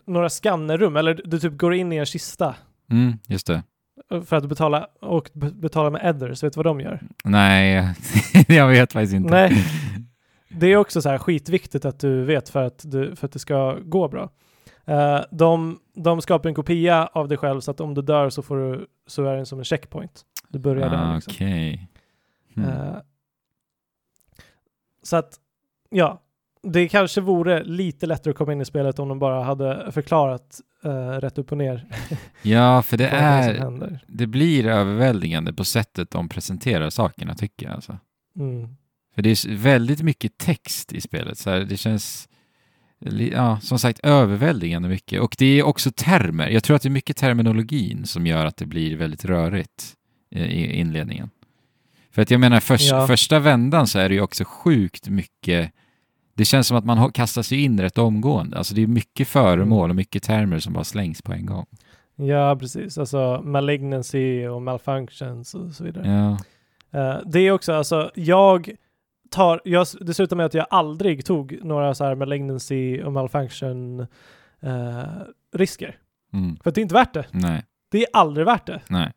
några 0.05 0.29
skannerrum, 0.29 0.95
eller 0.95 1.21
du 1.25 1.39
typ 1.39 1.57
går 1.57 1.73
in 1.73 1.93
i 1.93 1.95
en 1.97 2.05
kista 2.05 2.55
Mm, 2.91 3.13
just 3.27 3.47
det. 3.47 3.63
för 4.25 4.35
att 4.35 4.45
betala 4.49 4.87
och 5.01 5.29
be- 5.33 5.51
betala 5.51 5.89
med 5.89 6.01
Ethers. 6.15 6.43
Vet 6.43 6.53
du 6.53 6.57
vad 6.57 6.65
de 6.65 6.79
gör? 6.81 7.01
Nej, 7.23 7.93
jag 8.47 8.67
vet 8.67 8.93
faktiskt 8.93 9.13
inte. 9.13 9.29
Nej. 9.31 9.65
Det 10.49 10.67
är 10.67 10.77
också 10.77 11.01
så 11.01 11.09
här 11.09 11.17
skitviktigt 11.17 11.85
att 11.85 11.99
du 11.99 12.23
vet 12.23 12.49
för 12.49 12.63
att, 12.63 12.81
du, 12.91 13.15
för 13.15 13.25
att 13.25 13.31
det 13.31 13.39
ska 13.39 13.73
gå 13.85 14.07
bra. 14.07 14.29
Eh, 14.85 15.21
de, 15.31 15.79
de 15.93 16.21
skapar 16.21 16.49
en 16.49 16.55
kopia 16.55 17.09
av 17.13 17.27
dig 17.27 17.37
själv 17.37 17.61
så 17.61 17.71
att 17.71 17.79
om 17.79 17.93
du 17.93 18.01
dör 18.01 18.29
så, 18.29 18.41
får 18.41 18.57
du, 18.57 18.87
så 19.07 19.25
är 19.25 19.35
den 19.35 19.45
som 19.45 19.59
en 19.59 19.65
checkpoint. 19.65 20.25
Du 20.49 20.59
börjar 20.59 20.89
där. 20.89 21.15
Liksom. 21.15 21.45
Mm. 22.55 22.69
Eh, 22.69 22.97
så 25.03 25.15
att, 25.15 25.39
ja, 25.89 26.21
det 26.63 26.87
kanske 26.87 27.21
vore 27.21 27.63
lite 27.63 28.05
lättare 28.05 28.31
att 28.31 28.37
komma 28.37 28.53
in 28.53 28.61
i 28.61 28.65
spelet 28.65 28.99
om 28.99 29.07
de 29.07 29.19
bara 29.19 29.43
hade 29.43 29.91
förklarat 29.91 30.61
eh, 30.83 31.09
rätt 31.09 31.37
upp 31.37 31.51
och 31.51 31.57
ner 31.57 31.85
Ja, 32.41 32.81
för 32.81 32.97
det 32.97 33.03
det 33.09 33.17
är 33.17 33.99
det 34.07 34.27
blir 34.27 34.67
överväldigande 34.67 35.53
på 35.53 35.63
sättet 35.63 36.11
de 36.11 36.29
presenterar 36.29 36.89
sakerna, 36.89 37.35
tycker 37.35 37.65
jag. 37.65 37.75
Alltså. 37.75 37.97
Mm. 38.35 38.75
För 39.15 39.21
det 39.21 39.29
är 39.29 39.55
väldigt 39.55 40.01
mycket 40.01 40.37
text 40.37 40.93
i 40.93 41.01
spelet. 41.01 41.37
Så 41.37 41.49
här, 41.49 41.59
det 41.59 41.77
känns, 41.77 42.29
ja, 43.33 43.59
som 43.59 43.79
sagt, 43.79 43.99
överväldigande 44.03 44.89
mycket. 44.89 45.21
Och 45.21 45.35
det 45.39 45.59
är 45.59 45.63
också 45.63 45.91
termer. 45.91 46.49
Jag 46.49 46.63
tror 46.63 46.75
att 46.75 46.81
det 46.81 46.87
är 46.87 46.91
mycket 46.91 47.17
terminologin 47.17 48.05
som 48.05 48.27
gör 48.27 48.45
att 48.45 48.57
det 48.57 48.65
blir 48.65 48.95
väldigt 48.97 49.25
rörigt 49.25 49.93
i, 50.31 50.39
i 50.39 50.79
inledningen. 50.79 51.29
För 52.11 52.21
att 52.21 52.31
jag 52.31 52.39
menar, 52.39 52.59
förs, 52.59 52.89
Ja. 52.91 53.07
första 53.07 53.39
vändan 53.39 53.87
så 53.87 53.99
är 53.99 54.09
det 54.09 54.15
ju 54.15 54.21
också 54.21 54.43
sjukt 54.47 55.09
mycket 55.09 55.71
det 56.37 56.45
känns 56.45 56.67
som 56.67 56.77
att 56.77 56.85
man 56.85 57.11
kastar 57.11 57.41
sig 57.41 57.63
in 57.63 57.79
rätt 57.79 57.97
omgående. 57.97 58.57
Alltså 58.57 58.75
det 58.75 58.83
är 58.83 58.87
mycket 58.87 59.27
föremål 59.27 59.89
och 59.89 59.95
mycket 59.95 60.23
termer 60.23 60.59
som 60.59 60.73
bara 60.73 60.83
slängs 60.83 61.21
på 61.21 61.33
en 61.33 61.45
gång. 61.45 61.65
Ja, 62.15 62.55
precis. 62.59 62.97
Alltså 62.97 63.41
malignancy 63.43 64.47
och 64.47 64.61
malfunctions 64.61 65.53
och 65.55 65.71
så 65.71 65.83
vidare. 65.83 66.07
Ja, 66.07 66.37
Eh, 66.95 67.17
det 67.25 67.39
är 67.39 67.51
också, 67.51 67.73
alltså 67.73 68.11
jag 68.15 68.71
tar, 69.29 69.61
jag, 69.63 69.87
det 70.01 70.13
slutar 70.13 70.35
med 70.35 70.45
att 70.45 70.53
jag 70.53 70.67
aldrig 70.69 71.25
tog 71.25 71.59
några 71.63 71.93
så 71.95 72.03
här 72.03 72.15
malignancy 72.15 73.03
och 73.03 73.13
malfunction 73.13 73.99
eh, 74.61 75.03
risker. 75.53 75.97
mm. 76.33 76.57
För 76.63 76.69
att 76.69 76.75
det 76.75 76.81
är 76.81 76.83
inte 76.83 76.95
värt 76.95 77.13
det. 77.13 77.25
nej, 77.31 77.65
Det 77.91 77.97
är 78.03 78.07
aldrig 78.13 78.45
värt 78.45 78.65
det. 78.67 78.81
nej. 78.89 79.11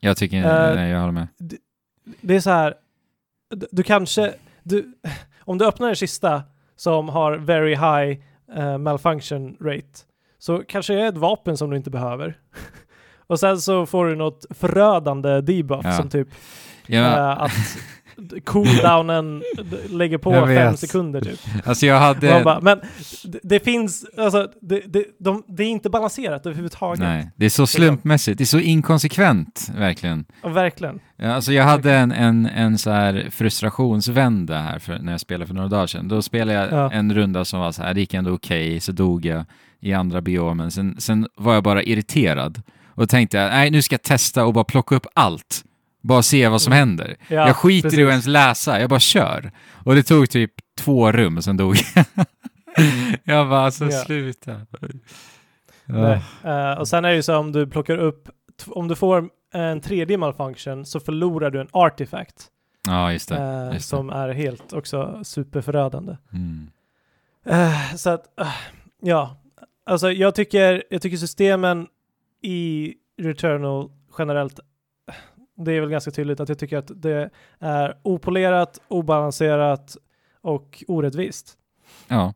Jag 0.00 0.16
tycker, 0.16 0.36
Eh, 0.38 0.74
nej, 0.74 0.90
jag 0.90 1.00
håller 1.00 1.12
med. 1.12 1.28
Det 2.20 2.34
är 2.36 2.40
så 2.40 2.50
här, 2.50 2.74
du, 3.50 3.66
du 3.70 3.82
kanske, 3.82 4.34
du, 4.62 4.92
om 5.40 5.58
du 5.58 5.66
öppnar 5.66 5.88
en 5.88 5.94
kista 5.94 6.42
som 6.76 7.08
har 7.08 7.32
very 7.36 7.74
high 7.74 8.20
eh, 8.56 8.78
malfunction 8.78 9.56
rate 9.60 9.98
så 10.38 10.62
kanske 10.68 10.94
det 10.94 11.02
är 11.02 11.08
ett 11.08 11.16
vapen 11.16 11.56
som 11.56 11.70
du 11.70 11.76
inte 11.76 11.90
behöver. 11.90 12.38
Och 13.26 13.40
sen 13.40 13.60
så 13.60 13.86
får 13.86 14.06
du 14.06 14.16
något 14.16 14.44
förödande 14.50 15.40
debuff 15.40 15.84
Ja. 15.84 15.92
som 15.92 16.08
typ 16.08 16.28
Ja, 16.86 17.00
eh, 17.00 17.42
att 17.42 17.50
cooldownen 18.44 19.42
lägger 19.90 20.18
på 20.18 20.32
fem 20.32 20.76
sekunder 20.76 21.20
typ. 21.20 21.40
alltså 21.64 21.86
jag 21.86 21.98
hade... 22.00 22.40
Bara, 22.44 22.60
men 22.60 22.80
det, 23.24 23.40
det 23.42 23.64
finns, 23.64 24.04
alltså 24.18 24.48
det, 24.60 24.80
det, 24.86 25.04
de, 25.18 25.42
det 25.48 25.62
är 25.62 25.68
inte 25.68 25.90
balanserat 25.90 26.46
överhuvudtaget. 26.46 27.00
Nej, 27.00 27.30
det 27.36 27.44
är 27.44 27.50
så 27.50 27.66
slumpmässigt, 27.66 28.38
det 28.38 28.44
är 28.44 28.46
så 28.46 28.58
inkonsekvent, 28.58 29.70
verkligen. 29.78 30.24
Ja, 30.42 30.48
verkligen. 30.48 31.00
Alltså 31.22 31.52
jag 31.52 31.64
hade 31.64 31.92
en, 31.94 32.12
en, 32.12 32.46
en 32.46 32.78
så 32.78 32.90
här 32.90 33.28
frustrationsvända 33.30 34.58
här 34.58 34.78
för, 34.78 34.98
när 34.98 35.12
jag 35.12 35.20
spelade 35.20 35.46
för 35.46 35.54
några 35.54 35.68
dagar 35.68 35.86
sedan. 35.86 36.08
Då 36.08 36.22
spelade 36.22 36.52
jag 36.58 36.72
Ja. 36.72 36.90
en 36.92 37.14
runda 37.14 37.44
som 37.44 37.60
var 37.60 37.72
så 37.72 37.82
här, 37.82 37.94
det 37.94 38.00
gick 38.00 38.14
ändå 38.14 38.30
okej, 38.32 38.80
så 38.80 38.92
dog 38.92 39.24
jag 39.26 39.44
i 39.80 39.92
andra 39.92 40.20
biomen. 40.20 40.70
Sen, 40.70 40.96
sen 40.98 41.26
var 41.36 41.54
jag 41.54 41.62
bara 41.62 41.82
irriterad 41.82 42.62
och 42.94 43.08
tänkte 43.08 43.36
jag, 43.36 43.50
nej 43.50 43.70
nu 43.70 43.82
ska 43.82 43.94
jag 43.94 44.02
testa 44.02 44.44
och 44.44 44.52
bara 44.52 44.64
plocka 44.64 44.94
upp 44.94 45.06
allt. 45.14 45.64
Bara 46.02 46.22
se 46.22 46.48
vad 46.48 46.62
som 46.62 46.72
Mm. 46.72 46.88
händer. 46.88 47.16
Ja, 47.28 47.34
jag 47.46 47.56
skiter 47.56 47.88
i 47.88 47.90
precis. 47.90 48.04
att 48.04 48.10
ens 48.10 48.26
läsa, 48.26 48.80
jag 48.80 48.90
bara 48.90 49.00
kör. 49.00 49.50
Och 49.84 49.94
det 49.94 50.02
tog 50.02 50.30
typ 50.30 50.52
två 50.78 51.12
rum 51.12 51.36
och 51.36 51.44
sen 51.44 51.56
dog 51.56 51.76
jag. 51.94 52.04
jag 53.24 53.48
bara, 53.48 53.60
alltså 53.60 53.84
Ja. 53.84 53.90
sluta. 54.04 54.60
Nej. 55.84 56.22
Eh, 56.44 56.72
och 56.72 56.88
sen 56.88 57.04
är 57.04 57.08
det 57.08 57.14
ju 57.16 57.22
så 57.22 57.36
om 57.36 57.52
du 57.52 57.66
plockar 57.66 57.98
upp, 57.98 58.28
om 58.66 58.88
du 58.88 58.94
får 58.96 59.28
en 59.54 59.80
tredje 59.80 60.18
malfunction 60.18 60.86
så 60.86 61.00
förlorar 61.00 61.50
du 61.50 61.60
en 61.60 61.68
artifact 61.72 62.46
Ja, 62.86 63.12
just 63.12 63.28
det. 63.28 63.36
eh, 63.36 63.64
just 63.64 63.72
det. 63.72 63.80
som 63.96 64.10
är 64.10 64.28
helt 64.28 64.72
också 64.72 65.20
superförödande. 65.24 66.16
Mm. 66.32 66.70
Eh, 67.46 67.94
så 67.96 68.10
att, 68.10 68.24
ja, 69.02 69.36
alltså 69.86 70.12
jag 70.12 70.34
tycker, 70.34 70.82
jag 70.90 71.02
tycker 71.02 71.16
systemen 71.16 71.86
i 72.42 72.94
Returnal 73.22 73.90
generellt, 74.18 74.60
det 75.64 75.72
är 75.72 75.80
väl 75.80 75.90
ganska 75.90 76.10
tydligt 76.10 76.40
att 76.40 76.48
jag 76.48 76.58
tycker 76.58 76.78
att 76.78 76.90
det 76.94 77.30
är 77.58 77.96
opolerat, 78.02 78.80
obalanserat 78.88 79.96
och 80.40 80.84
orättvist. 80.88 81.58
Ja, 82.08 82.34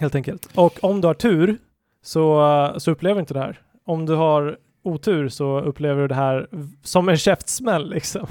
Helt 0.00 0.14
enkelt. 0.14 0.48
Och 0.54 0.84
om 0.84 1.00
du 1.00 1.06
har 1.06 1.14
tur 1.14 1.58
så, 2.02 2.74
så 2.78 2.90
upplever 2.90 3.14
du 3.14 3.20
inte 3.20 3.34
det 3.34 3.40
här. 3.40 3.60
Om 3.84 4.06
du 4.06 4.14
har 4.14 4.58
otur 4.82 5.28
så 5.28 5.60
upplever 5.60 6.02
du 6.02 6.08
det 6.08 6.14
här 6.14 6.48
som 6.82 7.08
en 7.08 7.16
käftsmäll 7.16 7.90
liksom. 7.90 8.26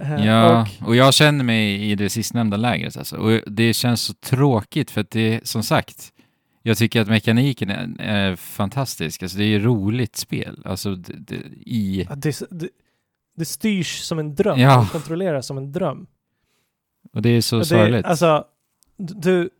Eh, 0.00 0.26
Ja, 0.26 0.66
Och, 0.80 0.88
och, 0.88 0.96
jag 0.96 1.14
känner 1.14 1.44
mig 1.44 1.90
i 1.90 1.94
det 1.94 2.10
sistnämnda 2.10 2.56
lägret 2.56 2.96
alltså. 2.96 3.16
Och 3.16 3.40
det 3.46 3.74
känns 3.74 4.02
så 4.02 4.14
tråkigt 4.14 4.90
för 4.90 5.00
att 5.00 5.10
det, 5.10 5.46
som 5.46 5.62
sagt, 5.62 6.12
jag 6.62 6.78
tycker 6.78 7.00
att 7.00 7.08
mekaniken 7.08 7.70
är, 7.70 7.94
är 7.98 8.36
fantastisk. 8.36 9.22
Alltså 9.22 9.38
det 9.38 9.44
är 9.44 9.60
roligt 9.60 10.16
spel. 10.16 10.62
Alltså 10.64 10.94
det, 10.94 11.12
det, 11.12 11.36
i... 11.60 12.08
det, 12.16 12.68
det, 13.34 13.44
styrs 13.44 14.00
som 14.00 14.18
en 14.18 14.34
dröm. 14.34 14.58
Ja. 14.58 14.80
Det 14.80 14.92
kontrolleras 14.92 15.46
som 15.46 15.58
en 15.58 15.72
dröm. 15.72 16.06
Och 17.12 17.22
det 17.22 17.28
är 17.28 17.40
så 17.40 17.58
det, 17.58 17.64
sorgligt. 17.64 18.06
alltså, 18.06 18.44
du, 18.96 19.50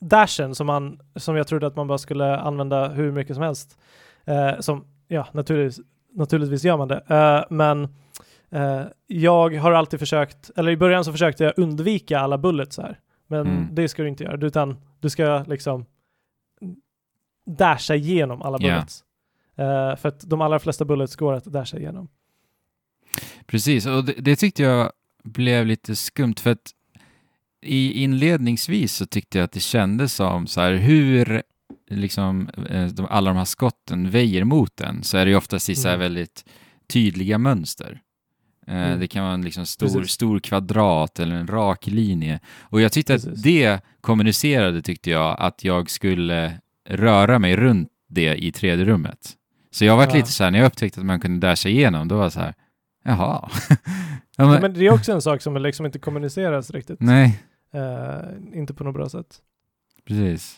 dashen 0.00 0.54
som, 0.54 0.66
man, 0.66 1.00
som 1.16 1.36
jag 1.36 1.46
trodde 1.46 1.66
att 1.66 1.76
man 1.76 1.86
bara 1.86 1.98
skulle 1.98 2.36
använda 2.36 2.88
hur 2.88 3.12
mycket 3.12 3.34
som 3.36 3.42
helst. 3.44 3.78
Eh, 4.24 4.60
som, 4.60 4.84
ja, 5.08 5.26
naturligtvis, 5.32 5.86
naturligtvis 6.12 6.64
gör 6.64 6.76
man 6.76 6.88
det. 6.88 7.02
Eh, 7.08 7.44
men 7.50 7.88
eh, 8.50 8.82
jag 9.06 9.54
har 9.56 9.72
alltid 9.72 9.98
försökt, 10.00 10.50
eller 10.56 10.72
i 10.72 10.76
början 10.76 11.04
så 11.04 11.12
försökte 11.12 11.44
jag 11.44 11.52
undvika 11.56 12.18
alla 12.20 12.38
bullets 12.38 12.78
här. 12.78 12.98
Men 13.26 13.40
Mm. 13.46 13.68
det 13.72 13.88
ska 13.88 14.02
du 14.02 14.08
inte 14.08 14.24
göra, 14.24 14.46
utan 14.46 14.76
du 15.00 15.10
ska 15.10 15.44
liksom 15.48 15.84
dasha 17.46 17.94
igenom 17.94 18.42
alla 18.42 18.58
bullets. 18.58 19.04
Eh, 19.56 19.96
för 19.96 20.08
att 20.08 20.20
de 20.20 20.40
allra 20.40 20.58
flesta 20.58 20.84
bullets 20.84 21.16
går 21.16 21.32
att 21.32 21.44
dasha 21.44 21.78
igenom. 21.78 22.08
Precis, 23.46 23.86
och 23.86 24.04
det, 24.04 24.12
det 24.18 24.36
tyckte 24.36 24.62
jag 24.62 24.90
blev 25.24 25.66
lite 25.66 25.96
skumt 25.96 26.34
för 26.40 26.50
att 26.50 26.70
i 27.66 28.02
inledningsvis 28.02 28.94
så 28.94 29.06
tyckte 29.06 29.38
jag 29.38 29.44
att 29.44 29.52
det 29.52 29.60
kändes 29.60 30.14
som 30.14 30.46
så 30.46 30.60
här 30.60 30.72
hur 30.72 31.42
liksom 31.90 32.48
eh, 32.70 32.86
de, 32.86 33.06
alla 33.10 33.30
de 33.30 33.36
här 33.36 33.44
skotten 33.44 34.10
väjer 34.10 34.44
mot 34.44 34.76
den 34.76 35.02
så 35.02 35.16
är 35.18 35.24
det 35.24 35.30
ju 35.30 35.36
oftast 35.36 35.68
i 35.70 35.74
så 35.74 35.88
här 35.88 35.94
Mm. 35.94 36.04
väldigt 36.04 36.44
tydliga 36.88 37.38
mönster. 37.38 38.00
Eh, 38.66 38.74
Mm. 38.86 39.00
Det 39.00 39.06
kan 39.06 39.22
vara 39.24 39.34
en 39.34 39.42
liksom 39.42 39.66
stor, 39.66 39.86
Precis. 39.86 40.12
stor 40.12 40.40
kvadrat 40.40 41.20
eller 41.20 41.36
en 41.36 41.46
rak 41.46 41.86
linje. 41.86 42.40
Och 42.60 42.80
jag 42.80 42.92
tyckte 42.92 43.14
att 43.14 43.24
Precis. 43.24 43.42
det 43.42 43.80
kommunicerade, 44.00 44.82
tyckte 44.82 45.10
jag, 45.10 45.36
att 45.40 45.64
jag 45.64 45.90
skulle 45.90 46.60
röra 46.88 47.38
mig 47.38 47.56
runt 47.56 47.88
det 48.08 48.34
i 48.44 48.52
tredje 48.52 48.84
rummet. 48.84 49.32
Så 49.70 49.84
jag 49.84 49.96
var 49.96 50.06
Ja. 50.06 50.14
lite 50.14 50.32
så 50.32 50.44
här, 50.44 50.50
när 50.50 50.58
jag 50.58 50.66
upptäckte 50.66 51.00
att 51.00 51.06
man 51.06 51.20
kunde 51.20 51.46
dasha 51.46 51.68
igenom, 51.68 52.08
då 52.08 52.16
var 52.16 52.22
jag 52.22 52.32
så 52.32 52.40
här, 52.40 52.54
jaha. 53.04 53.48
ja, 54.36 54.46
Men, 54.50 54.60
men, 54.60 54.74
det 54.74 54.86
är 54.86 54.92
också 54.92 55.12
en 55.12 55.22
sak 55.22 55.42
som 55.42 55.56
liksom 55.56 55.86
inte 55.86 55.98
kommuniceras 55.98 56.70
riktigt. 56.70 57.00
nej, 57.00 57.42
Eh, 57.72 58.58
inte 58.58 58.74
på 58.74 58.84
något 58.84 58.94
bra 58.94 59.08
sätt. 59.08 59.38
precis. 60.04 60.56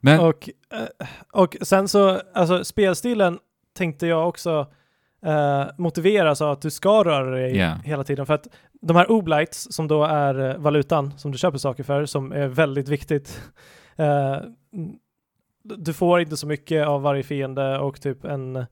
Men, 0.00 0.20
Och, 0.20 0.48
eh, 0.74 1.06
och 1.32 1.56
sen 1.62 1.88
så, 1.88 2.20
alltså 2.34 2.64
spelstilen 2.64 3.38
tänkte 3.72 4.06
jag 4.06 4.28
också 4.28 4.66
eh, 5.26 5.64
motiveras 5.78 6.40
av 6.40 6.50
att 6.50 6.62
du 6.62 6.70
ska 6.70 7.04
röra 7.04 7.30
dig 7.30 7.56
Ja. 7.56 7.74
hela 7.84 8.04
tiden. 8.04 8.26
För 8.26 8.34
att 8.34 8.46
de 8.82 8.96
här 8.96 9.10
oblights 9.10 9.66
som 9.74 9.88
då 9.88 10.04
är 10.04 10.58
valutan 10.58 11.18
som 11.18 11.32
du 11.32 11.38
köper 11.38 11.58
saker 11.58 11.82
för, 11.84 12.06
som 12.06 12.32
är 12.32 12.48
väldigt 12.48 12.88
viktigt. 12.88 13.40
Eh, 13.96 14.36
du 15.62 15.92
får 15.92 16.20
inte 16.20 16.36
så 16.36 16.46
mycket 16.46 16.86
av 16.86 17.02
varje 17.02 17.22
fiende 17.22 17.78
och 17.78 18.00
typ 18.00 18.24
en, 18.24 18.66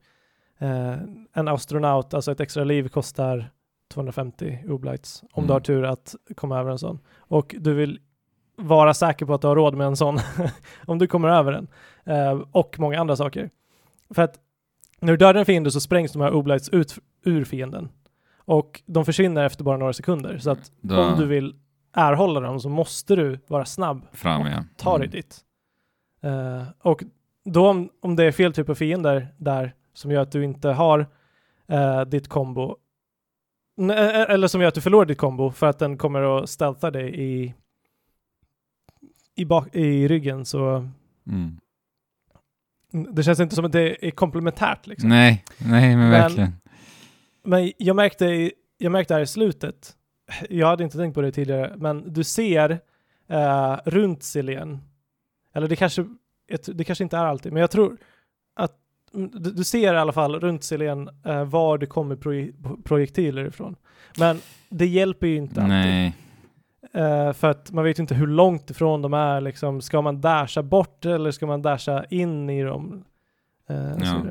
eh, 0.59 0.93
en 1.33 1.47
astronaut, 1.47 2.13
alltså 2.13 2.31
ett 2.31 2.39
extra 2.39 2.63
liv 2.63 2.87
kostar 2.87 3.51
250 3.93 4.59
oblights 4.67 5.23
om 5.31 5.43
du 5.43 5.45
Mm. 5.47 5.53
har 5.53 5.59
tur 5.59 5.83
att 5.85 6.15
komma 6.35 6.59
över 6.59 6.71
en 6.71 6.77
sån. 6.79 6.99
Och 7.17 7.55
du 7.59 7.73
vill 7.73 7.99
vara 8.55 8.93
säker 8.93 9.25
på 9.25 9.33
att 9.33 9.41
du 9.41 9.47
har 9.47 9.55
råd 9.55 9.75
med 9.75 9.87
en 9.87 9.95
sån 9.95 10.19
om 10.85 10.97
du 10.97 11.07
kommer 11.07 11.29
över 11.29 11.51
den. 11.51 11.67
Eh, 12.05 12.41
och 12.51 12.75
många 12.79 12.99
andra 12.99 13.15
saker. 13.15 13.49
För 14.13 14.21
att 14.21 14.39
när 14.99 15.11
du 15.13 15.17
dödar 15.17 15.39
en 15.39 15.45
fiende 15.45 15.71
så 15.71 15.81
sprängs 15.81 16.11
de 16.13 16.21
här 16.21 16.31
oblights 16.33 16.69
ut 16.69 16.95
ur 17.23 17.43
fienden. 17.43 17.89
Och 18.37 18.81
de 18.85 19.05
försvinner 19.05 19.45
efter 19.45 19.63
bara 19.63 19.77
några 19.77 19.93
sekunder. 19.93 20.37
Så 20.37 20.51
att 20.51 20.71
då, 20.81 21.01
om 21.03 21.19
du 21.19 21.25
vill 21.25 21.55
erhålla 21.93 22.39
dem 22.39 22.59
så 22.59 22.69
måste 22.69 23.15
du 23.15 23.39
vara 23.47 23.65
snabb. 23.65 24.07
fram 24.11 24.41
och 24.41 24.47
ja. 24.47 24.63
Ta 24.77 24.97
dig 24.97 25.07
Mm. 25.07 25.11
dit. 25.11 25.39
Eh, 26.21 26.63
och 26.81 27.03
då 27.45 27.69
om, 27.69 27.89
om 28.01 28.15
det 28.15 28.23
är 28.23 28.31
fel 28.31 28.53
typ 28.53 28.69
av 28.69 28.75
fiender 28.75 29.27
där 29.37 29.73
som 29.93 30.11
gör 30.11 30.21
att 30.21 30.31
du 30.31 30.43
inte 30.43 30.69
har 30.69 31.05
eh, 31.67 32.01
ditt 32.01 32.27
kombo 32.27 32.75
n- 33.77 33.89
eh, 33.91 34.21
eller 34.29 34.47
som 34.47 34.61
gör 34.61 34.67
att 34.67 34.73
du 34.75 34.81
förlorar 34.81 35.05
ditt 35.05 35.17
kombo 35.17 35.51
för 35.51 35.67
att 35.67 35.79
den 35.79 35.97
kommer 35.97 36.37
att 36.43 36.49
stealtha 36.49 36.91
dig 36.91 37.21
i 37.21 37.53
i, 39.35 39.45
bak, 39.45 39.75
i 39.75 40.07
ryggen 40.07 40.45
så 40.45 40.89
Mm. 41.27 41.59
det 43.15 43.23
känns 43.23 43.39
inte 43.39 43.55
som 43.55 43.65
att 43.65 43.71
det 43.71 44.05
är 44.07 44.11
komplementärt 44.11 44.87
liksom. 44.87 45.09
Nej, 45.09 45.43
nej 45.57 45.95
men 45.95 46.09
Men- 46.09 46.11
verkligen. 46.21 46.51
Men 47.43 47.71
jag 47.77 47.95
märkte, 47.95 48.51
jag 48.77 48.91
märkte 48.91 49.13
här 49.13 49.21
i 49.21 49.27
slutet, 49.27 49.95
jag 50.49 50.67
hade 50.67 50.83
inte 50.83 50.97
tänkt 50.97 51.15
på 51.15 51.21
det 51.21 51.31
tidigare, 51.31 51.73
men 51.77 52.13
du 52.13 52.23
ser 52.23 52.79
eh, 53.27 53.77
runt 53.85 54.23
Silén, 54.23 54.79
eller 55.53 55.67
det 55.67 55.75
kanske, 55.75 56.05
det 56.73 56.83
kanske 56.83 57.03
inte 57.03 57.17
är 57.17 57.25
alltid, 57.25 57.53
men 57.53 57.61
jag 57.61 57.71
tror 57.71 57.97
att 58.55 58.77
du, 59.13 59.51
du 59.51 59.63
ser 59.63 59.93
i 59.93 59.97
alla 59.97 60.11
fall 60.13 60.39
runt 60.39 60.63
Silén 60.63 61.09
eh, 61.25 61.43
var 61.43 61.77
det 61.77 61.85
kommer 61.85 62.15
proje- 62.15 62.53
projektiler 62.83 63.45
ifrån. 63.45 63.75
Men 64.17 64.39
det 64.69 64.85
hjälper 64.87 65.27
ju 65.27 65.35
inte 65.35 65.61
alltid. 65.61 65.69
Nej, 65.77 66.13
Eh, 66.93 67.33
för 67.33 67.49
att 67.49 67.71
man 67.71 67.83
vet 67.83 67.99
ju 67.99 68.01
inte 68.01 68.15
hur 68.15 68.27
långt 68.27 68.69
ifrån 68.69 69.01
de 69.01 69.13
är. 69.13 69.41
Liksom. 69.41 69.81
Ska 69.81 70.01
man 70.01 70.21
dasha 70.21 70.63
bort 70.63 71.05
eller 71.05 71.31
ska 71.31 71.45
man 71.47 71.61
dasha 71.61 72.05
in 72.09 72.49
i 72.49 72.63
dem? 72.63 73.03
Eh, 73.69 73.93
Ja. 74.03 74.23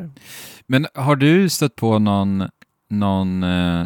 men 0.67 0.87
har 0.95 1.17
du 1.17 1.49
stött 1.49 1.77
på 1.77 1.99
någon, 1.99 2.45
någon 2.89 3.43
eh, 3.43 3.81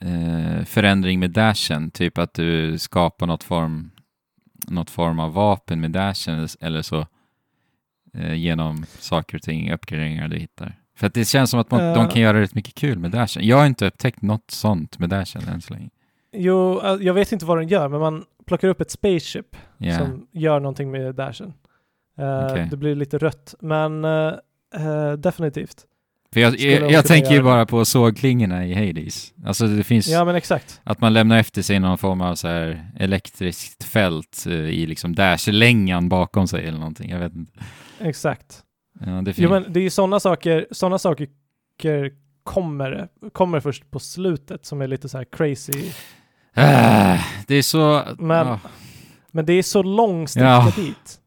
eh, 0.00 0.64
förändring 0.64 1.20
med 1.20 1.30
dashen? 1.30 1.90
Typ 1.90 2.18
att 2.18 2.34
du 2.34 2.78
skapar 2.78 3.26
något 3.26 3.42
form, 3.44 3.90
något 4.68 4.90
form 4.90 5.20
av 5.20 5.32
vapen 5.32 5.80
med 5.80 5.90
dashen 5.90 6.48
eller 6.60 6.82
så 6.82 7.06
eh, 8.14 8.34
genom 8.34 8.84
saker 8.98 9.36
och 9.36 9.42
ting, 9.42 9.72
uppgraderingar 9.72 10.28
du 10.28 10.36
hittar? 10.38 10.76
För 10.96 11.06
att 11.06 11.14
det 11.14 11.24
känns 11.24 11.50
som 11.50 11.60
att 11.60 11.70
man, 11.70 11.80
de 11.80 12.04
Eh. 12.04 12.08
kan 12.10 12.22
göra 12.22 12.40
rätt 12.40 12.54
mycket 12.54 12.74
kul 12.74 12.98
med 12.98 13.10
dashen. 13.10 13.46
Jag 13.46 13.56
har 13.56 13.66
inte 13.66 13.86
upptäckt 13.86 14.22
något 14.22 14.50
sånt 14.50 14.98
med 14.98 15.08
dashen 15.10 15.42
än 15.48 15.60
så 15.60 15.74
länge. 15.74 15.88
Jo, 16.32 16.80
eh, 16.84 16.96
jag 17.00 17.14
vet 17.14 17.32
inte 17.32 17.44
vad 17.44 17.58
den 17.58 17.68
gör, 17.68 17.88
men 17.88 18.00
man 18.00 18.24
plockar 18.46 18.68
upp 18.68 18.80
ett 18.80 18.90
spaceship 18.90 19.56
Ja, 19.78 19.98
som 19.98 20.26
gör 20.32 20.60
någonting 20.60 20.90
med 20.90 21.14
dashen. 21.14 21.52
Eh, 22.18 22.46
Okej. 22.52 22.68
Det 22.70 22.76
blir 22.76 22.94
lite 22.94 23.18
rött, 23.18 23.54
men 23.60 24.04
eh, 24.04 24.32
definitivt. 25.18 25.86
för 26.32 26.40
jag, 26.40 26.58
jag, 26.58 26.80
de 26.82 26.92
jag 26.92 27.06
tänker 27.06 27.30
ju 27.30 27.42
bara 27.42 27.66
på 27.66 27.84
sågklingorna 27.84 28.66
i 28.66 28.74
Hades. 28.74 29.32
Alltså 29.46 29.66
det 29.66 29.84
finns 29.84 30.08
Ja, 30.08 30.24
men 30.24 30.34
exakt. 30.34 30.80
att 30.84 31.00
man 31.00 31.12
lämnar 31.12 31.38
efter 31.38 31.62
sig 31.62 31.78
någon 31.80 31.98
form 31.98 32.20
av 32.20 32.34
så 32.34 32.48
här 32.48 32.90
elektriskt 32.98 33.84
fält 33.84 34.46
i 34.46 34.86
liksom 34.86 35.14
dashlängan 35.14 36.08
bakom 36.08 36.48
sig 36.48 36.66
eller 36.66 36.78
någonting. 36.78 37.10
Jag 37.10 37.18
vet 37.18 37.34
inte. 37.34 37.52
Exakt. 38.00 38.62
Ja, 39.00 39.06
det. 39.22 39.38
Jo, 39.38 39.50
men 39.50 39.72
det 39.72 39.80
är 39.80 39.82
ju 39.84 39.90
sådana 39.90 40.20
saker, 40.20 40.66
sådana 40.70 40.98
saker 40.98 41.28
kommer, 42.42 43.08
kommer 43.32 43.60
först 43.60 43.90
på 43.90 43.98
slutet 43.98 44.66
som 44.66 44.80
är 44.82 44.86
lite 44.86 45.08
så 45.08 45.18
här 45.18 45.24
crazy. 45.24 45.92
Ah, 46.54 47.18
det 47.46 47.54
är 47.54 47.62
så... 47.62 48.02
Men- 48.18 48.46
ja. 48.46 48.60
Men 49.30 49.46
det 49.46 49.52
är 49.52 49.62
så 49.62 49.82
lång 49.82 50.28
sträcka 50.28 50.46
Ja. 50.46 50.72
dit. 50.76 51.20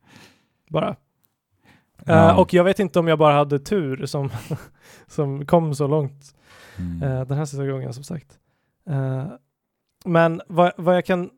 Bara. 0.70 0.96
Ja. 2.06 2.30
Eh, 2.30 2.40
och 2.40 2.54
jag 2.54 2.64
vet 2.64 2.80
inte 2.80 3.00
om 3.00 3.08
jag 3.08 3.20
bara 3.20 3.34
hade 3.36 3.60
tur 3.60 4.06
som, 4.06 4.30
som 5.08 5.46
kom 5.46 5.76
så 5.76 5.88
långt 5.88 6.36
Mm. 6.78 7.04
eh, 7.04 7.22
den 7.28 7.38
här 7.38 7.46
säsongen 7.46 7.94
som 7.94 8.04
sagt. 8.04 8.40
Eh, 8.90 9.26
men 10.06 10.42
vad, 10.48 10.72
vad 10.78 10.96
jag 10.96 11.06
kan, 11.06 11.30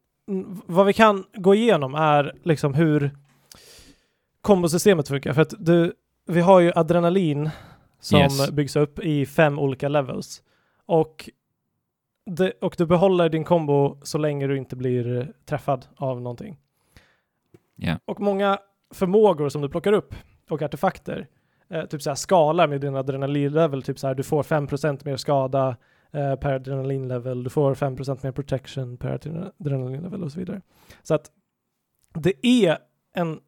vad 0.66 0.86
vi 0.86 0.94
kan 0.94 1.24
gå 1.34 1.56
igenom 1.56 1.96
är 1.96 2.34
liksom 2.44 2.74
hur 2.74 3.18
kombosystemet 4.46 5.08
funkar. 5.08 5.34
För 5.34 5.41
att 5.41 5.54
du, 5.60 5.93
vi 6.28 6.41
har 6.41 6.60
ju 6.60 6.72
adrenalin 6.76 7.50
som 8.00 8.20
Yes. 8.20 8.52
byggs 8.52 8.76
upp 8.76 9.00
i 9.00 9.26
fem 9.26 9.60
olika 9.60 9.88
levels. 9.89 10.43
Och, 10.86 11.30
det, 12.26 12.52
och 12.62 12.76
du 12.78 12.86
behåller 12.86 13.30
din 13.30 13.43
kombo 13.43 13.98
så 14.02 14.18
länge 14.18 14.48
du 14.48 14.58
inte 14.58 14.76
blir 14.76 15.34
träffad 15.46 15.86
av 15.96 16.22
någonting. 16.22 16.58
Ja. 17.76 18.00
Och 18.06 18.20
många 18.22 18.58
förmågor 18.93 19.50
som 19.50 19.62
du 19.62 19.70
plockar 19.70 19.93
upp 19.93 20.16
och 20.50 20.62
artefakter, 20.62 21.28
eh, 21.70 21.86
typ 21.86 22.02
så 22.02 22.10
här 22.10 22.16
skalar 22.16 22.68
med 22.68 22.82
din 22.82 22.96
adrenalinlevel, 22.96 23.84
typ 23.84 24.00
så 24.00 24.08
här 24.08 24.16
du 24.16 24.24
får 24.24 24.43
5% 24.43 25.06
mer 25.06 25.18
skada 25.18 25.78
eh, 26.12 26.36
per 26.36 26.54
adrenalinlevel, 26.54 27.43
du 27.43 27.50
får 27.50 27.76
5% 27.76 28.20
mer 28.24 28.32
protection 28.32 28.98
per 28.98 29.10
adrena- 29.18 29.52
adrenalinlevel 29.60 30.24
och 30.24 30.32
så 30.32 30.39
vidare. 30.39 30.62
Så 31.04 31.16
att 31.16 31.32
det 32.14 32.46
är 32.48 32.78
en 33.14 33.39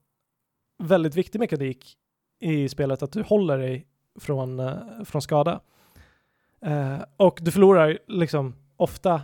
väldigt 0.78 1.16
viktig 1.16 1.40
mekanik 1.40 1.98
i 2.40 2.70
spelet 2.70 3.04
att 3.04 3.12
du 3.12 3.22
håller 3.22 3.58
dig 3.58 3.88
från, 4.20 4.60
eh, 4.60 4.78
från 5.06 5.22
skada. 5.22 5.60
Eh, 6.62 6.98
och 7.18 7.40
du 7.42 7.52
förlorar 7.52 8.00
liksom 8.08 8.56
ofta 8.78 9.22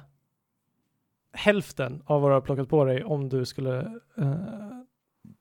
hälften 1.33 2.01
av 2.05 2.21
vad 2.21 2.31
du 2.31 2.33
har 2.33 2.41
plockat 2.41 2.69
på 2.69 2.85
dig 2.85 3.03
om 3.03 3.29
du 3.29 3.45
skulle 3.45 3.79
eh, 4.17 4.35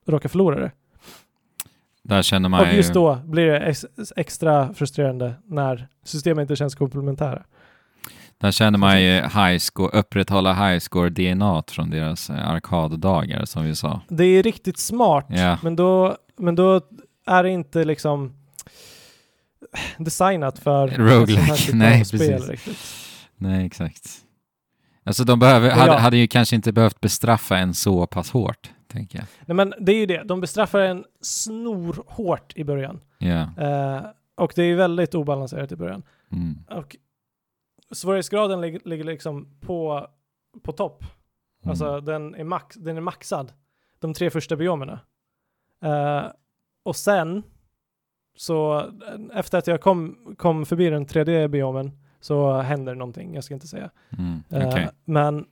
råka 0.05 0.29
förlora 0.29 0.59
det. 0.59 0.71
Där 2.01 2.21
känner 2.21 2.49
man 2.49 2.61
Och 2.61 2.67
ju... 2.67 2.73
just 2.73 2.93
då 2.93 3.15
blir 3.25 3.45
det 3.45 3.59
ex 3.59 3.85
extra 4.15 4.73
frustrerande 4.73 5.33
när 5.45 5.87
systemet 6.03 6.41
inte 6.41 6.55
känns 6.55 6.75
komplementära. 6.75 7.43
Där 8.43 8.51
känner 8.51 8.79
man 8.79 9.01
ju 9.01 9.21
high 9.21 9.57
score, 9.57 9.99
upprätthålla 9.99 10.53
high 10.53 10.79
score 10.79 11.09
DNA 11.09 11.63
från 11.67 11.89
deras 11.89 12.29
eh, 12.29 12.49
arkaddagar 12.49 13.45
som 13.45 13.65
vi 13.65 13.75
sa. 13.75 14.01
Det 14.07 14.23
är 14.23 14.43
riktigt 14.43 14.77
smart, 14.77 15.25
Ja. 15.29 15.57
men, 15.63 15.75
då, 15.75 16.17
men 16.37 16.55
då 16.55 16.81
är 17.25 17.43
det 17.43 17.49
inte 17.49 17.83
liksom 17.83 18.33
designat 19.97 20.59
för 20.59 20.87
Roguelike. 20.87 21.55
typ 21.55 21.69
Nej, 21.75 22.05
spel 22.05 22.19
precis. 22.19 22.49
riktigt. 22.49 22.77
Nej, 23.35 23.65
exakt. 23.65 24.09
Alltså 25.03 25.23
de 25.23 25.39
behöver, 25.39 25.71
hade, 25.71 25.91
ja. 25.91 25.97
hade 25.97 26.17
ju 26.17 26.27
kanske 26.27 26.55
inte 26.55 26.71
behövt 26.71 27.01
bestraffa 27.01 27.57
en 27.57 27.73
så 27.73 28.07
pass 28.07 28.31
hårt, 28.31 28.71
tänker 28.87 29.17
jag. 29.19 29.25
Nej 29.45 29.55
men 29.55 29.73
det 29.79 29.91
är 29.91 29.97
ju 29.97 30.05
det, 30.05 30.23
de 30.23 30.41
bestraffar 30.41 30.79
en 30.79 31.03
snorhårt 31.21 32.53
i 32.55 32.63
början. 32.63 32.99
Ja. 33.17 33.39
Eh, 33.41 34.01
och 34.37 34.53
det 34.55 34.61
är 34.61 34.65
ju 34.65 34.75
väldigt 34.75 35.15
obalanserat 35.15 35.71
i 35.71 35.75
början. 35.75 36.03
Mm. 36.31 36.63
Och 36.69 36.95
svårighetsgraden 37.93 38.61
ligger, 38.61 38.81
ligger 38.85 39.03
liksom 39.03 39.47
på, 39.61 40.07
på 40.61 40.71
topp. 40.71 41.03
Mm. 41.03 41.69
Alltså 41.69 41.99
den 42.01 42.35
är, 42.35 42.43
max, 42.43 42.75
den 42.75 42.97
är 42.97 43.01
maxad. 43.01 43.53
De 43.99 44.13
tre 44.13 44.29
första 44.29 44.55
biomerna. 44.55 44.99
Eh, 45.81 46.23
och 46.83 46.95
sen 46.95 47.43
så 48.35 48.91
efter 49.33 49.57
att 49.57 49.67
jag 49.67 49.81
kom, 49.81 50.17
kom 50.37 50.65
förbi 50.65 50.89
den 50.89 51.05
tredje 51.05 51.47
biomen 51.47 51.91
så 52.19 52.57
händer 52.57 52.95
någonting, 52.95 53.35
jag 53.35 53.43
ska 53.43 53.53
inte 53.53 53.67
säga. 53.67 53.89
Mm. 54.17 54.43
Eh, 54.49 54.67
Okej. 54.69 54.89
men, 55.05 55.45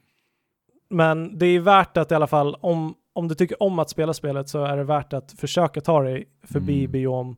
men 0.89 1.37
det 1.37 1.45
är 1.45 1.59
värt 1.59 1.97
att 1.97 2.11
i 2.11 2.15
alla 2.15 2.27
fall, 2.27 2.55
om, 2.55 2.95
om 3.13 3.27
du 3.27 3.35
tycker 3.35 3.63
om 3.63 3.79
att 3.79 3.89
spela 3.89 4.13
spelet 4.13 4.49
så 4.49 4.63
är 4.63 4.77
det 4.77 4.83
värt 4.83 5.13
att 5.13 5.31
försöka 5.31 5.81
ta 5.81 6.01
dig 6.01 6.25
förbi 6.43 6.79
Mm. 6.79 6.91
biom 6.91 7.35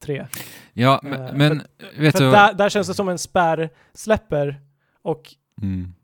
3. 0.00 0.26
Ja, 0.72 1.00
eh, 1.04 1.10
men, 1.10 1.36
men 1.38 1.62
vet 1.98 2.16
För 2.16 2.24
du... 2.24 2.30
där, 2.30 2.54
där 2.54 2.68
känns 2.68 2.86
det 2.88 2.94
som 2.94 3.08
en 3.08 3.18
spärr 3.18 3.70
släpper 3.94 4.60
och 5.02 5.34
Mm. 5.62 5.94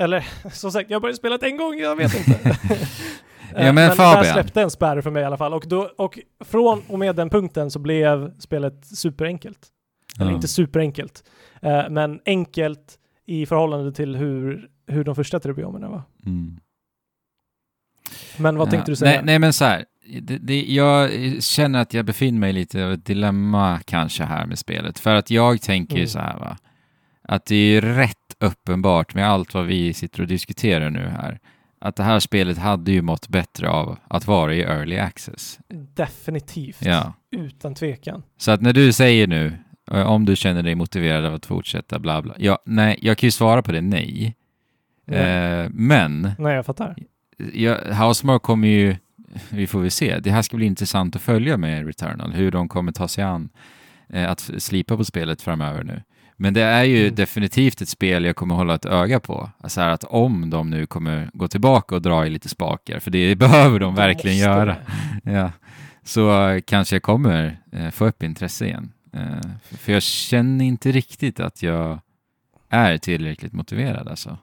eller 0.00 0.26
som 0.52 0.72
sagt, 0.72 0.90
jag 0.90 0.96
har 0.96 1.00
bara 1.00 1.12
spelat 1.14 1.42
en 1.42 1.56
gång, 1.56 1.78
jag 1.78 1.96
vet 1.96 2.14
inte. 2.28 2.56
Eh, 3.54 3.66
Ja, 3.66 3.72
men 3.72 3.88
där 3.88 3.96
Fabian. 3.96 4.24
släppte 4.34 4.62
en 4.62 4.70
spärr 4.70 5.00
för 5.00 5.10
mig 5.10 5.22
i 5.22 5.24
alla 5.26 5.36
fall. 5.36 5.54
Och, 5.54 5.64
då, 5.66 5.90
och 5.98 6.18
från 6.44 6.82
och 6.88 6.98
med 6.98 7.16
den 7.16 7.30
punkten 7.30 7.70
så 7.70 7.78
blev 7.78 8.38
spelet 8.40 8.84
superenkelt. 8.86 9.68
Eller 10.20 10.30
Ja. 10.30 10.34
inte 10.34 10.48
superenkelt, 10.48 11.24
eh, 11.62 11.88
men 11.90 12.20
enkelt 12.26 12.98
i 13.26 13.46
förhållande 13.46 13.92
till 13.92 14.16
hur, 14.16 14.68
hur 14.86 15.04
de 15.04 15.14
första 15.14 15.40
tre 15.40 15.52
biomerna 15.52 15.88
var. 15.88 16.02
Mm. 16.26 16.60
Men 18.38 18.56
vad 18.56 18.66
Ja. 18.68 18.70
tänkte 18.70 18.90
du 18.92 18.96
säga? 18.96 19.10
Nej, 19.10 19.20
nej 19.24 19.38
men 19.38 19.52
så 19.52 19.64
här. 19.64 19.84
Det, 20.22 20.38
det, 20.38 20.62
jag 20.62 21.10
känner 21.42 21.78
att 21.78 21.94
jag 21.94 22.04
befinner 22.04 22.38
mig 22.38 22.52
lite 22.52 22.84
av 22.84 22.92
ett 22.92 23.04
dilemma 23.06 23.80
kanske 23.84 24.24
här 24.24 24.46
med 24.46 24.58
spelet. 24.58 24.98
För 24.98 25.14
att 25.14 25.30
jag 25.30 25.62
tänker 25.62 25.96
Mm. 25.96 26.08
så 26.08 26.18
här 26.18 26.38
va. 26.38 26.56
Att 27.22 27.46
det 27.46 27.56
är 27.56 27.80
rätt 27.80 28.16
uppenbart 28.40 29.14
med 29.14 29.28
allt 29.30 29.54
vad 29.54 29.66
vi 29.66 29.92
sitter 29.94 30.20
och 30.22 30.26
diskuterar 30.28 30.90
nu 30.90 31.08
här. 31.08 31.38
Att 31.80 31.96
det 31.96 32.02
här 32.02 32.20
spelet 32.20 32.58
hade 32.58 32.92
ju 32.92 33.02
mått 33.02 33.28
bättre 33.28 33.68
av 33.70 33.98
att 34.08 34.26
vara 34.26 34.54
i 34.54 34.60
early 34.62 34.98
access. 34.98 35.58
Definitivt. 35.94 36.82
Ja. 36.84 37.12
Utan 37.30 37.74
tvekan. 37.74 38.22
Så 38.36 38.50
att 38.50 38.60
när 38.60 38.72
du 38.72 38.92
säger 38.92 39.26
nu, 39.26 39.52
eh, 39.90 40.02
om 40.10 40.24
du 40.24 40.36
känner 40.36 40.62
dig 40.62 40.74
motiverad 40.74 41.24
av 41.24 41.34
att 41.34 41.46
fortsätta, 41.46 41.98
bla 41.98 42.22
bla. 42.22 42.34
Ja, 42.38 42.58
nej, 42.66 42.98
jag 43.02 43.18
kan 43.18 43.26
ju 43.26 43.30
svara 43.30 43.62
på 43.62 43.72
det 43.72 43.80
nej. 43.80 44.36
Ja. 45.06 45.14
Eh, 45.14 45.68
men 45.70 46.30
Nej, 46.38 46.54
jag 46.54 46.66
fattar. 46.66 46.96
ja, 47.54 47.76
Housemark 48.06 48.42
kommer 48.42 48.68
ju, 48.68 48.96
vi 49.50 49.66
får 49.66 49.80
väl 49.80 49.90
se, 49.90 50.18
det 50.18 50.30
här 50.30 50.42
ska 50.42 50.56
bli 50.56 50.66
intressant 50.66 51.16
att 51.16 51.22
följa 51.22 51.56
med 51.56 51.86
Returnal, 51.86 52.32
hur 52.32 52.50
de 52.50 52.68
kommer 52.68 52.92
ta 52.92 53.08
sig 53.08 53.24
an 53.24 53.48
eh, 54.08 54.30
att 54.30 54.50
slipa 54.58 54.96
på 54.96 55.04
spelet 55.04 55.42
framöver 55.42 55.84
nu. 55.84 56.02
Men 56.36 56.54
det 56.54 56.62
är 56.62 56.84
ju 56.84 57.02
Mm. 57.02 57.14
definitivt 57.14 57.80
ett 57.80 57.88
spel 57.88 58.24
jag 58.24 58.36
kommer 58.36 58.54
hålla 58.54 58.74
ett 58.74 58.86
öga 58.86 59.20
på. 59.20 59.50
Alltså 59.60 59.80
att 59.80 60.04
om 60.04 60.50
de 60.50 60.70
nu 60.70 60.86
kommer 60.86 61.30
gå 61.32 61.48
tillbaka 61.48 61.94
och 61.94 62.02
dra 62.02 62.26
i 62.26 62.30
lite 62.30 62.48
spakar, 62.48 62.98
för 62.98 63.10
det 63.10 63.34
behöver 63.38 63.78
de 63.80 63.94
verkligen 63.94 64.36
göra, 64.38 64.76
ja, 65.24 65.52
så 66.04 66.48
eh, 66.48 66.60
kanske 66.60 66.94
jag 66.94 67.02
kommer 67.02 67.60
eh, 67.72 67.90
få 67.90 68.06
upp 68.06 68.22
intresse 68.22 68.64
igen. 68.66 68.92
Eh, 69.12 69.50
för- 69.78 69.92
jag 69.92 70.02
känner 70.02 70.64
inte 70.64 70.92
riktigt 70.92 71.40
att 71.40 71.62
jag 71.62 71.98
är 72.68 72.98
tillräckligt 72.98 73.52
motiverad 73.52 74.08
alltså, 74.08 74.38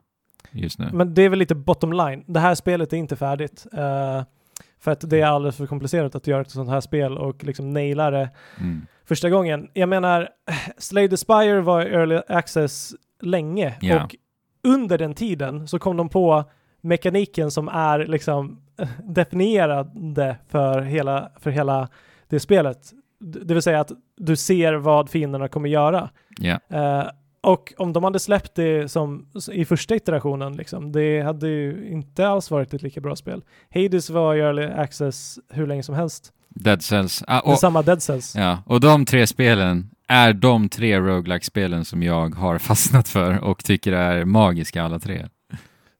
just 0.51 0.79
nu. 0.79 0.89
Men 0.93 1.13
det 1.13 1.21
är 1.21 1.29
väl 1.29 1.39
lite 1.39 1.55
bottom 1.55 1.93
line. 1.93 2.23
Det 2.27 2.39
här 2.39 2.55
spelet 2.55 2.93
är 2.93 2.97
inte 2.97 3.15
färdigt. 3.15 3.65
eh, 3.73 4.23
för 4.79 4.91
att 4.91 5.09
det 5.09 5.21
är 5.21 5.25
alldeles 5.25 5.57
för 5.57 5.65
komplicerat 5.65 6.15
att 6.15 6.27
göra 6.27 6.41
ett 6.41 6.51
sånt 6.51 6.69
här 6.69 6.81
spel 6.81 7.17
och 7.17 7.43
liksom 7.43 7.69
naila 7.73 8.11
det 8.11 8.29
Mm. 8.59 8.81
första 9.05 9.29
gången. 9.29 9.69
Jag 9.73 9.89
menar, 9.89 10.29
Slay 10.77 11.09
the 11.09 11.17
Spire 11.17 11.61
var 11.61 11.81
early 11.81 12.21
access 12.27 12.95
länge 13.21 13.77
Ja. 13.81 14.03
och 14.03 14.15
under 14.63 14.97
den 14.97 15.13
tiden 15.13 15.67
så 15.67 15.79
kom 15.79 15.97
de 15.97 16.09
på 16.09 16.43
mekaniken 16.81 17.51
som 17.51 17.67
är 17.67 17.99
liksom 18.05 18.61
definierande 19.03 20.37
för 20.47 20.81
hela, 20.81 21.31
för 21.39 21.49
hela 21.51 21.89
det 22.27 22.39
spelet. 22.39 22.91
Det 23.19 23.53
vill 23.53 23.61
säga 23.63 23.79
att 23.79 23.91
du 24.17 24.35
ser 24.35 24.73
vad 24.73 25.09
fienderna 25.09 25.47
kommer 25.47 25.69
göra. 25.69 26.09
Ja. 26.39 26.59
Eh, 26.69 27.03
och 27.47 27.73
om 27.77 27.93
de 27.93 28.03
hade 28.03 28.19
släppt 28.19 28.55
det 28.55 28.91
som 28.91 29.25
i 29.51 29.65
första 29.65 29.95
iterationen, 29.95 30.53
liksom, 30.57 30.91
det 30.91 31.21
hade 31.21 31.47
ju 31.47 31.89
inte 31.91 32.27
alls 32.27 32.51
varit 32.51 32.73
ett 32.73 32.81
lika 32.81 33.01
bra 33.01 33.15
spel. 33.15 33.41
Hades 33.73 34.09
var 34.09 34.35
i 34.35 34.39
early 34.39 34.63
access 34.63 35.39
hur 35.49 35.67
länge 35.67 35.83
som 35.83 35.95
helst. 35.95 36.33
Dead 36.49 36.81
Cells. 36.83 37.23
Ah, 37.27 37.41
Det 37.45 37.51
och, 37.51 37.59
samma 37.59 37.81
Dead 37.81 38.03
Cells. 38.03 38.35
ja, 38.35 38.63
och 38.65 38.79
de 38.79 39.05
tre 39.05 39.27
spelen 39.27 39.89
är 40.07 40.33
de 40.33 40.69
tre 40.69 40.99
roguelike 40.99 41.45
spelen 41.45 41.85
som 41.85 42.03
jag 42.03 42.35
har 42.35 42.57
fastnat 42.57 43.07
för 43.07 43.43
och 43.43 43.63
tycker 43.63 43.91
är 43.91 44.25
magiska 44.25 44.83
alla 44.83 44.99
tre. 44.99 45.27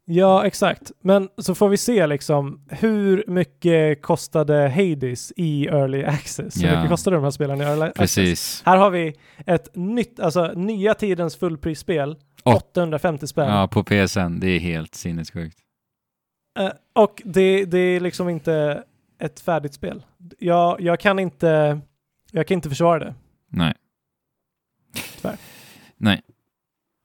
Ja, 0.10 0.46
exakt. 0.46 0.92
Men 1.02 1.30
så 1.38 1.56
får 1.56 1.70
vi 1.70 1.78
se 1.78 2.08
liksom 2.08 2.66
hur 2.70 3.24
mycket 3.28 4.02
kostade 4.02 4.70
Hades 4.70 5.34
i 5.36 5.68
Early 5.68 6.04
Access? 6.04 6.58
Hur 6.64 6.68
Ja. 6.68 6.76
mycket 6.76 6.90
kostade 6.90 7.16
de 7.18 7.24
här 7.24 7.32
spelen 7.32 7.62
i 7.62 7.64
Early 7.64 7.82
Access? 7.82 7.98
Precis. 7.98 8.62
Här 8.66 8.78
har 8.78 8.90
vi 8.90 9.16
ett 9.46 9.76
nytt, 9.76 10.20
alltså 10.20 10.48
nya 10.56 10.94
tidens 10.94 11.36
fullprisspel. 11.36 12.16
Åh. 12.44 12.56
850 12.56 13.28
spänn. 13.28 13.50
Ja, 13.50 13.68
på 13.68 13.84
PSN. 13.84 14.40
Det 14.40 14.48
är 14.48 14.60
helt 14.60 14.96
sinnessjukt. 14.96 15.58
Eh, 16.60 16.72
och 16.94 17.22
det, 17.26 17.66
det 17.66 17.78
är 17.80 18.00
liksom 18.00 18.30
inte 18.30 18.84
ett 19.20 19.40
färdigt 19.40 19.74
spel. 19.74 20.06
Jag, 20.40 20.82
jag 20.82 21.00
kan 21.00 21.20
inte, 21.20 21.80
jag 22.32 22.48
kan 22.48 22.56
inte 22.56 22.70
försvara 22.70 23.00
det. 23.00 23.16
Nej. 23.50 23.74
Tyvärr. 25.22 25.38
Nej. 25.98 26.22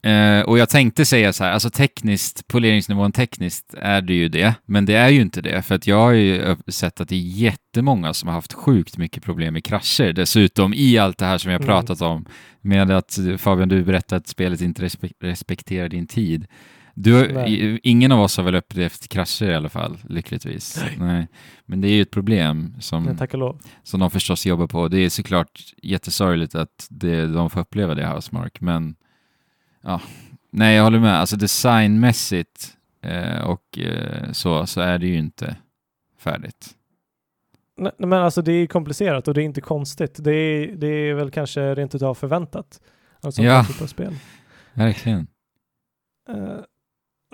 Eh, 0.03 0.41
och 0.41 0.59
jag 0.59 0.69
tänkte 0.69 1.05
säga 1.05 1.33
så 1.33 1.45
här, 1.45 1.53
alltså 1.53 1.71
tekniskt, 1.71 2.49
poleringsnivån 2.49 3.13
tekniskt 3.13 3.75
är 3.79 4.03
det 4.03 4.15
ju 4.15 4.29
det, 4.29 4.55
men 4.67 4.85
det 4.87 4.95
är 4.95 5.09
ju 5.09 5.21
inte 5.21 5.41
det, 5.41 5.63
för 5.63 5.75
att 5.75 5.87
jag 5.87 5.97
har 6.01 6.13
ju 6.13 6.57
sett 6.69 7.01
att 7.01 7.09
det 7.09 7.15
är 7.15 7.19
jättemånga 7.21 8.15
som 8.15 8.29
har 8.29 8.35
haft 8.35 8.53
sjukt 8.53 8.97
mycket 8.99 9.23
problem 9.23 9.53
med 9.55 9.65
krascher 9.65 10.13
dessutom 10.13 10.75
i 10.75 10.99
allt 10.99 11.19
det 11.19 11.27
här 11.27 11.39
som 11.39 11.51
jag 11.53 11.59
har 11.59 11.65
Mm. 11.65 11.75
pratat 11.75 12.01
om. 12.03 12.25
Med 12.61 12.91
att 12.91 13.19
Fabian, 13.39 13.69
du 13.69 13.85
berättade 13.85 14.17
att 14.17 14.29
spelet 14.29 14.61
inte 14.61 14.83
respe- 14.83 15.13
respekterar 15.21 15.89
din 15.89 16.07
tid. 16.07 16.47
Du, 16.95 17.33
Nej. 17.33 17.53
i- 17.55 17.81
ingen 17.83 18.13
av 18.13 18.21
oss 18.21 18.37
har 18.37 18.45
väl 18.45 18.55
upplevt 18.55 19.09
krascher 19.09 19.51
i 19.51 19.55
alla 19.55 19.69
fall, 19.69 19.99
lyckligtvis. 20.09 20.85
Nej. 20.99 21.27
Men 21.67 21.81
det 21.81 21.89
är 21.89 21.93
ju 21.95 22.03
ett 22.03 22.11
problem 22.11 22.75
som, 22.81 23.17
lov. 23.33 23.61
som 23.83 24.01
de 24.01 24.11
förstås 24.11 24.47
jobbar 24.47 24.67
på. 24.67 24.89
Det 24.89 24.99
är 24.99 25.09
såklart 25.09 25.61
jättesorgligt 25.83 26.55
att 26.55 26.87
det, 26.91 27.27
de 27.27 27.51
får 27.51 27.61
uppleva 27.61 27.95
det 27.95 28.07
Housemark, 28.07 28.61
men 28.61 28.95
ja, 29.83 30.01
nej 30.51 30.76
jag 30.76 30.85
håller 30.85 30.99
med. 31.01 31.20
Alltså 31.20 31.37
designmässigt 31.37 32.76
eh, 33.03 33.45
och 33.45 33.78
eh, 33.78 34.33
så, 34.33 34.66
så 34.66 34.80
är 34.80 34.99
det 34.99 35.07
ju 35.07 35.16
inte 35.18 35.57
färdigt. 36.18 36.70
Nej, 37.76 37.93
men 37.99 38.12
alltså 38.12 38.43
det 38.43 38.53
är 38.53 38.66
komplicerat 38.66 39.28
och 39.28 39.35
det 39.35 39.43
är 39.43 39.45
inte 39.45 39.61
konstigt. 39.61 40.16
Det 40.24 40.33
är, 40.35 40.76
det 40.76 40.87
är 40.87 41.14
väl 41.14 41.30
kanske 41.30 41.74
rent 41.74 41.95
utav 41.95 42.14
förväntat. 42.14 42.80
Alltså 43.20 43.43
Ja. 43.43 43.64
typ 43.64 43.83
av 43.83 43.87
spel. 43.87 44.14
Verkligen. 44.74 45.26
Eh, 46.28 46.59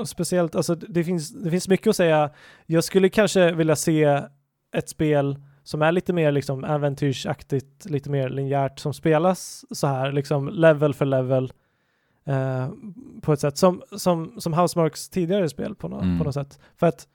och 0.01 0.09
speciellt, 0.09 0.55
alltså 0.55 0.74
det 0.74 1.05
finns, 1.05 1.30
det 1.30 1.51
finns 1.51 1.68
mycket 1.68 1.86
att 1.86 1.96
säga. 1.96 2.30
Jag 2.66 2.84
skulle 2.84 3.09
kanske 3.09 3.53
vilja 3.53 3.76
se 3.76 4.22
ett 4.76 4.88
spel 4.88 5.38
som 5.62 5.82
är 5.82 5.92
lite 5.92 6.12
mer 6.12 6.32
liksom 6.32 6.64
äventyrsaktigt, 6.64 7.84
lite 7.84 8.11
mer 8.11 8.28
linjärt, 8.28 8.78
som 8.78 8.94
spelas 8.94 9.64
så 9.70 9.86
här, 9.86 10.12
liksom 10.12 10.49
level 10.49 10.94
för 10.94 11.05
level 11.05 11.53
eh, 12.29 12.68
på 13.22 13.33
ett 13.33 13.41
sätt 13.41 13.59
som, 13.59 13.83
som, 13.97 14.41
som 14.41 14.53
Housemarks 14.55 15.09
tidigare 15.09 15.49
spel 15.49 15.74
på, 15.74 15.89
nå- 15.89 16.01
Mm. 16.01 16.18
på 16.18 16.24
något 16.24 16.35
sätt. 16.35 16.59
För 16.76 16.87
att, 16.87 17.09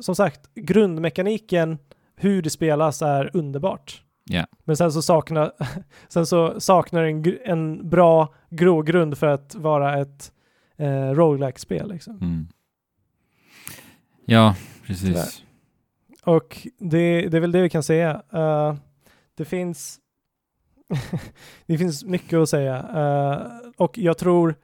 som 0.00 0.14
sagt, 0.14 0.40
grundmekaniken, 0.54 1.78
hur 2.16 2.42
det 2.42 2.50
spelas 2.50 3.02
är 3.02 3.30
underbart. 3.36 4.02
Ja. 4.24 4.46
Men 4.64 4.76
sen 4.76 4.92
så 4.92 5.02
saknar, 5.02 5.52
sen 6.08 6.26
så 6.26 6.60
saknar 6.60 7.04
en, 7.04 7.24
en 7.44 7.88
bra 7.90 8.34
grogrund 8.50 9.18
för 9.18 9.26
att 9.26 9.54
vara 9.54 9.98
ett 10.00 10.32
eh, 10.76 11.10
roguelike-spel. 11.10 11.88
Liksom. 11.88 12.16
Mm. 12.16 12.48
Ja, 14.26 14.54
precis. 14.86 15.06
Tyvärr. 15.08 15.46
Och 16.36 16.66
det, 16.78 17.28
det 17.28 17.36
är 17.36 17.40
väl 17.40 17.52
det 17.52 17.62
vi 17.62 17.70
kan 17.70 17.82
säga. 17.82 18.22
Eh, 18.32 18.74
det 19.34 19.44
finns 19.44 19.98
det 21.66 21.78
finns 21.78 22.04
mycket 22.04 22.38
att 22.38 22.48
säga. 22.48 22.76
Eh, 22.76 23.70
och 23.76 23.98
jag 23.98 24.18
tror 24.18 24.54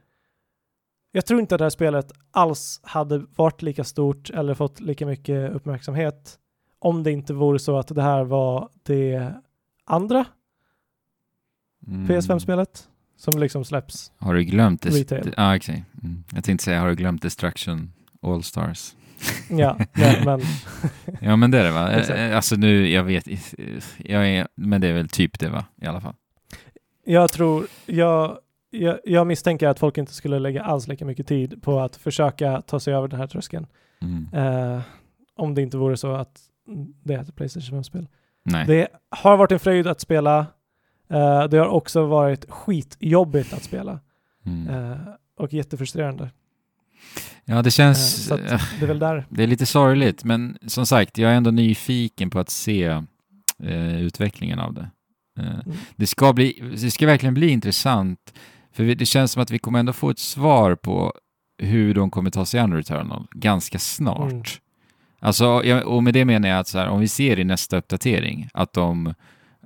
jag 1.11 1.25
tror 1.25 1.39
inte 1.39 1.55
att 1.55 1.59
det 1.59 1.65
här 1.65 1.69
spelet 1.69 2.11
alls 2.31 2.79
hade 2.83 3.17
varit 3.35 3.61
lika 3.61 3.83
stort 3.83 4.29
eller 4.29 4.53
fått 4.53 4.79
lika 4.79 5.05
mycket 5.05 5.51
uppmärksamhet 5.51 6.39
om 6.79 7.03
det 7.03 7.11
inte 7.11 7.33
vore 7.33 7.59
så 7.59 7.77
att 7.77 7.87
det 7.87 8.01
här 8.01 8.23
var 8.23 8.69
det 8.83 9.33
andra 9.85 10.25
Mm. 11.87 12.07
PS5-spelet 12.07 12.87
som 13.17 13.39
liksom 13.39 13.65
släpps. 13.65 14.11
Har 14.17 14.33
du 14.33 14.43
glömt 14.43 14.81
det? 14.81 15.11
Ja, 15.11 15.33
ah, 15.37 15.55
okej. 15.55 15.85
Mm. 16.03 16.23
Jag 16.33 16.43
tänkte 16.43 16.63
säga, 16.63 16.79
har 16.79 16.87
du 16.87 16.95
glömt 16.95 17.21
Destruction 17.21 17.91
All-Stars. 18.21 18.95
Ja, 19.49 19.77
men, 19.93 20.25
men 20.25 20.41
Ja 21.21 21.35
men 21.35 21.51
det 21.51 21.59
är 21.59 21.63
det 21.63 21.71
va? 21.71 21.91
Exakt. 21.91 22.19
Eh, 22.19 22.35
Alltså 22.35 22.55
nu, 22.55 22.89
jag 22.89 23.03
vet 23.03 23.27
jag 23.97 24.29
är, 24.29 24.47
men 24.55 24.81
det 24.81 24.87
är 24.87 24.93
väl 24.93 25.09
typ 25.09 25.39
det 25.39 25.49
va? 25.49 25.65
I 25.81 25.85
alla 25.85 26.01
fall. 26.01 26.13
jag 27.05 27.31
tror, 27.31 27.67
jag, 27.85 28.37
jag, 28.69 28.99
jag 29.03 29.27
misstänker 29.27 29.67
att 29.67 29.79
folk 29.79 29.97
inte 29.97 30.13
skulle 30.13 30.39
lägga 30.39 30.63
alls 30.63 30.87
lika 30.87 31.05
mycket 31.05 31.27
tid 31.27 31.61
på 31.63 31.79
att 31.79 31.95
försöka 31.95 32.61
ta 32.61 32.79
sig 32.79 32.93
över 32.93 33.07
den 33.07 33.19
här 33.19 33.27
tröskeln. 33.27 33.67
Mm. 34.01 34.27
Eh, 34.33 34.81
om 35.35 35.55
det 35.55 35.61
inte 35.61 35.77
vore 35.77 35.97
så 35.97 36.15
att 36.15 36.39
det 37.03 37.13
är 37.13 37.19
ett 37.19 37.35
Playstation 37.35 37.79
5-spel. 37.79 38.07
Nej. 38.43 38.65
Det 38.67 38.87
har 39.09 39.37
varit 39.37 39.51
en 39.51 39.59
fröjd 39.59 39.87
att 39.87 39.99
spela. 39.99 40.45
Eh, 41.09 41.43
det 41.43 41.57
har 41.57 41.67
också 41.67 42.05
varit 42.05 42.51
skitjobbigt 42.51 43.53
att 43.53 43.63
spela. 43.63 43.99
Mm. 44.45 44.91
Eh, 44.91 44.97
och 45.37 45.53
jättefrustrerande. 45.53 46.29
Ja 47.45 47.61
det 47.61 47.67
Eh, 47.67 47.71
känns, 47.71 48.25
så 48.25 48.33
att 48.33 48.47
det 48.79 48.85
är 48.85 48.87
väl 48.87 48.99
där. 48.99 49.25
det 49.29 49.43
är 49.43 49.47
lite 49.47 49.65
sorgligt 49.65 50.23
men 50.23 50.57
som 50.67 50.85
sagt 50.85 51.17
jag 51.17 51.31
är 51.31 51.35
ändå 51.35 51.51
nyfiken 51.51 52.29
på 52.29 52.39
att 52.39 52.49
se 52.49 52.83
eh, 53.63 54.01
utvecklingen 54.01 54.59
av 54.59 54.73
det. 54.73 54.89
Eh, 55.39 55.59
Mm. 55.65 55.77
det, 55.95 56.07
ska 56.07 56.33
bli, 56.33 56.63
det 56.81 56.91
ska 56.91 57.05
verkligen 57.05 57.33
bli 57.33 57.49
intressant 57.49 58.33
för 58.71 58.83
det 58.83 59.05
känns 59.05 59.31
som 59.31 59.41
att 59.41 59.51
vi 59.51 59.59
kommer 59.59 59.79
ändå 59.79 59.93
få 59.93 60.09
ett 60.09 60.19
svar 60.19 60.75
på 60.75 61.13
hur 61.57 61.93
de 61.93 62.11
kommer 62.11 62.29
ta 62.29 62.45
sig 62.45 62.59
an 62.59 62.73
Returnal 62.73 63.27
ganska 63.31 63.79
snart. 63.79 64.31
Mm. 64.31 64.43
Alltså, 65.19 65.47
och 65.85 66.03
med 66.03 66.13
det 66.13 66.25
menar 66.25 66.49
jag 66.49 66.59
att 66.59 66.67
så 66.67 66.77
här, 66.77 66.87
om 66.87 66.99
vi 66.99 67.07
ser 67.07 67.39
i 67.39 67.43
nästa 67.43 67.77
uppdatering 67.77 68.49
att 68.53 68.73
de 68.73 69.13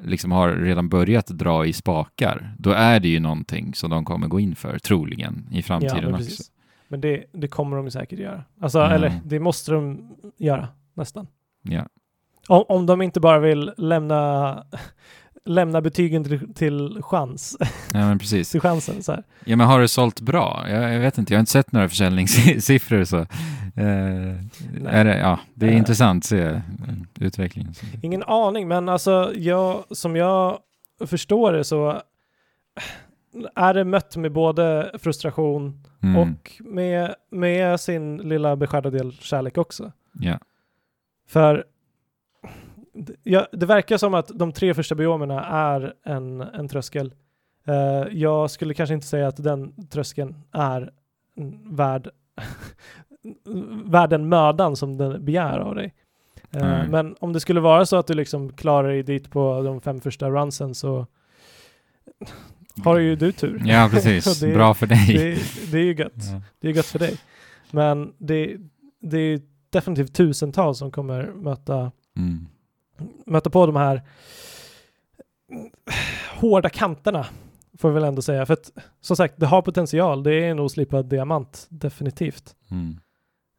liksom 0.04 0.32
har 0.32 0.50
redan 0.52 0.90
börjat 0.90 1.28
dra 1.28 1.66
i 1.66 1.74
spakar, 1.74 2.56
då 2.60 2.70
är 2.72 3.00
det 3.00 3.08
ju 3.08 3.20
någonting 3.20 3.74
som 3.74 3.90
de 3.90 4.06
kommer 4.06 4.28
gå 4.28 4.40
in 4.40 4.56
för, 4.56 4.80
troligen, 4.80 5.48
i 5.52 5.62
framtiden 5.62 6.04
men, 6.04 6.14
också. 6.14 6.26
precis. 6.26 6.52
Men 6.88 7.02
det, 7.02 7.26
det 7.34 7.48
kommer 7.48 7.78
de 7.78 7.92
säkert 7.92 8.20
göra. 8.20 8.44
Alltså, 8.62 8.80
Mm. 8.80 8.92
eller 8.92 9.20
det 9.26 9.40
måste 9.40 9.72
de 9.72 10.10
göra 10.38 10.68
nästan. 10.94 11.28
Ja. 11.62 11.84
Om, 12.48 12.64
om 12.68 12.86
de 12.86 13.02
inte 13.02 13.20
bara 13.20 13.40
vill 13.40 13.72
lämna, 13.78 14.64
lämna 15.46 15.82
betygen 15.82 16.24
till, 16.24 16.54
till 16.54 17.00
chans, 17.02 17.58
ja, 17.94 18.00
men 18.00 18.20
precis. 18.20 18.52
till 18.52 18.62
chansen 18.62 19.04
så 19.04 19.12
här. 19.12 19.24
Ja, 19.46 19.56
men 19.56 19.68
har 19.68 19.80
det 19.80 19.88
sålt 19.88 20.22
bra? 20.22 20.66
Jag, 20.70 20.94
jag 20.94 21.00
vet 21.00 21.18
inte, 21.18 21.34
jag 21.34 21.38
har 21.38 21.40
inte 21.42 21.52
sett 21.52 21.72
några 21.72 21.90
försäljningssiffror 21.90 23.04
så. 23.04 23.18
Eh, 23.76 24.36
är 24.86 25.06
det, 25.06 25.18
ja, 25.18 25.40
det 25.54 25.66
är 25.66 25.72
Eh. 25.72 25.78
intressant 25.78 26.22
att 26.24 26.28
se 26.30 26.42
eh, 26.42 26.60
utvecklingen. 27.20 27.74
Ingen 28.02 28.24
aning, 28.24 28.68
men 28.68 28.90
alltså 28.90 29.32
jag, 29.36 29.84
som 29.92 30.16
jag 30.16 30.58
förstår 31.08 31.54
det 31.54 31.64
så 31.64 32.02
är 33.56 33.74
det 33.74 33.84
mött 33.84 34.18
med 34.18 34.32
både 34.32 34.92
frustration 35.00 35.84
Mm. 36.04 36.18
och 36.18 36.52
med, 36.60 37.16
med 37.30 37.80
sin 37.80 38.18
lilla 38.18 38.56
beskärda 38.56 38.90
del 38.90 39.12
kärlek 39.12 39.58
också. 39.58 39.92
Ja. 40.14 40.40
För 41.28 41.66
ja, 43.24 43.48
det 43.52 43.66
verkar 43.66 43.98
som 43.98 44.14
att 44.14 44.28
de 44.28 44.52
tre 44.52 44.74
första 44.74 44.96
biomerna 44.96 45.46
är 45.46 45.94
en, 46.04 46.42
en 46.42 46.68
tröskel. 46.68 47.14
Eh, 47.68 48.08
jag 48.12 48.52
skulle 48.52 48.74
kanske 48.74 48.94
inte 48.94 49.08
säga 49.08 49.28
att 49.28 49.44
den 49.44 49.88
tröskeln 49.90 50.36
är 50.52 50.92
mm, 51.38 51.76
värd, 51.76 52.10
värd 53.86 54.10
den 54.10 54.30
mödan 54.30 54.76
som 54.76 54.98
den 54.98 55.26
begär 55.26 55.60
av 55.60 55.76
dig. 55.76 55.94
Eh, 56.52 56.62
Nej. 56.62 56.88
Men 56.90 57.16
om 57.20 57.34
det 57.34 57.40
skulle 57.40 57.60
vara 57.60 57.86
så 57.86 57.96
att 57.96 58.08
du 58.08 58.14
liksom 58.14 58.54
klarar 58.54 58.88
dig 58.88 59.04
dit 59.04 59.32
på 59.32 59.62
de 59.62 59.82
fem 59.82 60.02
första 60.02 60.30
runsen 60.30 60.76
så 60.76 61.08
har 62.84 62.98
ju 63.00 63.16
du 63.16 63.32
tur. 63.32 63.62
Ja, 63.66 63.90
precis. 63.92 64.40
Det- 64.42 64.54
Bra 64.54 64.74
för 64.74 64.88
dig. 64.88 65.06
Det, 65.08 65.72
det 65.72 65.78
är 65.78 65.84
ju 65.84 65.94
gött. 65.96 66.14
Ja. 66.16 66.42
Det 66.62 66.68
är 66.70 66.74
gött 66.74 66.86
för 66.86 67.00
dig. 67.00 67.18
Men 67.72 68.14
det, 68.18 68.58
det 69.02 69.18
är 69.18 69.42
definitivt 69.70 70.14
tusentals 70.14 70.78
som 70.78 70.92
kommer 70.92 71.24
möta, 71.34 71.92
Mm. 72.18 72.48
möta 73.26 73.50
på 73.50 73.66
de 73.66 73.76
här 73.76 74.02
hårda 76.36 76.70
kanterna. 76.70 77.26
Får 77.78 77.90
vi 77.90 77.94
väl 77.94 78.04
ändå 78.04 78.22
säga. 78.22 78.46
För 78.46 78.54
att 78.54 78.72
som 79.02 79.16
sagt, 79.18 79.34
det 79.38 79.46
har 79.46 79.62
potential. 79.62 80.24
Det 80.24 80.34
är 80.34 80.52
en 80.52 80.60
oslipad 80.60 81.10
diamant, 81.10 81.68
definitivt. 81.70 82.56
Mm. 82.72 83.00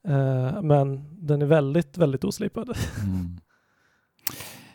Eh, 0.08 0.62
men 0.62 1.04
den 1.26 1.42
är 1.42 1.46
väldigt, 1.46 1.98
väldigt 1.98 2.24
oslipad. 2.24 2.76
Mm. 3.04 3.40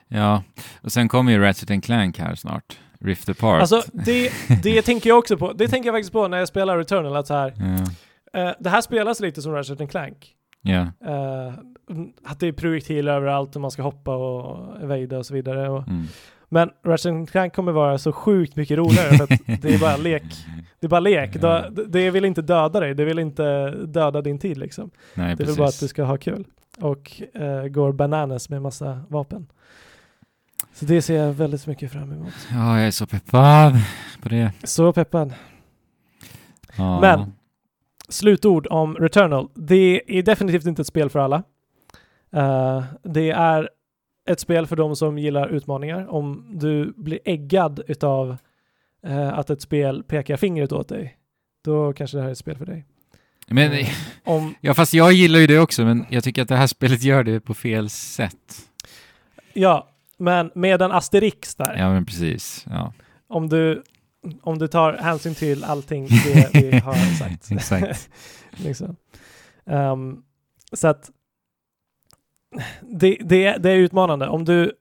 Ja, 0.08 0.44
och 0.82 0.91
sen 0.91 1.08
kommer 1.08 1.32
ju 1.32 1.39
Ratchet 1.39 1.84
Clank 1.84 2.20
här 2.20 2.36
snart. 2.36 2.80
Rift 3.04 3.30
Apart. 3.30 3.62
Alltså, 3.62 3.84
det, 3.93 4.32
det 4.64 4.82
tänker 4.86 5.10
jag 5.10 5.20
också 5.20 5.38
på. 5.38 5.54
Det 5.54 5.68
tänker 5.68 5.88
jag 5.88 5.93
faktiskt 5.95 6.14
på 6.14 6.28
när 6.28 6.38
jag 6.38 6.47
spelar 6.47 6.78
Returnal. 6.78 7.16
Att 7.16 7.28
så 7.28 7.34
här, 7.34 7.54
ja. 8.34 8.39
eh, 8.41 8.54
det 8.60 8.70
här 8.70 8.82
spelas 8.82 9.20
lite 9.20 9.41
som 9.41 9.51
Ratchet 9.54 9.89
Clank. 9.91 10.36
ja. 10.62 10.80
Eh, 10.82 11.54
att 12.24 12.39
det 12.39 12.47
är 12.47 12.51
projektiler 12.51 13.14
överallt 13.14 13.56
och 13.56 13.62
man 13.62 13.72
ska 13.72 13.82
hoppa 13.82 14.16
och 14.16 14.82
evada 14.82 15.18
och 15.18 15.26
så 15.26 15.34
vidare. 15.34 15.70
Och, 15.70 15.88
Mm. 15.88 16.06
men 16.49 16.70
Ratchet 16.86 17.32
Clank 17.32 17.56
kommer 17.56 17.72
vara 17.72 17.97
så 17.97 18.12
sjukt 18.14 18.56
mycket 18.56 18.78
roligare 18.78 19.18
för 19.18 19.24
att 19.24 19.62
det 19.62 19.74
är 19.74 19.80
bara 19.80 19.97
lek. 19.97 20.24
Det 20.80 20.88
är 20.88 20.89
bara 20.89 20.99
lek. 20.99 21.30
Ja. 21.41 21.70
Det, 21.70 21.86
det 21.86 22.10
vill 22.12 22.26
inte 22.26 22.41
döda 22.41 22.80
dig. 22.80 22.93
Det 22.95 23.06
vill 23.06 23.20
inte 23.20 23.70
döda 23.70 24.22
din 24.22 24.39
tid 24.39 24.58
liksom. 24.58 24.89
Nej, 25.14 25.30
Det 25.30 25.38
precis. 25.38 25.58
bara 25.58 25.68
att 25.68 25.80
du 25.80 25.88
ska 25.88 26.04
ha 26.04 26.18
kul. 26.18 26.45
Och 26.82 27.22
eh, 27.34 27.64
går 27.68 27.91
bananas 27.91 28.49
med 28.49 28.62
massa 28.62 28.99
vapen. 29.10 29.47
Så 30.74 30.86
det 30.86 31.01
ser 31.01 31.16
jag 31.16 31.34
väldigt 31.34 31.68
mycket 31.68 31.91
fram 31.91 32.11
emot. 32.11 32.34
Ja, 32.51 32.78
jag 32.78 32.88
är 32.88 32.91
så 32.91 33.05
peppad 33.07 33.74
på 34.22 34.30
det. 34.30 34.51
Så 34.64 34.93
peppad. 34.93 35.34
Ja. 36.78 37.01
Men- 37.01 37.34
Slutord 38.09 38.68
om 38.70 38.95
Returnal. 38.95 39.49
Det 39.55 40.01
är 40.20 40.24
definitivt 40.24 40.66
inte 40.66 40.82
ett 40.82 40.88
spel 40.88 41.09
för 41.09 41.20
alla. 41.20 41.43
Eh, 42.34 42.84
det 43.03 43.30
är 43.32 43.70
ett 44.30 44.39
spel 44.39 44.68
för 44.68 44.76
de 44.76 44.95
som 44.95 45.18
gillar 45.18 45.47
utmaningar. 45.47 46.07
Om 46.14 46.45
du 46.53 46.93
blir 46.97 47.20
äggad 47.26 47.82
utav 47.88 48.38
eh, 49.07 49.34
att 49.34 49.49
ett 49.49 49.61
spel 49.61 50.03
pekar 50.03 50.38
fingret 50.38 50.72
åt 50.72 50.89
dig, 50.89 51.18
då 51.66 51.93
kanske 51.93 52.18
det 52.18 52.22
här 52.22 52.28
är 52.28 52.32
ett 52.32 52.38
spel 52.38 52.57
för 52.57 52.66
dig. 52.66 52.86
Men, 53.47 53.72
Eh, 53.72 53.88
om, 54.24 54.55
ja, 54.61 54.74
fast 54.74 54.93
jag 54.93 55.14
gillar 55.14 55.39
ju 55.39 55.47
det 55.47 55.59
också, 55.59 55.86
men 55.86 56.05
jag 56.09 56.24
tycker 56.24 56.41
att 56.41 56.47
det 56.49 56.55
här 56.55 56.68
spelet 56.68 57.03
gör 57.03 57.24
det 57.24 57.39
på 57.39 57.53
fel 57.53 57.89
sätt. 57.89 58.70
ja, 59.53 59.88
men 60.24 60.52
med 60.56 60.82
en 60.82 60.92
asterix 60.92 61.56
där. 61.56 61.76
Ja, 61.78 61.90
men 61.94 62.06
precis. 62.06 62.66
Ja, 62.70 62.94
Om, 63.28 63.50
du, 63.50 63.84
om 64.42 64.58
du 64.60 64.68
tar 64.68 64.94
hänsyn 64.94 65.36
till 65.36 65.64
allting 65.64 66.08
det 66.08 66.50
vi 66.54 66.80
har 66.84 67.16
sagt. 67.20 67.52
exakt. 67.52 68.10
liksom. 68.52 68.96
Ehm, 69.66 70.24
så 70.74 70.88
att 70.88 71.12
det, 72.82 73.18
det, 73.22 73.58
det 73.58 73.70
är 73.72 73.76
utmanande. 73.76 74.28
Om 74.28 74.46
du, 74.46 74.72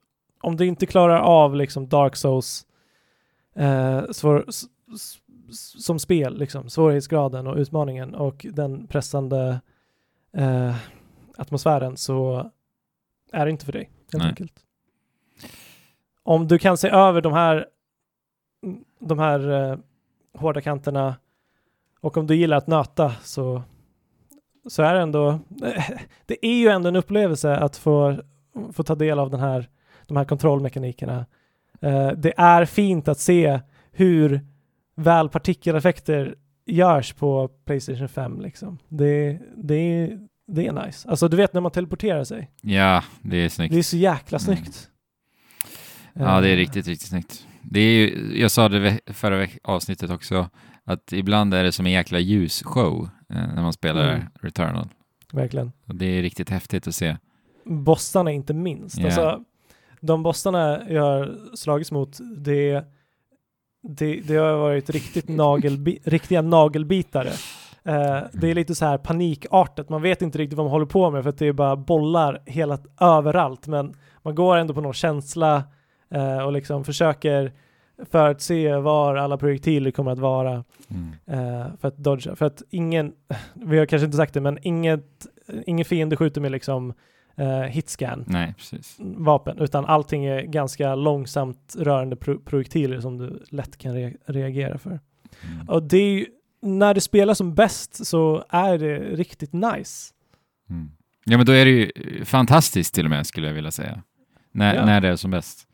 om 0.41 0.57
du 0.57 0.67
inte 0.67 0.87
klarar 0.87 1.19
av 1.19 1.57
liksom 1.57 1.89
Dark 1.89 2.17
Souls 2.17 2.67
eh, 3.57 4.03
svår, 4.11 4.45
s, 4.49 4.65
s- 4.95 5.85
som 5.85 5.99
spel, 5.99 6.39
liksom, 6.39 6.71
svårighetsgraden 6.71 7.47
och 7.47 7.57
utmaningen 7.57 8.15
och 8.15 8.47
den 8.51 8.87
pressande 8.87 9.61
eh, 10.37 10.77
atmosfären 11.37 11.97
så 11.97 12.51
är 13.33 13.45
det 13.45 13.51
inte 13.51 13.65
för 13.65 13.73
dig. 13.73 13.91
Helt 14.13 14.23
Nej. 14.23 14.29
enkelt. 14.29 14.53
Om 16.23 16.49
du 16.49 16.59
kan 16.59 16.77
se 16.77 16.89
över 16.89 17.21
de 17.21 17.33
här, 17.33 17.67
de 18.99 19.19
här 19.19 19.51
eh, 19.51 19.79
hårda 20.35 20.61
kanterna 20.61 21.17
och 22.01 22.17
om 22.17 22.27
du 22.27 22.35
gillar 22.35 22.57
att 22.57 22.67
nöta 22.67 23.13
så, 23.23 23.63
så 24.69 24.83
är 24.83 24.95
det 24.95 25.01
ändå, 25.01 25.39
det 26.27 26.47
är 26.47 26.55
ju 26.55 26.69
ändå 26.69 26.89
en 26.89 26.97
upplevelse 26.97 27.57
att 27.57 27.77
få, 27.77 28.17
få 28.73 28.83
ta 28.83 28.95
del 28.95 29.19
av 29.19 29.31
den 29.31 29.41
här, 29.41 29.69
de 30.07 30.17
här 30.17 30.25
kontrollmekanikerna. 30.25 31.27
Eh, 31.81 32.09
det 32.09 32.33
är 32.37 32.65
fint 32.65 33.09
att 33.09 33.19
se 33.19 33.61
hur 33.93 34.41
väl 34.95 35.29
partikeleffekter 35.29 36.35
görs 36.67 37.13
på 37.13 37.49
Playstation 37.49 38.09
5 38.09 38.41
liksom. 38.41 38.79
Det, 38.89 39.39
det, 39.57 39.75
är, 39.75 40.19
det 40.47 40.67
är 40.67 40.87
nice. 40.87 41.09
Alltså 41.09 41.29
du 41.29 41.37
vet 41.37 41.53
när 41.53 41.61
man 41.61 41.71
teleporterar 41.71 42.25
sig. 42.25 42.51
Ja, 42.61 43.05
det 43.23 43.37
är 43.37 43.49
snyggt. 43.49 43.73
Det 43.73 43.79
är 43.79 43.83
så 43.83 43.97
jäkla 43.97 44.39
Mm. 44.49 44.57
Ja, 46.15 46.41
det 46.41 46.49
är 46.49 46.53
Eh, 46.53 46.57
riktigt, 46.57 46.87
riktigt 46.87 47.09
snyggt. 47.09 47.47
Det 47.63 47.81
är 47.81 47.93
ju, 47.93 48.33
jag 48.41 48.51
sa 48.51 48.69
det 48.69 48.99
förra 49.07 49.47
avsnittet 49.63 50.11
också, 50.11 50.49
att 50.85 51.13
ibland 51.13 51.55
är 51.55 51.65
det 51.65 51.73
som 51.73 51.87
en 51.87 51.93
jäkla 51.93 52.19
ljusshow 52.19 53.09
eh, 53.29 53.55
när 53.55 53.63
man 53.63 53.73
spelar 53.73 54.09
Mm. 54.15 54.27
Returnal. 54.41 54.89
Verkligen. 55.33 55.73
Och 55.87 55.95
det 55.95 56.07
är 56.07 56.23
riktigt 56.23 56.51
häftigt 56.51 56.87
att 56.87 56.95
se. 56.95 57.17
bossarna 57.65 58.31
inte 58.31 58.55
minst. 58.55 58.99
Ja. 58.99 59.05
Alltså, 59.05 59.41
de 60.01 60.23
bossarna 60.23 60.81
jag 60.89 61.03
har 61.03 61.37
slagits 61.57 61.93
mot, 61.93 62.19
det, 62.37 62.85
det, 63.83 64.21
det 64.21 64.37
har 64.37 64.57
varit 64.57 64.91
riktigt 64.91 65.29
nagelbi, 65.37 65.99
riktiga 66.05 66.43
nagelbitare. 66.43 67.29
Eh, 67.85 68.21
det 68.33 68.51
är 68.51 68.55
lite 68.55 68.75
så 68.75 68.85
här 68.85 68.99
panikartat, 68.99 69.89
man 69.89 70.03
vet 70.03 70.23
inte 70.23 70.39
riktigt 70.39 70.57
vad 70.57 70.67
man 70.67 70.71
håller 70.73 70.87
på 70.87 71.11
med 71.11 71.23
för 71.23 71.31
att 71.31 71.39
det 71.39 71.47
är 71.47 71.53
bara 71.53 71.77
bollar 71.77 72.43
hela, 72.47 72.79
överallt, 73.01 73.67
men 73.67 73.95
man 74.23 74.35
går 74.35 74.57
ändå 74.57 74.75
på 74.75 74.81
någon 74.81 74.95
känsla 74.95 75.63
eh, 76.13 76.39
och 76.39 76.53
liksom 76.53 76.85
försöker 76.85 77.53
för 78.11 78.29
att 78.31 78.41
se 78.41 78.75
var 78.77 79.17
alla 79.17 79.37
projektiler 79.37 79.91
kommer 79.91 80.11
att 80.11 80.19
vara 80.19 80.65
Mm. 80.89 81.13
eh, 81.27 81.67
för 81.81 81.89
att 81.89 81.97
dodga. 81.97 82.37
För 82.37 82.47
att 82.47 82.63
ingen, 82.71 83.13
vi 83.55 83.79
har 83.79 83.87
kanske 83.87 84.05
inte 84.05 84.17
sagt 84.17 84.35
det, 84.35 84.41
men 84.41 84.59
inget, 84.63 85.27
ingen 85.67 85.85
fiende 85.85 86.17
skjuter 86.17 86.41
med 86.41 86.53
liksom 86.53 86.95
eh, 87.37 87.61
hitscan 87.61 88.25
Nej, 88.29 88.55
vapen, 88.99 89.59
utan 89.59 89.85
allting 89.85 90.25
är 90.25 90.43
ganska 90.43 90.95
långsamt 90.95 91.75
rörande 91.79 92.17
pro 92.17 92.39
projektiler 92.39 93.01
som 93.01 93.19
du 93.19 93.43
lätt 93.51 93.79
kan 93.79 93.95
re 93.95 94.15
reagera 94.27 94.79
för. 94.79 94.91
Mm. 95.55 95.69
Och 95.69 95.83
det 95.83 95.97
är 95.99 96.11
ju, 96.19 96.27
när 96.63 96.95
det 96.95 97.01
spelas 97.01 97.39
som 97.39 97.55
bäst 97.55 98.07
så 98.07 98.45
är 98.49 98.79
det 98.79 98.99
riktigt 98.99 99.53
nice. 99.53 100.13
Mm. 100.71 100.91
Ja, 101.25 101.37
men 101.37 101.47
då 101.47 101.53
är 101.53 101.65
det 101.65 101.71
ju 101.71 101.91
fantastiskt 102.25 102.95
till 102.95 103.05
och 103.05 103.11
med, 103.11 103.27
skulle 103.27 103.47
jag 103.47 103.55
vilja 103.55 103.71
säga. 103.71 104.03
När, 104.53 104.75
Ja. 104.75 104.87
när 104.87 105.01
det 105.01 105.09
är 105.09 105.17
som 105.17 105.31
bäst. 105.31 105.69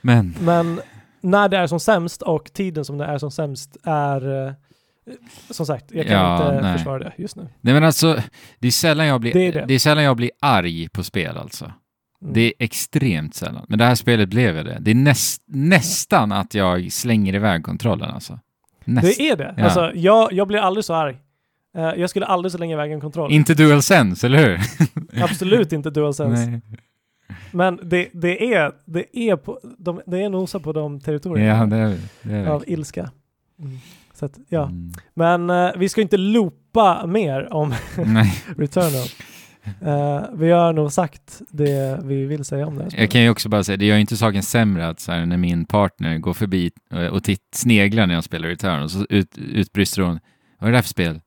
Men, 0.00 0.34
Men 0.40 0.80
när 1.20 1.48
det 1.48 1.56
är 1.56 1.66
som 1.66 1.80
sämst 1.80 2.22
och 2.22 2.52
tiden 2.52 2.84
som 2.84 2.98
det 2.98 3.04
är 3.04 3.18
som 3.18 3.30
sämst 3.30 3.76
är 3.84 4.46
eh, 4.46 4.52
som 5.50 5.66
sagt, 5.66 5.84
jag 5.92 6.06
kan 6.06 6.14
Ja, 6.16 6.52
inte 6.54 6.60
nej. 6.62 6.76
försvara 6.78 6.98
det 6.98 7.12
just 7.18 7.36
nu. 7.36 7.48
nej 7.60 7.74
men 7.74 7.84
alltså, 7.84 8.18
det 8.58 8.66
är 8.66 8.70
sällan 8.72 9.06
jag 9.06 9.20
blir, 9.20 9.32
Det 9.32 9.38
det 9.50 9.58
är 9.58 9.62
är 9.62 9.66
det. 9.66 9.78
sällan 9.78 10.04
jag 10.04 10.16
blir 10.16 10.30
arg 10.40 10.88
på 10.88 11.02
spel 11.04 11.36
alltså. 11.36 11.64
Mm. 11.64 12.32
Det 12.34 12.40
är 12.40 12.52
extremt 12.58 13.34
sällan. 13.34 13.64
Men 13.68 13.78
det 13.78 13.84
här 13.84 13.94
spelet 13.94 14.28
blev 14.28 14.56
jag 14.56 14.66
det. 14.66 14.78
Det 14.80 14.90
är 14.90 14.94
näst, 14.94 15.42
nästan 15.46 16.32
att 16.32 16.54
jag 16.54 16.92
slänger 16.92 17.34
iväg 17.34 17.64
kontrollen 17.64 18.10
alltså. 18.10 18.38
Näst, 18.84 19.18
Det 19.18 19.28
är 19.30 19.36
det. 19.36 19.54
Ja. 19.56 19.64
Alltså, 19.64 19.92
jag, 19.94 20.32
jag 20.32 20.48
blir 20.48 20.58
aldrig 20.58 20.84
så 20.84 20.94
arg. 20.94 21.16
Eh, 21.76 21.82
jag 21.82 22.10
skulle 22.10 22.26
aldrig 22.26 22.52
så 22.52 22.58
länge 22.58 22.72
iväg 22.74 22.92
en 22.92 23.00
kontroll. 23.00 23.32
Inte 23.32 23.54
dual 23.54 23.82
sense, 23.82 24.26
eller 24.26 24.38
hur? 24.48 24.60
Absolut 25.22 25.72
inte 25.72 25.90
DualSense. 25.90 26.46
Nej. 26.50 26.60
Men 27.52 27.80
det, 27.82 28.08
det 28.12 28.54
är, 28.54 28.72
det 28.84 29.18
är, 29.18 29.36
på, 29.36 29.60
de, 29.78 30.00
det 30.06 30.22
är 30.22 30.28
nosa 30.28 30.60
på 30.60 30.72
de 30.72 31.00
territorierna 31.00 31.58
Ja, 31.58 31.66
det 31.66 31.76
är 31.76 31.98
det. 32.22 32.34
Är 32.34 32.46
av 32.46 32.64
ilska. 32.66 33.10
Mm. 33.58 33.78
Så 34.14 34.24
att, 34.24 34.38
ja. 34.48 34.62
Mm. 34.64 34.92
Men 35.14 35.50
eh, 35.50 35.70
vi 35.76 35.88
ska 35.88 36.00
inte 36.00 36.16
loopa 36.16 37.06
mer 37.06 37.52
om. 37.52 37.74
Returnal. 38.56 39.08
Eh, 39.80 40.24
vi 40.34 40.50
har 40.50 40.72
nog 40.72 40.92
sagt 40.92 41.42
det 41.50 42.00
vi 42.04 42.24
vill 42.24 42.44
säga 42.44 42.66
om 42.66 42.78
det 42.78 42.82
här 42.82 43.00
Jag 43.00 43.10
kan 43.10 43.22
ju 43.22 43.30
också 43.30 43.48
bara 43.48 43.64
säga, 43.64 43.76
det 43.76 43.84
gör 43.84 43.94
ju 43.94 44.00
inte 44.00 44.16
saken 44.16 44.42
sämre 44.42 44.88
att 44.88 45.00
så 45.00 45.12
här, 45.12 45.26
när 45.26 45.36
min 45.36 45.64
partner 45.64 46.18
går 46.18 46.34
förbi 46.34 46.70
eh, 46.92 47.06
och 47.06 47.24
titt, 47.24 47.42
sneglar 47.54 48.06
när 48.06 48.14
jag 48.14 48.24
spelar 48.24 48.48
Return 48.48 48.82
och 48.82 48.90
så 48.90 49.06
ut, 49.08 49.38
utbrister 49.38 50.02
hon 50.02 50.20
Vad 50.58 50.68
är 50.68 50.72
det 50.72 50.78
där 50.78 50.82
för 50.82 50.88
spel? 50.88 51.20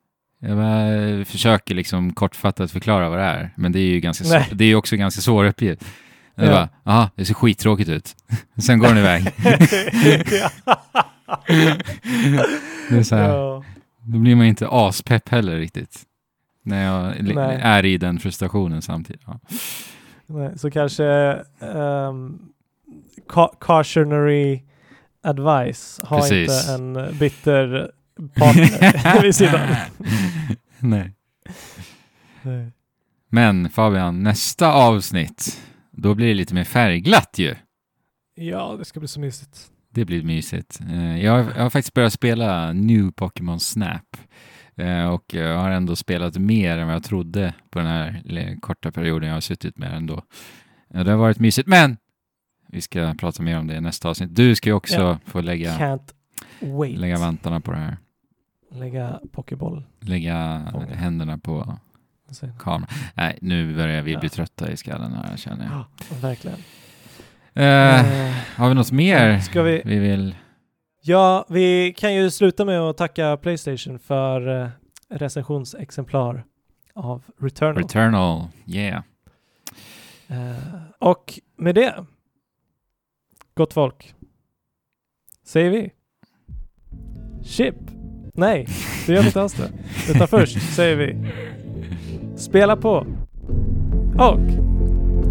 Jag 0.44 1.20
eh, 1.20 1.24
försöker 1.24 1.76
liksom 1.76 2.14
kortfattat 2.14 2.72
förklara 2.72 3.10
vad 3.10 3.18
det 3.20 3.24
är, 3.26 3.54
men 3.56 3.72
det 3.72 3.80
är 3.80 3.88
ju 3.88 4.00
ganska 4.00 4.24
svår, 4.26 4.44
det 4.56 4.66
är 4.66 4.76
också 4.76 4.96
ganska 4.96 5.22
svår 5.22 5.46
uppgift. 5.46 5.86
Jag 6.36 6.48
Ja. 6.48 6.52
bara, 6.52 6.70
jaha, 6.84 7.10
det 7.16 7.26
ser 7.26 7.34
skittråkigt 7.34 7.90
ut. 7.90 8.16
Sen 8.58 8.80
går 8.80 8.88
den 8.88 8.98
iväg. 8.98 9.24
det 12.90 12.98
är 12.98 13.04
så 13.04 13.16
här, 13.16 13.30
ja. 13.30 13.64
Då 14.04 14.18
blir 14.20 14.36
man 14.36 14.46
inte 14.46 14.68
aspepp 14.72 15.30
heller 15.30 15.58
riktigt. 15.58 16.02
När 16.64 16.86
jag 16.86 17.24
Nej. 17.36 17.60
är 17.62 17.86
i 17.86 17.98
den 17.98 18.20
frustrationen 18.20 18.82
samtidigt. 18.82 19.22
Ja. 19.26 19.40
Nej, 20.28 20.52
så 20.60 20.72
kanske 20.72 21.34
um, 21.60 22.40
ca- 23.30 23.56
cautionary 23.60 24.62
advice. 25.24 26.00
Ha 26.04 26.18
Precis. 26.20 26.70
inte 26.70 26.84
en 27.08 27.18
bitter 27.18 27.92
partner 28.30 29.22
vid 29.24 29.36
sidan. 29.36 29.76
Nej. 30.80 31.14
Nej. 32.42 32.72
Men 33.30 33.70
Fabian, 33.70 34.24
nästa 34.24 34.74
avsnitt, 34.74 35.62
då 35.92 36.16
blir 36.16 36.28
det 36.28 36.34
lite 36.34 36.54
mer 36.54 36.64
färgglatt 36.64 37.36
ju. 37.38 37.56
Ja, 38.36 38.76
det 38.80 38.86
ska 38.86 39.00
bli 39.00 39.08
så 39.08 39.20
mysigt. 39.20 39.68
Det 39.90 40.06
blir 40.06 40.24
mysigt. 40.24 40.80
Eh, 40.82 41.24
Jag 41.24 41.32
har, 41.32 41.40
jag 41.56 41.64
har 41.64 41.70
faktiskt 41.70 41.94
börjat 41.94 42.14
spela 42.14 42.74
New 42.74 43.12
Pokémon 43.12 43.60
Snap. 43.60 44.18
Eh, 44.78 45.06
Och 45.10 45.24
jag 45.34 45.58
har 45.58 45.70
ändå 45.72 45.96
spelat 45.96 46.38
mer 46.38 46.78
än 46.78 46.88
vad 46.88 46.96
jag 46.96 47.04
trodde 47.04 47.54
på 47.70 47.80
den 47.80 47.88
här 47.88 48.58
korta 48.62 48.92
perioden 48.92 49.28
jag 49.30 49.36
har 49.36 49.42
suttit 49.42 49.78
med 49.78 49.94
ändå. 49.94 50.24
Det 50.90 51.10
har 51.12 51.18
varit 51.18 51.40
mysigt, 51.40 51.68
men 51.68 51.98
vi 52.68 52.82
ska 52.82 53.16
prata 53.20 53.44
mer 53.44 53.58
om 53.60 53.68
det 53.68 53.76
i 53.76 53.82
nästa 53.82 54.10
avsnitt. 54.10 54.36
Du 54.36 54.56
ska 54.56 54.70
ju 54.70 54.74
också 54.74 54.96
Ja. 55.02 55.20
få 55.26 55.42
lägga, 55.42 56.00
lägga 56.96 57.18
vantarna 57.18 57.62
på 57.62 57.72
det 57.72 57.78
här. 57.78 57.98
Lägga 58.74 59.20
pokéboll. 59.32 59.84
Lägga 60.00 60.68
Fånga. 60.72 60.86
händerna 60.96 61.38
på 61.38 61.78
kameran. 62.60 62.88
Nej, 63.16 63.38
nu 63.42 63.76
börjar 63.76 64.02
vi 64.02 64.18
bli 64.18 64.28
Ja. 64.28 64.30
trötta 64.30 64.72
i 64.72 64.78
skallen 64.78 65.14
här 65.14 65.38
känner 65.38 65.66
jag. 65.66 65.74
Ja, 65.74 65.86
verkligen. 66.22 66.58
Eh, 67.54 67.66
Eh, 68.30 68.36
har 68.56 68.70
vi 68.70 68.76
något 68.76 68.92
mer 68.92 69.40
Ska 69.40 69.62
vi... 69.64 69.82
vi 69.86 70.00
vill? 70.00 70.36
Ja, 71.02 71.46
vi 71.50 71.94
kan 71.98 72.14
ju 72.16 72.32
sluta 72.32 72.66
med 72.66 72.80
att 72.80 72.98
tacka 72.98 73.38
Playstation 73.38 74.00
för 74.00 74.62
eh, 74.64 74.70
recensionsexemplar 75.10 76.44
av 76.94 77.24
Returnal. 77.40 77.78
Returnal, 77.78 78.48
yeah. 78.66 79.04
Eh, 80.28 80.56
och 81.00 81.40
med 81.58 81.76
det, 81.76 82.06
gott 83.56 83.74
folk, 83.74 84.16
säger 85.46 85.70
vi 85.70 85.92
Chip. 87.44 87.76
Nej, 88.34 88.68
det 89.08 89.14
gör 89.14 89.22
vi 89.22 89.28
inte 89.28 89.42
alls 89.42 89.54
det. 89.54 89.70
Utan 90.12 90.28
först 90.28 90.76
säger 90.76 90.96
vi 90.96 91.16
spela 92.38 92.76
på 92.76 93.06
och 94.18 94.40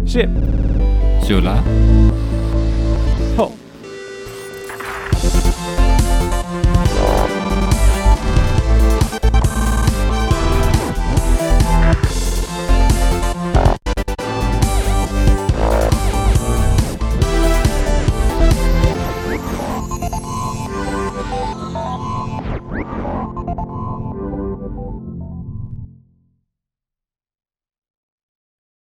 Chip. 0.07 0.29
Chula. 1.27 1.63